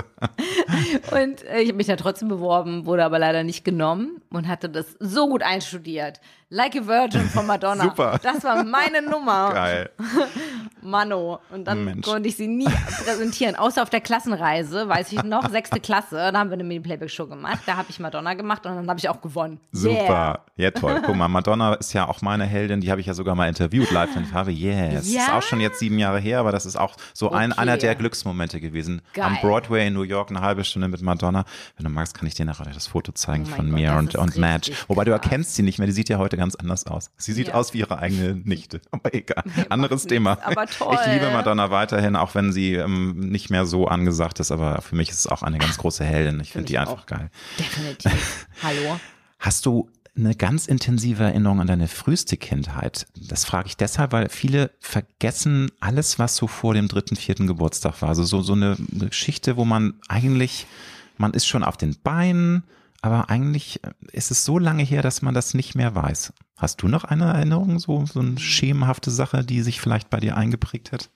[1.13, 4.69] und äh, ich habe mich da trotzdem beworben, wurde aber leider nicht genommen und hatte
[4.69, 6.21] das so gut einstudiert.
[6.49, 7.83] Like a Virgin von Madonna.
[7.91, 8.21] Super.
[8.23, 9.53] Das war meine Nummer.
[9.53, 9.91] Geil.
[10.81, 11.41] Mano.
[11.51, 12.07] Und dann Mensch.
[12.07, 12.69] konnte ich sie nie
[13.05, 16.31] präsentieren, außer auf der Klassenreise, weiß ich noch, sechste Klasse.
[16.33, 17.61] Da haben wir eine Mini-Playback-Show gemacht.
[17.67, 19.59] Da habe ich Madonna gemacht und dann habe ich auch gewonnen.
[19.73, 19.97] Super.
[19.97, 20.45] Yeah.
[20.57, 21.03] Ja, toll.
[21.05, 22.81] Guck mal, Madonna ist ja auch meine Heldin.
[22.81, 24.53] Die habe ich ja sogar mal interviewt live in Farbe.
[24.53, 25.13] Yes.
[25.13, 25.23] Ja?
[25.23, 27.37] Ist auch schon jetzt sieben Jahre her, aber das ist auch so okay.
[27.37, 29.03] ein, einer der Glücksmomente gewesen.
[29.13, 29.25] Geil.
[29.25, 31.45] Am Broadway in New York eine halbe Stunde mit Madonna.
[31.77, 34.15] Wenn du magst, kann ich dir nachher das Foto zeigen oh von Gott, mir und,
[34.15, 34.73] und Madge.
[34.87, 35.87] Wobei du erkennst sie nicht mehr.
[35.87, 37.11] Die sieht ja heute ganz anders aus.
[37.17, 37.55] Sie sieht ja.
[37.55, 38.81] aus wie ihre eigene Nichte.
[38.91, 39.45] Aber egal.
[39.69, 40.39] Anderes Thema.
[40.43, 40.97] Aber toll.
[41.01, 44.53] Ich liebe Madonna weiterhin, auch wenn sie ähm, nicht mehr so angesagt ist.
[44.53, 46.41] Aber für mich ist es auch eine ganz große Heldin.
[46.41, 47.07] Ich finde find die einfach auch.
[47.07, 47.31] geil.
[47.59, 48.47] Definitiv.
[48.63, 49.01] Hallo.
[49.39, 53.07] Hast du eine ganz intensive Erinnerung an deine früheste Kindheit?
[53.15, 58.01] Das frage ich deshalb, weil viele vergessen alles, was so vor dem dritten, vierten Geburtstag
[58.03, 58.09] war.
[58.09, 60.67] Also so, so eine Geschichte, wo man eigentlich,
[61.19, 62.65] man ist schon auf den Beinen,
[63.07, 66.33] aber eigentlich äh, ist es so lange her, dass man das nicht mehr weiß.
[66.57, 70.37] Hast du noch eine Erinnerung, so, so eine schemenhafte Sache, die sich vielleicht bei dir
[70.37, 71.11] eingeprägt hat?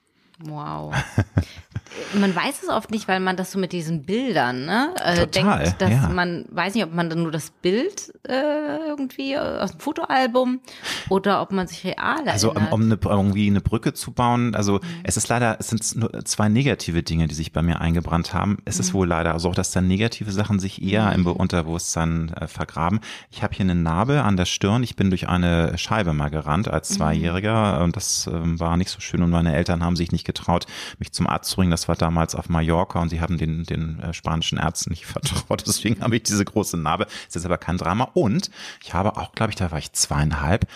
[0.45, 0.95] Wow.
[2.14, 5.64] man weiß es oft nicht, weil man das so mit diesen Bildern ne, äh, Total,
[5.64, 6.09] denkt, dass ja.
[6.09, 10.61] man weiß nicht, ob man dann nur das Bild äh, irgendwie aus dem Fotoalbum
[11.09, 14.74] oder ob man sich real also, um, um eine, irgendwie eine Brücke zu bauen, also
[14.74, 14.80] mhm.
[15.05, 18.59] es ist leider, es sind nur zwei negative Dinge, die sich bei mir eingebrannt haben.
[18.64, 18.80] Es mhm.
[18.80, 21.14] ist wohl leider so, dass dann negative Sachen sich eher mhm.
[21.14, 23.01] im Unterbewusstsein äh, vergraben.
[23.30, 24.82] Ich habe hier eine Narbe an der Stirn.
[24.82, 26.95] Ich bin durch eine Scheibe mal gerannt als mhm.
[26.95, 30.66] Zweijähriger und das äh, war nicht so schön und meine Eltern haben sich nicht getraut,
[30.99, 31.70] mich zum Arzt zu bringen.
[31.70, 35.64] Das war damals auf Mallorca und sie haben den, den äh, spanischen Ärzten nicht vertraut.
[35.66, 37.07] Deswegen habe ich diese große Narbe.
[37.26, 38.11] Ist jetzt aber kein Drama.
[38.14, 38.51] Und
[38.83, 40.66] ich habe auch, glaube ich, da war ich zweieinhalb,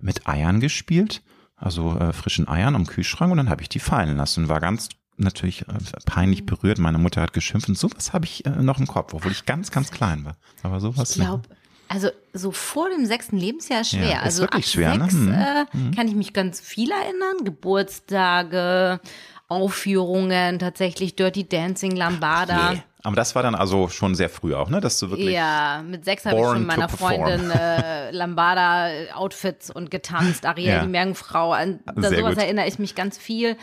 [0.00, 1.22] mit Eiern gespielt.
[1.56, 4.48] Also äh, frischen Eiern am Kühlschrank und dann habe ich die fallen lassen.
[4.48, 6.78] War ganz natürlich äh, peinlich berührt.
[6.78, 9.70] Meine Mutter hat geschimpft und sowas habe ich äh, noch im Kopf, obwohl ich ganz,
[9.70, 10.36] ganz klein war.
[10.62, 11.10] Aber sowas.
[11.10, 11.48] Ich glaube,
[11.94, 14.08] also so vor dem sechsten Lebensjahr ist schwer.
[14.08, 15.66] Ja, ist also wirklich schwer, sechs ne?
[15.72, 17.44] äh, kann ich mich ganz viel erinnern.
[17.44, 19.00] Geburtstage,
[19.48, 22.72] Aufführungen, tatsächlich Dirty Dancing, Lambada.
[22.72, 22.82] Yeah.
[23.02, 24.80] Aber das war dann also schon sehr früh auch, ne?
[24.80, 25.28] Dass du wirklich.
[25.30, 30.82] Ja, mit sechs habe ich schon meiner Freundin äh, Lambada-Outfits und getanzt, Ariel, Ja.
[30.82, 31.52] die Meerjungfrau.
[31.52, 32.38] An sowas gut.
[32.38, 33.56] erinnere ich mich ganz viel.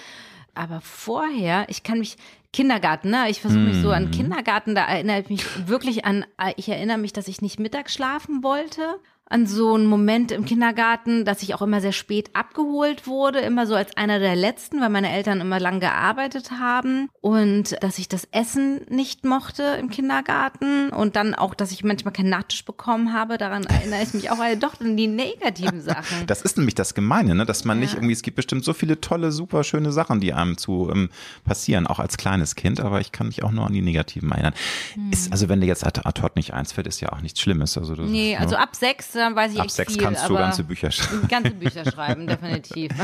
[0.54, 2.18] Aber vorher, ich kann mich,
[2.54, 3.30] Kindergarten, ne?
[3.30, 3.94] Ich versuche mich so Mhm.
[3.94, 6.26] an Kindergarten, da erinnere ich mich wirklich an,
[6.58, 9.00] ich erinnere mich, dass ich nicht mittags schlafen wollte.
[9.32, 13.66] An so einen Moment im Kindergarten, dass ich auch immer sehr spät abgeholt wurde, immer
[13.66, 18.10] so als einer der letzten, weil meine Eltern immer lang gearbeitet haben und dass ich
[18.10, 23.14] das Essen nicht mochte im Kindergarten und dann auch, dass ich manchmal keinen Nachtisch bekommen
[23.14, 23.38] habe.
[23.38, 26.02] Daran erinnere ich mich auch, weil doch an die negativen Sachen.
[26.28, 27.46] Das ist nämlich das Gemeine, ne?
[27.46, 27.98] dass man nicht Ja.
[27.98, 31.10] irgendwie, es gibt bestimmt so viele tolle, super schöne Sachen, die einem zu ähm,
[31.46, 34.54] passieren, auch als kleines Kind, aber ich kann mich auch nur an die negativen erinnern.
[34.94, 35.12] Hm.
[35.12, 37.78] Ist, also wenn dir jetzt ad hoc nicht einfällt, ist ja auch nichts Schlimmes.
[37.78, 40.64] Also du, Nee, also ab sechs, dann weiß ich ab sechs viel, kannst du ganze
[40.64, 41.28] Bücher schreiben.
[41.30, 42.92] ganze Bücher schreiben, definitiv.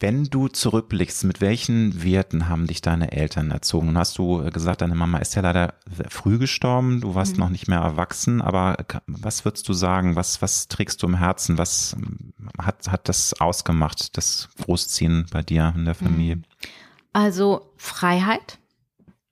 [0.00, 3.88] Wenn du zurückblickst, mit welchen Werten haben dich deine Eltern erzogen?
[3.88, 5.74] Und hast du gesagt, deine Mama ist ja leider
[6.10, 7.14] früh gestorben, du Mhm.
[7.14, 8.76] warst noch nicht mehr erwachsen, aber
[9.06, 11.56] was würdest du sagen, was, was trägst du im Herzen?
[11.58, 11.96] Was
[12.60, 16.42] hat, hat das ausgemacht, das Großziehen bei dir in der Familie?
[17.14, 18.58] Also Freiheit,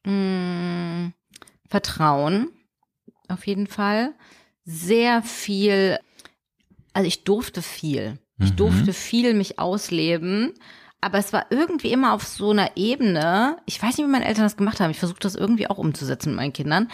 [0.06, 1.10] mh,
[1.68, 2.48] Vertrauen,
[3.28, 4.14] auf jeden Fall.
[4.64, 5.98] Sehr viel,
[6.92, 8.18] also ich durfte viel.
[8.38, 8.56] Ich Mhm.
[8.56, 10.54] durfte viel mich ausleben.
[11.00, 14.44] Aber es war irgendwie immer auf so einer Ebene, ich weiß nicht, wie meine Eltern
[14.44, 16.88] das gemacht haben, ich versuche das irgendwie auch umzusetzen mit meinen Kindern.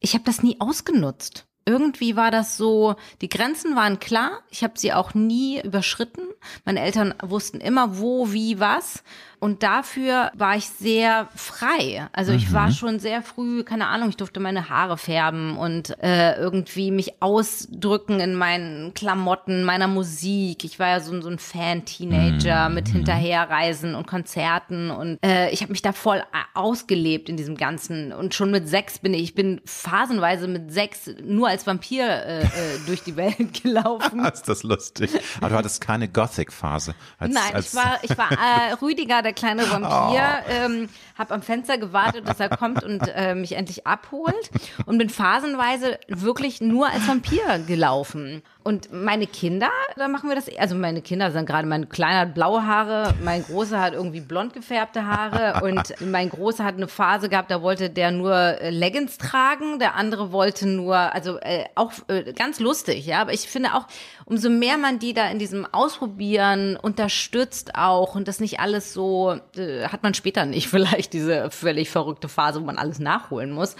[0.00, 1.46] Ich habe das nie ausgenutzt.
[1.64, 6.22] Irgendwie war das so, die Grenzen waren klar, ich habe sie auch nie überschritten.
[6.64, 9.04] Meine Eltern wussten immer, wo, wie, was.
[9.42, 12.06] Und dafür war ich sehr frei.
[12.12, 16.36] Also ich war schon sehr früh, keine Ahnung, ich durfte meine Haare färben und äh,
[16.36, 20.62] irgendwie mich ausdrücken in meinen Klamotten, meiner Musik.
[20.62, 25.62] Ich war ja so, ein- so ein Fan-Teenager mit Hinterherreisen und Konzerten und äh, ich
[25.62, 28.12] habe mich da voll a- ausgelebt in diesem Ganzen.
[28.12, 32.42] Und schon mit sechs bin ich, ich bin phasenweise mit sechs nur als Vampir äh,
[32.42, 32.46] äh,
[32.86, 34.24] durch die Welt gelaufen.
[34.32, 35.10] Ist das lustig.
[35.38, 36.94] Aber du hattest keine Gothic-Phase.
[37.18, 41.78] Nein, als, ich war, ich war äh, Rüdiger, der kleine Vampir, ähm, habe am Fenster
[41.78, 44.50] gewartet, dass er kommt und äh, mich endlich abholt
[44.86, 48.42] und bin phasenweise wirklich nur als Vampir gelaufen.
[48.64, 52.34] Und meine Kinder, da machen wir das, also meine Kinder sind gerade, mein Kleiner hat
[52.34, 57.28] blaue Haare, mein Großer hat irgendwie blond gefärbte Haare und mein Großer hat eine Phase
[57.28, 61.92] gehabt, da wollte der nur äh, Leggings tragen, der andere wollte nur, also äh, auch
[62.06, 63.86] äh, ganz lustig, ja, aber ich finde auch,
[64.26, 69.40] umso mehr man die da in diesem Ausprobieren unterstützt auch und das nicht alles so,
[69.56, 73.74] äh, hat man später nicht vielleicht diese völlig verrückte Phase, wo man alles nachholen muss.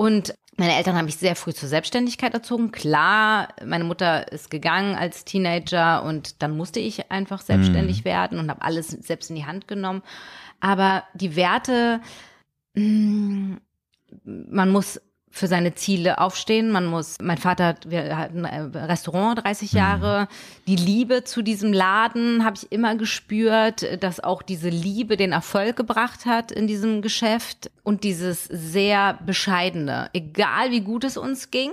[0.00, 2.72] Und meine Eltern haben mich sehr früh zur Selbstständigkeit erzogen.
[2.72, 8.48] Klar, meine Mutter ist gegangen als Teenager und dann musste ich einfach selbstständig werden und
[8.48, 10.00] habe alles selbst in die Hand genommen.
[10.58, 12.00] Aber die Werte,
[12.72, 13.58] mh,
[14.24, 16.70] man muss für seine Ziele aufstehen.
[16.70, 20.28] Man muss, mein Vater hat, wir hatten ein Restaurant 30 Jahre.
[20.66, 25.76] Die Liebe zu diesem Laden habe ich immer gespürt, dass auch diese Liebe den Erfolg
[25.76, 31.70] gebracht hat in diesem Geschäft und dieses sehr bescheidene, egal wie gut es uns ging.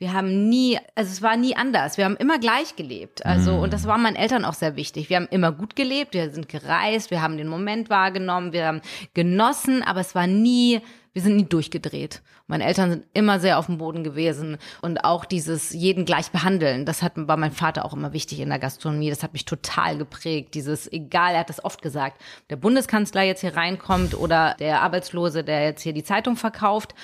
[0.00, 1.98] Wir haben nie, also es war nie anders.
[1.98, 3.26] Wir haben immer gleich gelebt.
[3.26, 5.10] Also, und das war meinen Eltern auch sehr wichtig.
[5.10, 8.80] Wir haben immer gut gelebt, wir sind gereist, wir haben den Moment wahrgenommen, wir haben
[9.14, 10.80] genossen, aber es war nie,
[11.12, 12.22] wir sind nie durchgedreht.
[12.46, 16.84] Meine Eltern sind immer sehr auf dem Boden gewesen und auch dieses jeden gleich behandeln,
[16.86, 19.10] das hat, war mein Vater auch immer wichtig in der Gastronomie.
[19.10, 20.54] Das hat mich total geprägt.
[20.54, 25.44] Dieses, egal, er hat das oft gesagt, der Bundeskanzler jetzt hier reinkommt oder der Arbeitslose,
[25.44, 26.94] der jetzt hier die Zeitung verkauft,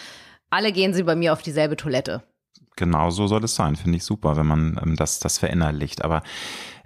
[0.51, 2.23] alle gehen sie bei mir auf dieselbe Toilette.
[2.77, 6.05] Genau so soll es sein, finde ich super, wenn man ähm, das, das verinnerlicht.
[6.05, 6.23] Aber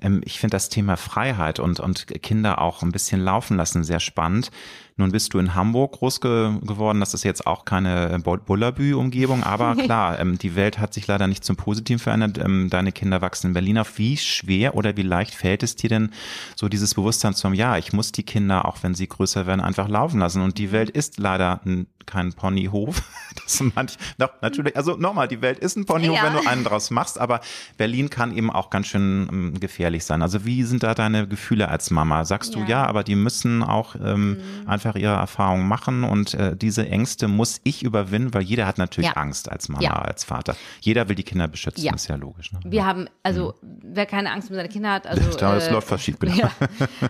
[0.01, 4.01] ähm, ich finde das Thema Freiheit und, und Kinder auch ein bisschen laufen lassen sehr
[4.01, 4.51] spannend.
[4.99, 6.99] Nun bist du in Hamburg groß ge geworden.
[6.99, 11.45] Das ist jetzt auch keine Bullabü-Umgebung, aber klar, ähm, die Welt hat sich leider nicht
[11.45, 12.37] zum Positiven verändert.
[12.39, 13.97] Ähm, deine Kinder wachsen in Berlin auf.
[13.97, 16.11] Wie schwer oder wie leicht fällt es dir denn,
[16.57, 19.61] so dieses Bewusstsein zu haben, ja, ich muss die Kinder, auch wenn sie größer werden,
[19.61, 20.43] einfach laufen lassen.
[20.43, 23.03] Und die Welt ist leider ein, kein Ponyhof.
[23.45, 26.25] Das manch, doch, natürlich, also nochmal, die Welt ist ein Ponyhof, ja.
[26.25, 27.41] wenn du einen draus machst, aber
[27.77, 30.23] Berlin kann eben auch ganz schön ähm, gefährlich sein.
[30.23, 32.25] Also wie sind da deine Gefühle als Mama?
[32.25, 32.61] Sagst ja.
[32.61, 34.69] du ja, aber die müssen auch ähm, mhm.
[34.69, 39.11] einfach ihre Erfahrungen machen und äh, diese Ängste muss ich überwinden, weil jeder hat natürlich
[39.11, 39.17] ja.
[39.17, 40.57] Angst als Mama, als Vater.
[40.81, 42.53] Jeder will die Kinder beschützen, ist ja logisch.
[42.53, 42.61] Ne?
[42.65, 43.81] Wir haben, also mhm.
[43.95, 45.29] wer keine Angst um seine Kinder hat, also.
[45.29, 46.35] Ich glaube, es äh, läuft verschieden.
[46.35, 46.51] Ja.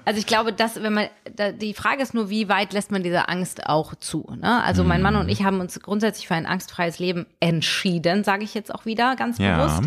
[0.05, 3.03] Also ich glaube, dass, wenn man, da, die Frage ist nur, wie weit lässt man
[3.03, 4.27] diese Angst auch zu?
[4.41, 4.63] Ne?
[4.63, 8.55] Also mein Mann und ich haben uns grundsätzlich für ein angstfreies Leben entschieden, sage ich
[8.55, 9.57] jetzt auch wieder ganz ja.
[9.57, 9.83] bewusst.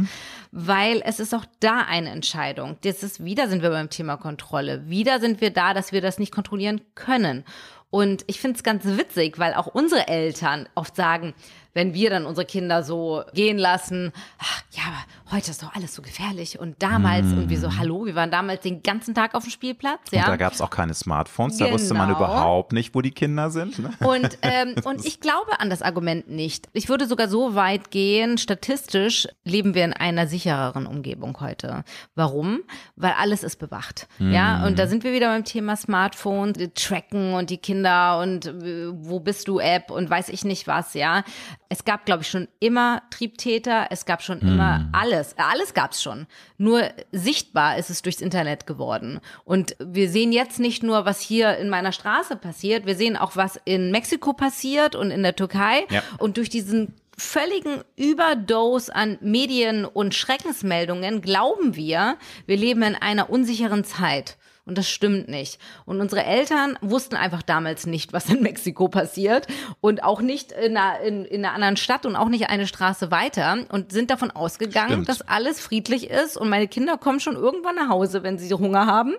[0.52, 2.78] Weil es ist auch da eine Entscheidung.
[2.84, 4.90] Das ist wieder sind wir beim Thema Kontrolle.
[4.90, 7.46] Wieder sind wir da, dass wir das nicht kontrollieren können.
[7.90, 11.34] Und ich finde es ganz witzig, weil auch unsere Eltern oft sagen,
[11.74, 15.96] wenn wir dann unsere Kinder so gehen lassen, ach, ja, aber heute ist doch alles
[15.96, 17.38] so gefährlich und damals mm.
[17.38, 17.80] und wir so, mm.
[17.80, 20.00] hallo, wir waren damals den ganzen Tag auf dem Spielplatz.
[20.12, 20.22] Ja?
[20.22, 21.76] Und da gab es auch keine Smartphones, da genau.
[21.76, 22.20] wusste man genau.
[22.20, 23.80] überhaupt nicht, wo die Kinder sind.
[23.80, 23.92] Ne?
[24.00, 26.68] Und, ähm, und ich glaube an das Argument nicht.
[26.74, 31.84] Ich würde sogar so weit gehen, statistisch leben wir in einer sichereren Umgebung heute.
[32.16, 32.62] Warum?
[32.96, 34.08] Weil alles ist bewacht.
[34.20, 34.32] Mm.
[34.32, 38.88] Ja, und da sind wir wieder beim Thema Smartphone, tracken und die Kinder und äh,
[38.92, 41.24] wo bist du App und weiß ich nicht was, ja
[41.72, 44.90] es gab, glaube ich, schon immer Triebtäter, es gab schon immer mm.
[44.92, 45.36] alles.
[45.38, 46.28] Alles gab es schon.
[46.58, 49.22] Nur sichtbar ist es durchs Internet geworden.
[49.46, 53.38] Und wir sehen jetzt nicht nur, was hier in meiner Straße passiert, wir sehen auch,
[53.38, 55.86] was in Mexiko passiert und in der Türkei.
[55.90, 56.04] Ja.
[56.18, 62.18] Und durch diesen völligen Überdose an Medien und Schreckensmeldungen glauben wir,
[62.48, 64.38] wir leben in einer unsicheren Zeit.
[64.72, 65.60] Und das stimmt nicht.
[65.84, 69.48] Und unsere Eltern wussten einfach damals nicht, was in Mexiko passiert
[69.82, 73.12] und auch nicht in einer, in, in einer anderen Stadt und auch nicht eine Straße
[73.12, 75.10] weiter und sind davon ausgegangen, stimmt.
[75.10, 78.86] dass alles friedlich ist und meine Kinder kommen schon irgendwann nach Hause, wenn sie Hunger
[78.86, 79.16] haben.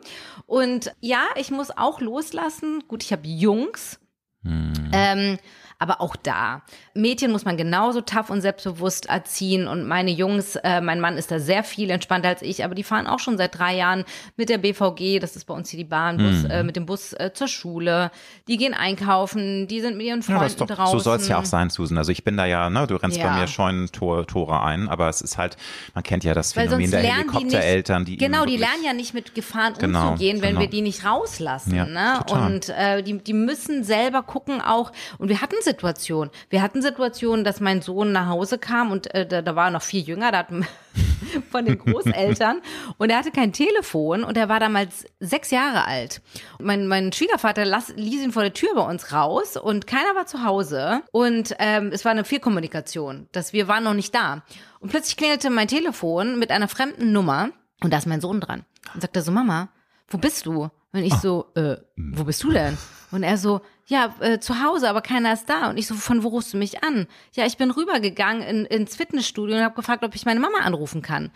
[0.46, 2.84] Und ja, ich muss auch loslassen.
[2.88, 4.00] Gut, ich habe Jungs.
[4.44, 4.72] Hm.
[4.94, 5.38] Ähm,
[5.83, 6.62] aber auch da,
[6.95, 9.66] Mädchen muss man genauso tough und selbstbewusst erziehen.
[9.66, 12.85] Und meine Jungs, äh, mein Mann ist da sehr viel entspannter als ich, aber die
[12.85, 14.05] fahren auch schon seit drei Jahren
[14.37, 16.51] mit der BVG, das ist bei uns hier die Bahnbus, mhm.
[16.51, 18.12] äh, mit dem Bus äh, zur Schule.
[18.47, 20.99] Die gehen einkaufen, die sind mit ihren Freunden ja, doch, draußen.
[20.99, 21.99] So soll es ja auch sein, Susan.
[21.99, 23.26] Also ich bin da ja, ne, du rennst ja.
[23.26, 25.57] bei mir schon Tor, Tore ein, aber es ist halt,
[25.95, 29.35] man kennt ja das Phänomen der Helikoptereltern, die, die Genau, die lernen ja nicht mit
[29.35, 30.61] Gefahren genau, umzugehen, wenn genau.
[30.61, 31.74] wir die nicht rauslassen.
[31.74, 32.20] Ja, ne?
[32.30, 36.31] Und äh, die, die müssen selber gucken auch, und wir hatten Situationen.
[36.51, 39.70] Wir hatten Situationen, dass mein Sohn nach Hause kam und äh, da, da war er
[39.70, 40.66] noch viel jünger, da hatten
[41.51, 42.61] von den Großeltern
[42.99, 46.20] und er hatte kein Telefon und er war damals sechs Jahre alt.
[46.61, 50.27] Mein, mein Schwiegervater las, ließ ihn vor der Tür bei uns raus und keiner war
[50.27, 54.43] zu Hause und ähm, es war eine Fehlkommunikation, dass wir waren noch nicht da.
[54.81, 57.49] Und plötzlich klingelte mein Telefon mit einer fremden Nummer
[57.83, 59.70] und da ist mein Sohn dran und sagte so, Mama,
[60.09, 60.68] wo bist du?
[60.93, 62.77] Und ich so, äh, wo bist du denn?
[63.11, 63.62] Und er so,
[63.93, 65.68] ja, äh, zu Hause, aber keiner ist da.
[65.68, 67.07] Und ich so, von wo rufst du mich an?
[67.34, 71.03] Ja, ich bin rübergegangen in, ins Fitnessstudio und habe gefragt, ob ich meine Mama anrufen
[71.03, 71.30] kann.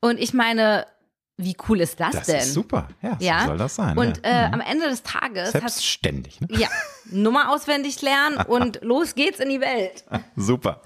[0.00, 0.86] Und ich meine,
[1.36, 2.36] wie cool ist das, das denn?
[2.36, 2.88] Das ist super.
[3.02, 3.98] Ja, ja, so soll das sein.
[3.98, 4.44] Und ja.
[4.44, 4.54] äh, mhm.
[4.54, 5.50] am Ende des Tages.
[5.52, 6.48] Selbstständig, ne?
[6.52, 6.68] Ja,
[7.10, 10.04] Nummer auswendig lernen und los geht's in die Welt.
[10.36, 10.80] super.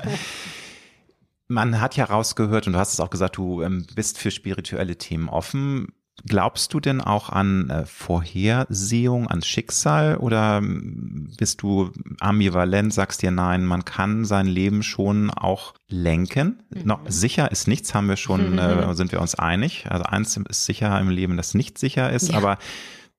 [1.46, 4.96] Man hat ja rausgehört, und du hast es auch gesagt, du ähm, bist für spirituelle
[4.96, 5.92] Themen offen.
[6.26, 11.90] Glaubst du denn auch an äh, Vorhersehung, an Schicksal oder ähm, bist du
[12.20, 16.62] ambivalent, sagst dir nein, man kann sein Leben schon auch lenken?
[16.70, 16.82] Mhm.
[16.84, 19.86] Noch sicher ist nichts, haben wir schon, äh, sind wir uns einig.
[19.90, 22.38] Also eins ist sicher im Leben, das nicht sicher ist, ja.
[22.38, 22.58] aber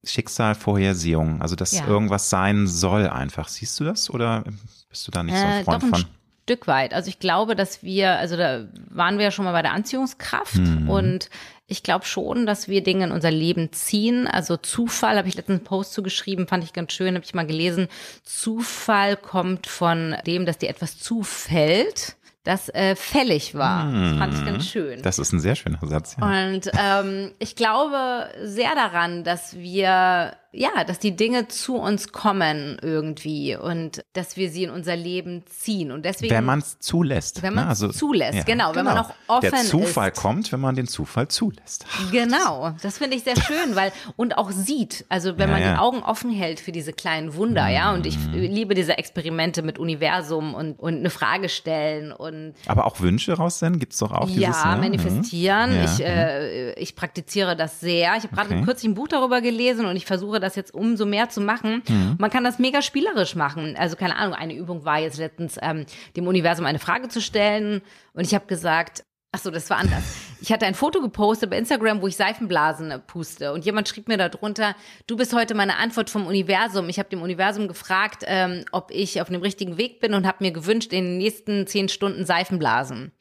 [0.03, 1.85] Schicksal, Vorhersehung, also dass ja.
[1.87, 3.49] irgendwas sein soll einfach.
[3.49, 4.43] Siehst du das oder
[4.89, 6.05] bist du da nicht so ein äh, Freund äh, von?
[6.45, 6.93] Stück weit.
[6.93, 10.57] Also ich glaube, dass wir, also da waren wir ja schon mal bei der Anziehungskraft
[10.57, 10.89] mhm.
[10.89, 11.29] und
[11.67, 14.27] ich glaube schon, dass wir Dinge in unser Leben ziehen.
[14.27, 17.47] Also Zufall, habe ich letztens einen Post zugeschrieben, fand ich ganz schön, habe ich mal
[17.47, 17.87] gelesen.
[18.23, 23.91] Zufall kommt von dem, dass dir etwas zufällt das äh, fällig war.
[23.91, 24.01] Hm.
[24.01, 25.01] Das fand ich ganz schön.
[25.01, 26.15] Das ist ein sehr schöner Satz.
[26.19, 26.27] Ja.
[26.27, 32.77] Und ähm, ich glaube sehr daran, dass wir ja, dass die Dinge zu uns kommen
[32.81, 35.91] irgendwie und dass wir sie in unser Leben ziehen.
[35.91, 36.33] Und deswegen.
[36.33, 37.41] Wenn man es zulässt.
[37.41, 37.87] Wenn man es ne?
[37.87, 39.07] also, zulässt, ja, genau, Wenn man genau.
[39.27, 40.17] auch offen Der Zufall ist.
[40.17, 41.85] kommt, wenn man den Zufall zulässt.
[41.91, 45.61] Ach, genau, das finde ich sehr schön, weil und auch sieht, also wenn ja, man
[45.61, 45.73] ja.
[45.73, 47.73] die Augen offen hält für diese kleinen Wunder, mhm.
[47.73, 47.93] ja.
[47.93, 48.33] Und ich mhm.
[48.33, 52.53] liebe diese Experimente mit Universum und, und eine Frage stellen und.
[52.67, 54.81] Aber auch Wünsche raussenden, gibt es doch auch dieses, Ja, ne?
[54.81, 55.77] manifestieren.
[55.77, 55.85] Mhm.
[55.85, 58.15] Ich, äh, ich praktiziere das sehr.
[58.17, 58.63] Ich habe gerade okay.
[58.63, 61.83] kürzlich ein Buch darüber gelesen und ich versuche das jetzt umso mehr zu machen.
[61.87, 62.15] Mhm.
[62.19, 63.75] Man kann das mega spielerisch machen.
[63.77, 65.85] Also keine Ahnung, eine Übung war jetzt letztens, ähm,
[66.15, 67.81] dem Universum eine Frage zu stellen
[68.13, 69.03] und ich habe gesagt,
[69.35, 70.03] Ach so, das war anders.
[70.41, 73.51] Ich hatte ein Foto gepostet bei Instagram, wo ich Seifenblasen puste.
[73.51, 74.75] Und jemand schrieb mir darunter,
[75.07, 76.87] du bist heute meine Antwort vom Universum.
[76.87, 80.43] Ich habe dem Universum gefragt, ähm, ob ich auf dem richtigen Weg bin und habe
[80.43, 83.11] mir gewünscht, in den nächsten zehn Stunden Seifenblasen.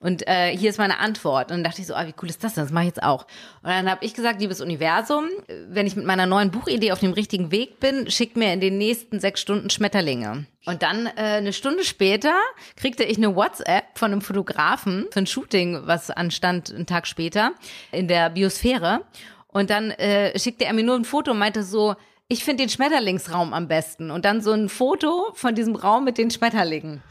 [0.00, 1.50] Und äh, hier ist meine Antwort.
[1.50, 2.64] Und dann dachte ich so, ah, wie cool ist das denn?
[2.64, 3.24] Das mache ich jetzt auch.
[3.62, 5.26] Und dann habe ich gesagt, liebes Universum,
[5.68, 8.78] wenn ich mit meiner neuen Buchidee auf dem richtigen Weg bin, schick mir in den
[8.78, 10.46] nächsten sechs Stunden Schmetterlinge.
[10.64, 12.34] Und dann äh, eine Stunde später
[12.76, 17.52] kriegte ich eine WhatsApp von einem Fotografen für ein Shooting, was anstand einen Tag später
[17.92, 19.02] in der Biosphäre.
[19.48, 21.94] Und dann äh, schickte er mir nur ein Foto und meinte so,
[22.28, 24.10] ich finde den Schmetterlingsraum am besten.
[24.10, 27.02] Und dann so ein Foto von diesem Raum mit den Schmetterlingen.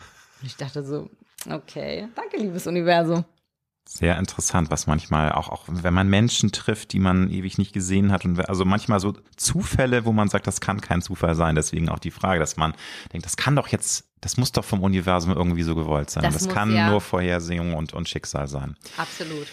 [0.41, 1.09] Ich dachte so,
[1.47, 3.25] Okay, danke, liebes Universum.
[3.87, 8.11] Sehr interessant, was manchmal auch, auch wenn man Menschen trifft, die man ewig nicht gesehen
[8.11, 11.55] hat und also manchmal so Zufälle, wo man sagt, das kann kein Zufall sein.
[11.55, 12.75] Deswegen auch die Frage, dass man
[13.11, 16.21] denkt, das kann doch jetzt, das muss doch vom Universum irgendwie so gewollt sein.
[16.21, 16.91] Das, das muss, kann ja.
[16.91, 18.75] nur Vorhersehung und, und Schicksal sein.
[18.97, 19.47] Absolut.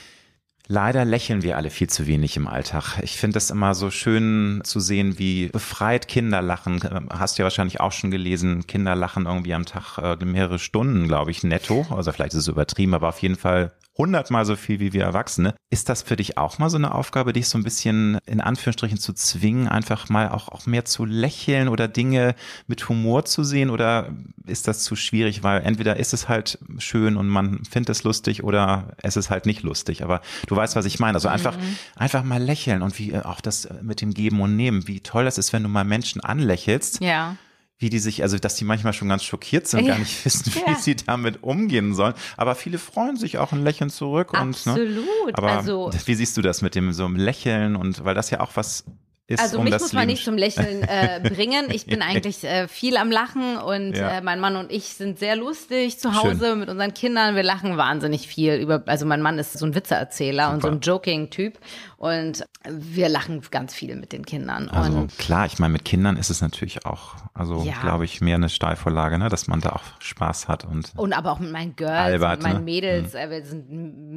[0.69, 2.99] Leider lächeln wir alle viel zu wenig im Alltag.
[3.03, 6.81] Ich finde es immer so schön zu sehen, wie befreit Kinder lachen.
[7.11, 11.07] Hast du ja wahrscheinlich auch schon gelesen, Kinder lachen irgendwie am Tag äh, mehrere Stunden,
[11.07, 11.87] glaube ich, netto.
[11.91, 15.55] Also vielleicht ist es übertrieben, aber auf jeden Fall hundertmal so viel wie wir Erwachsene.
[15.71, 18.99] Ist das für dich auch mal so eine Aufgabe, dich so ein bisschen in Anführungsstrichen
[18.99, 22.35] zu zwingen, einfach mal auch, auch mehr zu lächeln oder Dinge
[22.67, 23.71] mit Humor zu sehen?
[23.71, 24.11] Oder
[24.47, 28.45] ist das zu schwierig, weil entweder ist es halt schön und man findet es lustig
[28.45, 30.03] oder es ist halt nicht lustig.
[30.03, 31.17] Aber du weißt, was ich meine.
[31.17, 31.77] Also einfach, mhm.
[31.95, 35.39] einfach mal lächeln und wie auch das mit dem Geben und Nehmen, wie toll das
[35.39, 37.01] ist, wenn du mal Menschen anlächelst.
[37.01, 37.37] Ja
[37.79, 39.93] wie die sich, also dass die manchmal schon ganz schockiert sind ja.
[39.93, 40.77] gar nicht wissen, wie ja.
[40.77, 42.14] sie damit umgehen sollen.
[42.37, 44.31] Aber viele freuen sich auch ein Lächeln zurück.
[44.33, 44.81] Absolut.
[44.81, 45.03] Und, ne?
[45.35, 48.41] Aber also, wie siehst du das mit dem so einem Lächeln und weil das ja
[48.41, 48.85] auch was
[49.29, 51.66] ist, also um mich muss man nicht zum Lächeln äh, bringen.
[51.72, 54.18] Ich bin eigentlich äh, viel am Lachen und ja.
[54.18, 56.61] äh, mein Mann und ich sind sehr lustig zu Hause Schön.
[56.61, 57.35] mit unseren Kindern.
[57.35, 58.85] Wir lachen wahnsinnig viel über.
[58.87, 60.55] Also mein Mann ist so ein Witzeerzähler Super.
[60.55, 61.59] und so ein Joking-Typ
[62.07, 64.69] und wir lachen ganz viel mit den Kindern.
[64.69, 67.81] Also und klar, ich meine mit Kindern ist es natürlich auch, also ja.
[67.81, 71.33] glaube ich mehr eine Steilvorlage, ne, dass man da auch Spaß hat und und aber
[71.33, 72.65] auch mit meinen Girls, Albert, mit meinen ne?
[72.65, 73.31] Mädels, mhm.
[73.31, 73.71] wir sind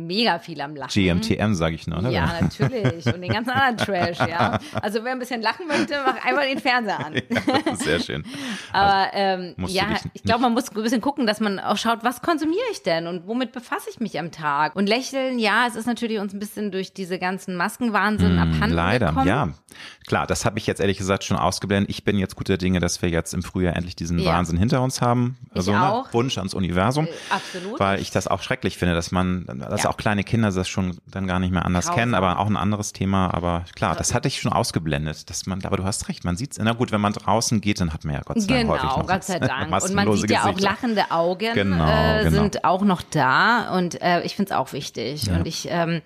[0.08, 0.92] mega viel am Lachen.
[0.92, 2.12] GMTM sage ich nur, ne?
[2.12, 4.60] Ja, natürlich und den ganzen anderen Trash, ja.
[4.82, 7.14] Also also wer ein bisschen lachen möchte, mach einmal den Fernseher an.
[7.30, 8.24] Ja, sehr schön.
[8.74, 12.22] Aber ähm, ja, ich glaube, man muss ein bisschen gucken, dass man auch schaut, was
[12.22, 14.76] konsumiere ich denn und womit befasse ich mich am Tag?
[14.76, 18.76] Und lächeln, ja, es ist natürlich uns ein bisschen durch diese ganzen Maskenwahnsinn mm, abhanden
[18.76, 19.28] Leider, gekommen.
[19.28, 19.50] ja.
[20.08, 21.90] Klar, das habe ich jetzt ehrlich gesagt schon ausgeblendet.
[21.90, 24.34] Ich bin jetzt guter Dinge, dass wir jetzt im Frühjahr endlich diesen ja.
[24.34, 25.38] Wahnsinn hinter uns haben.
[25.54, 27.06] Also ne, Wunsch ans Universum.
[27.06, 27.80] Äh, absolut.
[27.80, 29.90] Weil ich das auch schrecklich finde, dass man, dass ja.
[29.90, 32.00] auch kleine Kinder das schon dann gar nicht mehr anders Grausam.
[32.00, 33.34] kennen, aber auch ein anderes Thema.
[33.34, 36.54] Aber klar, das hatte ich schon ausgeblendet, dass man aber du hast recht, man sieht
[36.54, 36.60] es.
[36.60, 38.98] Na gut, wenn man draußen geht, dann hat man ja Gott sei Dank genau, häufig
[38.98, 39.84] noch Gott sei Dank.
[39.84, 42.42] Und man sieht ja auch lachende Augen genau, äh, genau.
[42.42, 45.28] sind auch noch da und äh, ich finde es auch wichtig.
[45.28, 45.36] Ja.
[45.36, 46.02] Und ich ähm, äh,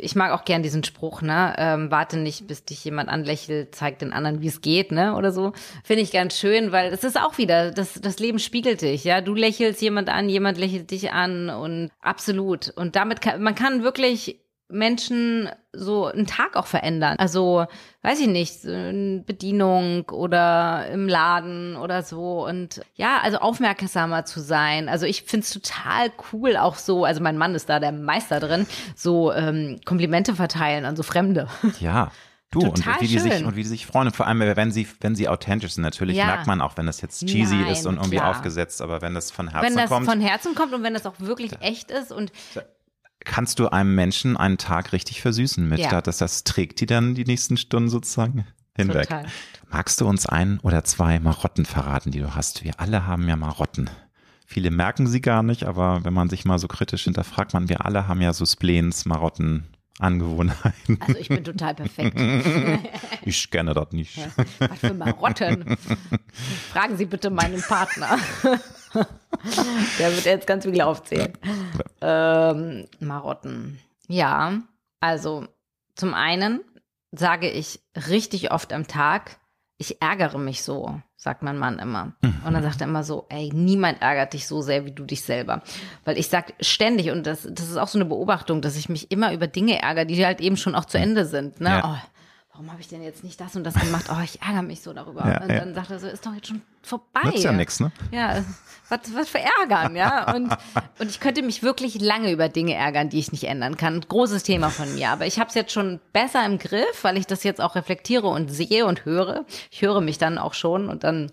[0.00, 1.54] ich mag auch gern diesen Spruch, ne?
[1.58, 5.16] Ähm, warte nicht, bis dich jemand anlächelt, zeig den anderen, wie es geht, ne?
[5.16, 5.52] Oder so.
[5.82, 9.20] Finde ich ganz schön, weil es ist auch wieder, das, das Leben spiegelt dich, ja.
[9.20, 12.70] Du lächelst jemand an, jemand lächelt dich an und absolut.
[12.76, 17.16] Und damit kann, man kann wirklich Menschen so einen Tag auch verändern.
[17.18, 17.66] Also,
[18.02, 22.46] weiß ich nicht, eine Bedienung oder im Laden oder so.
[22.46, 24.88] Und ja, also aufmerksamer zu sein.
[24.88, 28.66] Also ich find's total cool, auch so, also mein Mann ist da der Meister drin,
[28.94, 31.48] so ähm, Komplimente verteilen an so Fremde.
[31.80, 32.10] Ja.
[32.50, 34.06] Du, Total und wie die sich und wie die sich freuen.
[34.06, 36.24] Und vor allem, wenn sie, wenn sie authentisch sind, natürlich ja.
[36.24, 38.30] merkt man auch, wenn das jetzt cheesy Nein, ist und irgendwie klar.
[38.30, 39.76] aufgesetzt, aber wenn das von Herzen kommt.
[39.76, 42.32] Wenn das kommt, von Herzen kommt und wenn das auch wirklich echt ist und
[43.28, 45.78] kannst du einem Menschen einen Tag richtig versüßen mit.
[45.78, 46.00] Ja.
[46.00, 49.08] Das, das trägt die dann die nächsten Stunden sozusagen hinweg.
[49.08, 49.26] Total.
[49.70, 52.64] Magst du uns ein oder zwei Marotten verraten, die du hast?
[52.64, 53.90] Wir alle haben ja Marotten.
[54.46, 57.84] Viele merken sie gar nicht, aber wenn man sich mal so kritisch hinterfragt, man, wir
[57.84, 59.64] alle haben ja so Spleens, Marotten,
[59.98, 60.98] Angewohnheiten.
[61.00, 62.18] Also ich bin total perfekt.
[63.24, 64.16] ich kenne das nicht.
[64.16, 65.76] Ja, was für Marotten?
[66.72, 68.16] Fragen Sie bitte meinen Partner.
[69.98, 71.32] Der wird jetzt ganz viele aufzählen.
[72.00, 73.78] Ähm, Marotten.
[74.08, 74.60] Ja,
[75.00, 75.46] also
[75.94, 76.60] zum einen
[77.12, 79.38] sage ich richtig oft am Tag,
[79.78, 82.12] ich ärgere mich so, sagt mein Mann immer.
[82.44, 85.22] Und dann sagt er immer so, ey, niemand ärgert dich so sehr wie du dich
[85.22, 85.62] selber.
[86.04, 89.10] Weil ich sag ständig, und das, das ist auch so eine Beobachtung, dass ich mich
[89.12, 91.60] immer über Dinge ärgere, die halt eben schon auch zu Ende sind.
[91.60, 91.68] Ne?
[91.68, 91.82] Ja.
[91.84, 92.17] Oh,
[92.58, 94.06] warum habe ich denn jetzt nicht das und das gemacht?
[94.10, 95.24] Oh, ich ärgere mich so darüber.
[95.24, 95.60] Ja, und ja.
[95.60, 97.20] dann sagt er so, ist doch jetzt schon vorbei.
[97.22, 97.92] Nützt ja nichts, ne?
[98.10, 98.42] Ja,
[98.88, 100.34] was, was für ärgern, ja.
[100.34, 100.50] Und,
[100.98, 104.00] und ich könnte mich wirklich lange über Dinge ärgern, die ich nicht ändern kann.
[104.00, 105.10] Großes Thema von mir.
[105.10, 108.26] Aber ich habe es jetzt schon besser im Griff, weil ich das jetzt auch reflektiere
[108.26, 109.44] und sehe und höre.
[109.70, 111.30] Ich höre mich dann auch schon und dann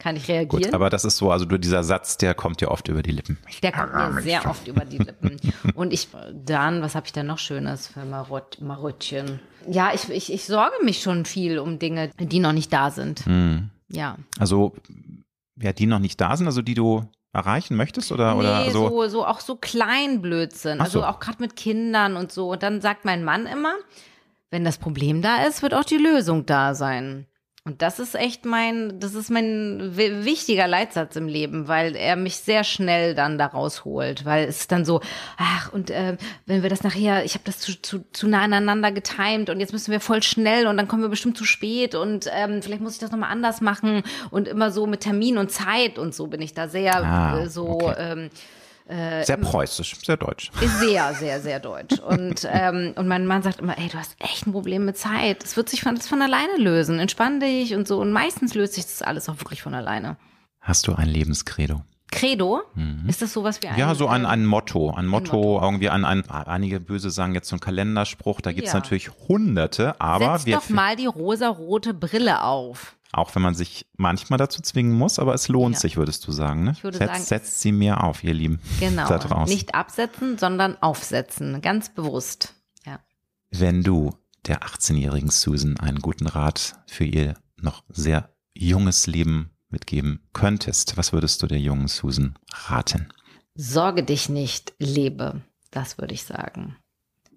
[0.00, 0.64] kann ich reagieren.
[0.64, 3.12] Gut, aber das ist so, also du, dieser Satz, der kommt dir oft über die
[3.12, 3.38] Lippen.
[3.62, 5.36] Der kommt mir sehr oft über die Lippen.
[5.74, 9.38] Und ich, dann, was habe ich denn noch Schönes für Marott, Marottchen?
[9.68, 13.24] Ja, ich, ich, ich sorge mich schon viel um Dinge, die noch nicht da sind.
[13.26, 13.70] Hm.
[13.88, 14.16] Ja.
[14.38, 14.74] Also,
[15.60, 18.88] ja, die noch nicht da sind, also die du erreichen möchtest oder, nee, oder so?
[18.88, 20.80] so, so auch so Kleinblödsinn.
[20.80, 21.06] Also so.
[21.06, 22.52] auch gerade mit Kindern und so.
[22.52, 23.74] Und dann sagt mein Mann immer,
[24.50, 27.26] wenn das Problem da ist, wird auch die Lösung da sein.
[27.66, 32.14] Und das ist echt mein, das ist mein wi- wichtiger Leitsatz im Leben, weil er
[32.14, 35.00] mich sehr schnell dann da rausholt, weil es ist dann so,
[35.38, 38.92] ach und äh, wenn wir das nachher, ich habe das zu, zu, zu nah aneinander
[38.92, 42.28] getimt und jetzt müssen wir voll schnell und dann kommen wir bestimmt zu spät und
[42.34, 45.98] ähm, vielleicht muss ich das nochmal anders machen und immer so mit Termin und Zeit
[45.98, 47.94] und so bin ich da sehr Ah, äh, so okay.
[47.96, 48.30] ähm,
[48.86, 50.50] Sehr preußisch, sehr deutsch.
[50.80, 51.98] sehr, sehr, sehr deutsch.
[52.00, 55.42] Und, ähm, und mein Mann sagt immer, ey, du hast echt ein Problem mit Zeit.
[55.42, 56.98] Es wird sich von, von alleine lösen.
[56.98, 57.98] Entspann dich und so.
[58.00, 60.16] Und meistens löst sich das alles auch wirklich von alleine.
[60.60, 61.82] Hast du ein Lebenskredo?
[62.10, 62.62] Credo?
[63.08, 63.72] Ist das sowas wie ein?
[63.74, 63.80] Mhm.
[63.80, 65.60] Ja, so ein, äh, ein Motto, ein Motto, Motto.
[65.64, 68.78] irgendwie ein, ein, einige böse sagen jetzt so ein Kalenderspruch, da gibt's Ja.
[68.78, 72.94] natürlich hunderte, aber Setz wir, doch mal die rosarote Brille auf.
[73.18, 75.80] Auch wenn man sich manchmal dazu zwingen muss, aber es lohnt Ja.
[75.80, 76.72] sich, würdest du sagen, ne?
[76.72, 78.60] Ich würde setzt, sagen- setzt sie mir auf, ihr Lieben.
[78.80, 79.08] Genau.
[79.08, 79.52] Da draußen.
[79.54, 81.60] Nicht absetzen, sondern aufsetzen.
[81.62, 82.54] Ganz bewusst.
[82.86, 83.00] Ja.
[83.50, 84.14] Wenn du
[84.46, 91.12] der 18-jährigen Susan einen guten Rat für ihr noch sehr junges Leben mitgeben könntest, was
[91.12, 92.38] würdest du der jungen Susan
[92.68, 93.08] raten?
[93.54, 95.40] Sorge dich nicht, lebe.
[95.70, 96.76] Das würde ich sagen.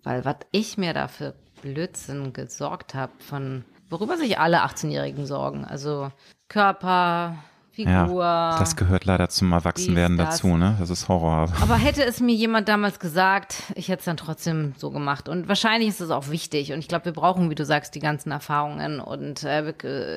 [0.04, 5.66] Weil was ich mir da für Blödsinn gesorgt habe, von worüber sich alle 18-Jährigen sorgen.
[5.66, 6.12] Also
[6.48, 7.36] Körper,
[7.78, 8.24] Figur.
[8.24, 10.76] Ja, das gehört leider zum Erwachsenwerden dazu, ne?
[10.80, 11.54] Das ist Horror.
[11.62, 15.30] aber hätte es mir jemand damals gesagt, ich hätte es dann trotzdem so gemacht.
[15.30, 16.74] Und wahrscheinlich ist es auch wichtig.
[16.74, 19.00] Und ich glaube, wir brauchen, wie du sagst, die ganzen Erfahrungen.
[19.00, 19.74] Und äh,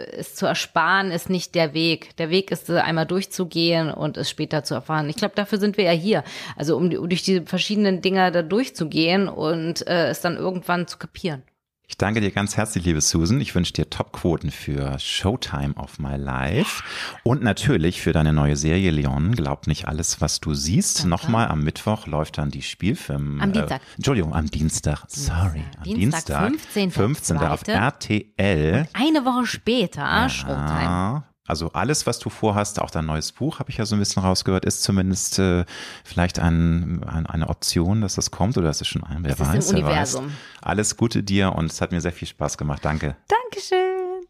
[0.07, 2.17] es zu ersparen ist nicht der Weg.
[2.17, 5.11] Der Weg ist, äh, einmal durchzugehen und es später zu erfahren.
[5.11, 6.25] Ich glaube, dafür sind wir ja hier.
[6.57, 10.97] Also um, um durch die verschiedenen Dinge da durchzugehen und äh, es dann irgendwann zu
[10.97, 11.43] kapieren.
[11.91, 13.41] Ich danke dir ganz herzlich, liebe Susan.
[13.41, 16.85] Ich wünsche dir Topquoten für Showtime of My Life
[17.25, 19.33] und natürlich für deine neue Serie Leon.
[19.33, 21.05] Glaub nicht alles, was du siehst.
[21.05, 23.41] Nochmal am Mittwoch läuft dann die Spielfilm.
[23.41, 23.81] Am Dienstag.
[23.83, 25.03] Äh, Entschuldigung, am Dienstag.
[25.09, 26.73] Sorry, am Dienstag, Dienstag.
[26.73, 26.91] 15.
[26.93, 27.39] 15.
[27.39, 27.67] auf.
[27.67, 28.87] RTL.
[28.93, 31.25] Eine Woche später, Showtime.
[31.51, 34.23] Also alles, was du vorhast, auch dein neues Buch, habe ich ja so ein bisschen
[34.23, 35.65] rausgehört, ist zumindest äh,
[36.05, 39.41] vielleicht ein, ein, eine Option, dass das kommt oder ist es schon ein, wer Es
[39.41, 40.27] ist im weiß, wer Universum.
[40.27, 40.33] weiß.
[40.63, 42.85] Alles Gute dir und es hat mir sehr viel Spaß gemacht.
[42.85, 43.17] Danke.
[43.27, 44.29] Dankeschön.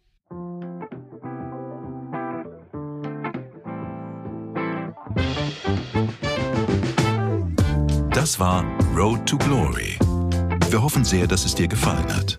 [8.14, 8.64] Das war
[8.97, 9.98] Road to Glory.
[10.70, 12.38] Wir hoffen sehr, dass es dir gefallen hat.